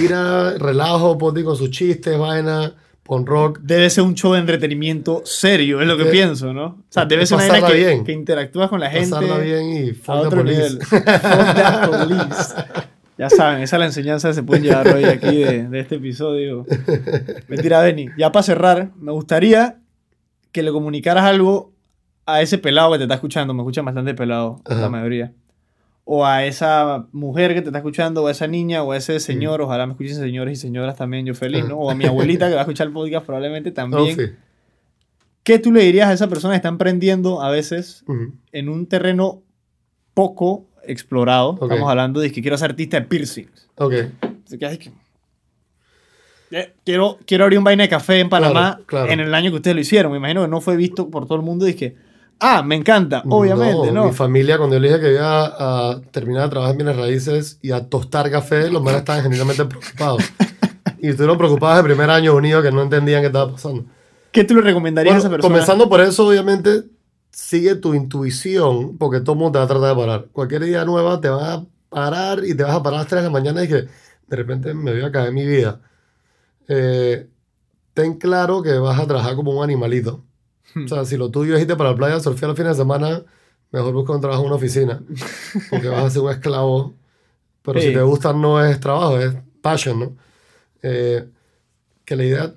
[0.00, 3.58] Tira, relajo, Poti con sus chistes, vaina, pon rock.
[3.62, 6.64] Debe ser un show de entretenimiento serio, es lo que pienso, ¿no?
[6.66, 8.04] O sea, debe ser una vaina que, bien.
[8.04, 10.58] que interactúas con la gente Pasarla bien y a fuck the otro police.
[10.58, 10.82] nivel.
[10.86, 12.54] Fuck police.
[13.18, 15.96] Ya saben, esa es la enseñanza que se pueden llevar hoy aquí de, de este
[15.96, 16.66] episodio.
[17.48, 18.08] Mentira, Benny.
[18.16, 19.78] Ya para cerrar, me gustaría
[20.50, 21.71] que le comunicaras algo
[22.26, 23.54] a ese pelado que te está escuchando.
[23.54, 24.88] Me escuchan bastante pelado, la Ajá.
[24.88, 25.32] mayoría.
[26.04, 29.20] O a esa mujer que te está escuchando, o a esa niña, o a ese
[29.20, 29.60] señor.
[29.60, 29.64] Mm.
[29.64, 31.76] Ojalá me escuchen señores y señoras también, yo feliz, ¿no?
[31.78, 34.16] O a mi abuelita que va a escuchar el podcast probablemente Oh, también.
[34.16, 34.22] sí.
[35.44, 38.32] ¿Qué tú le dirías a esa persona que está emprendiendo a veces Ujú.
[38.52, 39.42] en un terreno
[40.14, 41.50] poco explorado?
[41.50, 41.62] Ok.
[41.64, 43.68] Estamos hablando de que quiero ser artista de piercings.
[43.76, 43.92] Ok,
[44.46, 44.92] Así que, que-
[46.50, 49.12] Eh, Quiero, quiero abrir un vaina de café en Panamá Claro, claro.
[49.12, 50.12] en el año que ustedes lo hicieron.
[50.12, 51.96] Me imagino que no fue visto por todo el mundo y que,
[52.40, 54.06] ah, me encanta, obviamente, ¿no?
[54.06, 55.44] Mi familia, cuando yo le dije que iba
[55.90, 59.64] a terminar de trabajar en bienes raíces y a tostar café, los manes estaban genuinamente
[59.64, 60.22] preocupados.
[61.00, 63.84] y estuvieron preocupados el primer año unido que no entendían qué estaba pasando.
[64.30, 65.52] ¿Qué tú le recomendarías Bueno, a esa persona?
[65.54, 66.84] comenzando por eso, obviamente,
[67.30, 70.26] sigue tu intuición, porque todo el mundo te va a tratar de parar.
[70.32, 73.22] Cualquier día nueva te va a parar y te vas a parar a las 3
[73.22, 73.74] de la mañana y que
[74.26, 75.80] de repente me voy a caer mi vida.
[76.68, 77.26] Eh,
[77.92, 80.24] ten claro que vas a trabajar como un animalito.
[80.84, 83.22] O sea, si lo tuyo es irte para la playa surfear los fines de semana,
[83.70, 85.02] mejor busca un trabajo en una oficina.
[85.70, 86.94] Porque vas a ser un esclavo.
[87.62, 87.88] Pero Sí.
[87.88, 90.12] si te gusta, no es trabajo, es passion, ¿no?
[90.82, 91.24] Eh,
[92.04, 92.52] que la idea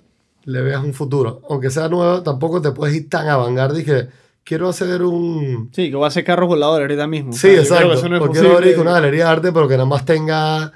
[0.46, 1.42] le veas un futuro.
[1.50, 4.08] Aunque sea nueva, tampoco te puedes ir tan a vanguardia y que
[4.44, 5.70] quiero hacer un...
[5.74, 7.34] Sí, que voy a hacer carros voladores ahorita mismo.
[7.34, 7.88] Sí, O sea, exacto.
[7.90, 10.06] que eso no es o quiero abrir una galería de arte, pero que nada más
[10.06, 10.72] tenga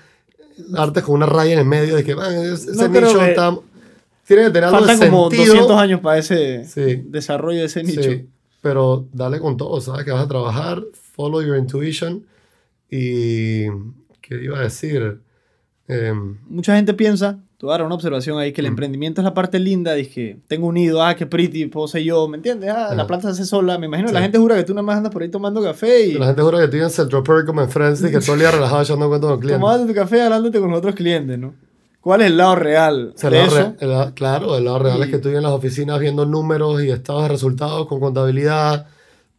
[0.76, 3.30] arte con una raya en el medio de que, man, es- ese No nicho que-
[3.30, 3.56] está...
[4.30, 5.54] Tiene que tener algo Faltan de como sentido.
[5.54, 7.04] 200 años para ese Sí.
[7.08, 8.02] desarrollo de ese nicho.
[8.04, 8.30] Sí,
[8.62, 10.06] pero dale con todo, ¿sabes?
[10.06, 10.82] Que vas a trabajar,
[11.16, 12.24] follow your intuition
[12.90, 13.66] y...
[14.22, 15.20] ¿Qué iba a decir?
[15.88, 18.70] Em, Mucha gente piensa, a dar una observación ahí, que el Mm.
[18.70, 22.28] emprendimiento es la parte linda, dije, tengo un nido, ah, qué pretty, puedo ser yo,
[22.28, 22.70] ¿me entiendes?
[22.70, 23.08] Ah, la Ajá.
[23.08, 23.80] planta se hace sola.
[23.80, 24.24] Me imagino que la Sí.
[24.26, 26.60] gente jura que tú nada más andas por ahí tomando café y la gente jura
[26.62, 29.28] que tienes Central Perk como en Friends y que todo el día relajado echando cuentos
[29.28, 29.60] con los clientes.
[29.62, 31.54] tomándote tu café hablándote con los otros clientes, ¿no?
[32.02, 33.76] ¿Cuál es el lado real O sea, de el lado eso?
[33.80, 36.82] re- el claro, el lado real Y- es que tú en las oficinas viendo números
[36.82, 38.88] y estados de resultados con contabilidad,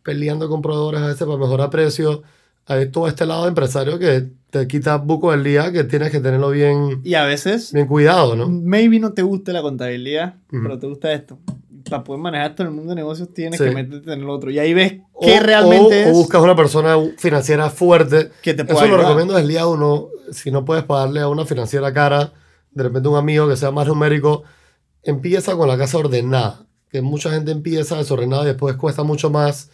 [0.02, 2.20] peleando con proveedores a veces para mejorar precios.
[2.66, 6.50] Hay todo este lado empresario que te quita buco del día, que tienes que tenerlo
[6.50, 8.48] bien, Y a veces, bien cuidado, ¿no?
[8.48, 10.62] maybe no te gusta la contabilidad, Ujú.
[10.62, 11.38] pero te gusta esto.
[11.88, 13.64] Para poder manejar todo el mundo de negocios tienes Sí.
[13.64, 14.50] que meterte en el otro.
[14.50, 18.30] Y ahí ves O- qué realmente o, es o buscas una persona financiera fuerte.
[18.42, 19.06] que te Eso puede lo ayudar.
[19.08, 20.08] recomiendo desde el día uno.
[20.30, 22.32] Si no puedes pagarle a una financiera cara,
[22.72, 24.42] de repente un amigo que sea más numérico,
[25.02, 26.66] empieza con la casa ordenada.
[26.90, 29.70] Que mucha gente empieza desordenada y después cuesta mucho más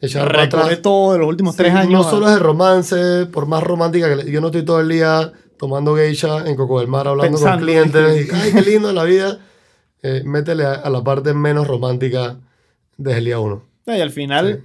[0.00, 0.82] echar para atrás.
[0.82, 2.04] todo de los últimos Sí, tres años.
[2.04, 4.88] No solo es de romance, por más romántica que le- yo no estoy todo el
[4.88, 7.58] día tomando geisha en Coco del Mar hablando Pensando.
[7.58, 9.38] con clientes y ay qué lindo la vida.
[10.02, 12.36] Eh, métele a, a la parte menos romántica
[12.96, 13.62] desde el día uno.
[13.86, 14.62] Y al final,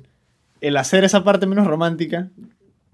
[0.60, 2.30] el hacer esa parte menos romántica,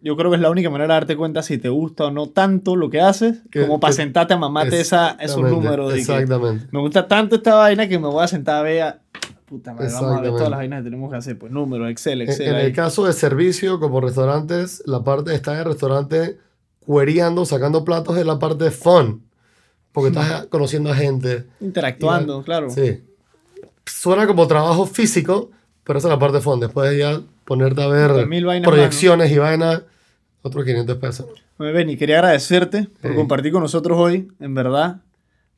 [0.01, 2.27] yo creo que es la única manera de darte cuenta si te gusta o no
[2.27, 5.93] tanto lo que haces, Que- como para que- sentarte a mamarte esa, esos números.
[5.93, 6.67] De Exactamente.
[6.71, 8.81] me gusta tanto esta vaina que me voy a sentar a ver.
[8.83, 8.99] a-
[9.45, 11.39] Puta madre, vamos a ver todas las vainas que tenemos que hacer.
[11.39, 12.47] Pues números, Excel, En, Excel.
[12.49, 12.65] en ahí.
[12.65, 16.37] el caso de servicio, como restaurantes, la parte estar en el restaurante
[16.85, 19.23] quereando, sacando platos es la parte fun.
[19.93, 21.45] Porque estás conociendo a gente.
[21.61, 22.69] Interactuando, claro.
[22.69, 23.03] Sí.
[23.85, 25.49] Suena como trabajo físico,
[25.83, 26.59] pero esa es la parte fun.
[26.59, 28.11] Después de ya ponerte a ver
[28.63, 29.83] proyecciones y vainas,
[30.41, 31.25] otros 500 pesos.
[31.57, 33.15] Bueno, Benny, quería agradecerte por Sí.
[33.17, 34.97] compartir con nosotros hoy, en verdad.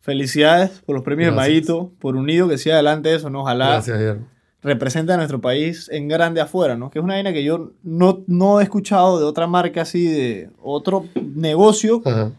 [0.02, 1.48] Felicidades por los premios Gracias.
[1.48, 3.42] de Maguito, por Unido, que siga adelante eso, ¿no?
[3.42, 4.28] Ojalá Gracias, Guillermo.
[4.62, 6.90] represente a nuestro país en grande afuera, ¿no?
[6.90, 10.50] Que es una vaina que yo no, no he escuchado de otra marca así, de
[10.62, 12.32] otro negocio Ajá.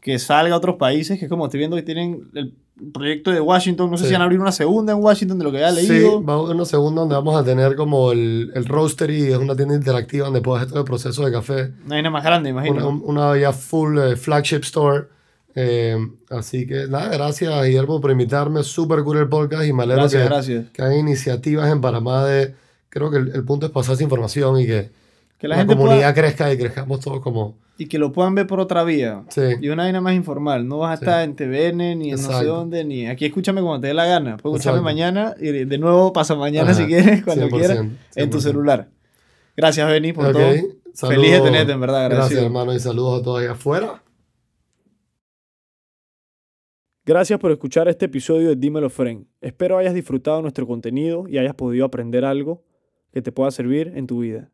[0.00, 2.54] que salga a otros países, que es como estoy viendo que tienen el
[2.92, 4.08] proyecto de Washington, no sé Sí.
[4.08, 6.20] si van a abrir una segunda en Washington de lo que haya Sí, leído.
[6.22, 9.74] vamos a una segunda donde vamos a tener como el, el roastery, es una tienda
[9.74, 11.72] interactiva donde puedes hacer todo el proceso de café.
[11.86, 12.88] Una vaina más grande, imagino.
[12.88, 15.04] Una, una ya full eh, flagship store.
[15.56, 15.96] Eh,
[16.30, 18.64] así que nada, gracias Guillermo por invitarme.
[18.64, 20.70] Súper cool el podcast y me alegro gracias, que, gracias.
[20.72, 22.54] que hay iniciativas en Panamá de...
[22.88, 24.90] Creo que el, el punto es pasar esa información y que,
[25.38, 27.58] Que la, la, gente comunidad pueda, crezca y crezcamos todos como...
[27.76, 29.24] y que lo puedan ver por otra vía.
[29.28, 30.66] Sí, Y una vaina más informal.
[30.66, 31.04] No vas a Sí.
[31.04, 34.06] estar en TVN, ni en no sé dónde, ni aquí escúchame cuando te dé la
[34.06, 34.36] gana.
[34.36, 37.78] Puedes escucharme mañana y de nuevo pasa mañana Ajá, si quieres, cuando 100%, quieras,
[38.14, 38.40] en tu 100%.
[38.40, 38.88] celular.
[39.56, 40.40] Gracias, Benny, por todo.
[40.42, 40.74] saludos.
[41.24, 42.08] Feliz de tenerte, en verdad.
[42.10, 44.02] Gracias hermano y saludos a todos allá afuera.
[47.06, 49.26] Gracias por escuchar este episodio de Dímelo Friend.
[49.42, 52.64] Espero hayas disfrutado nuestro contenido y hayas podido aprender algo
[53.12, 54.50] que te pueda servir en tu vida.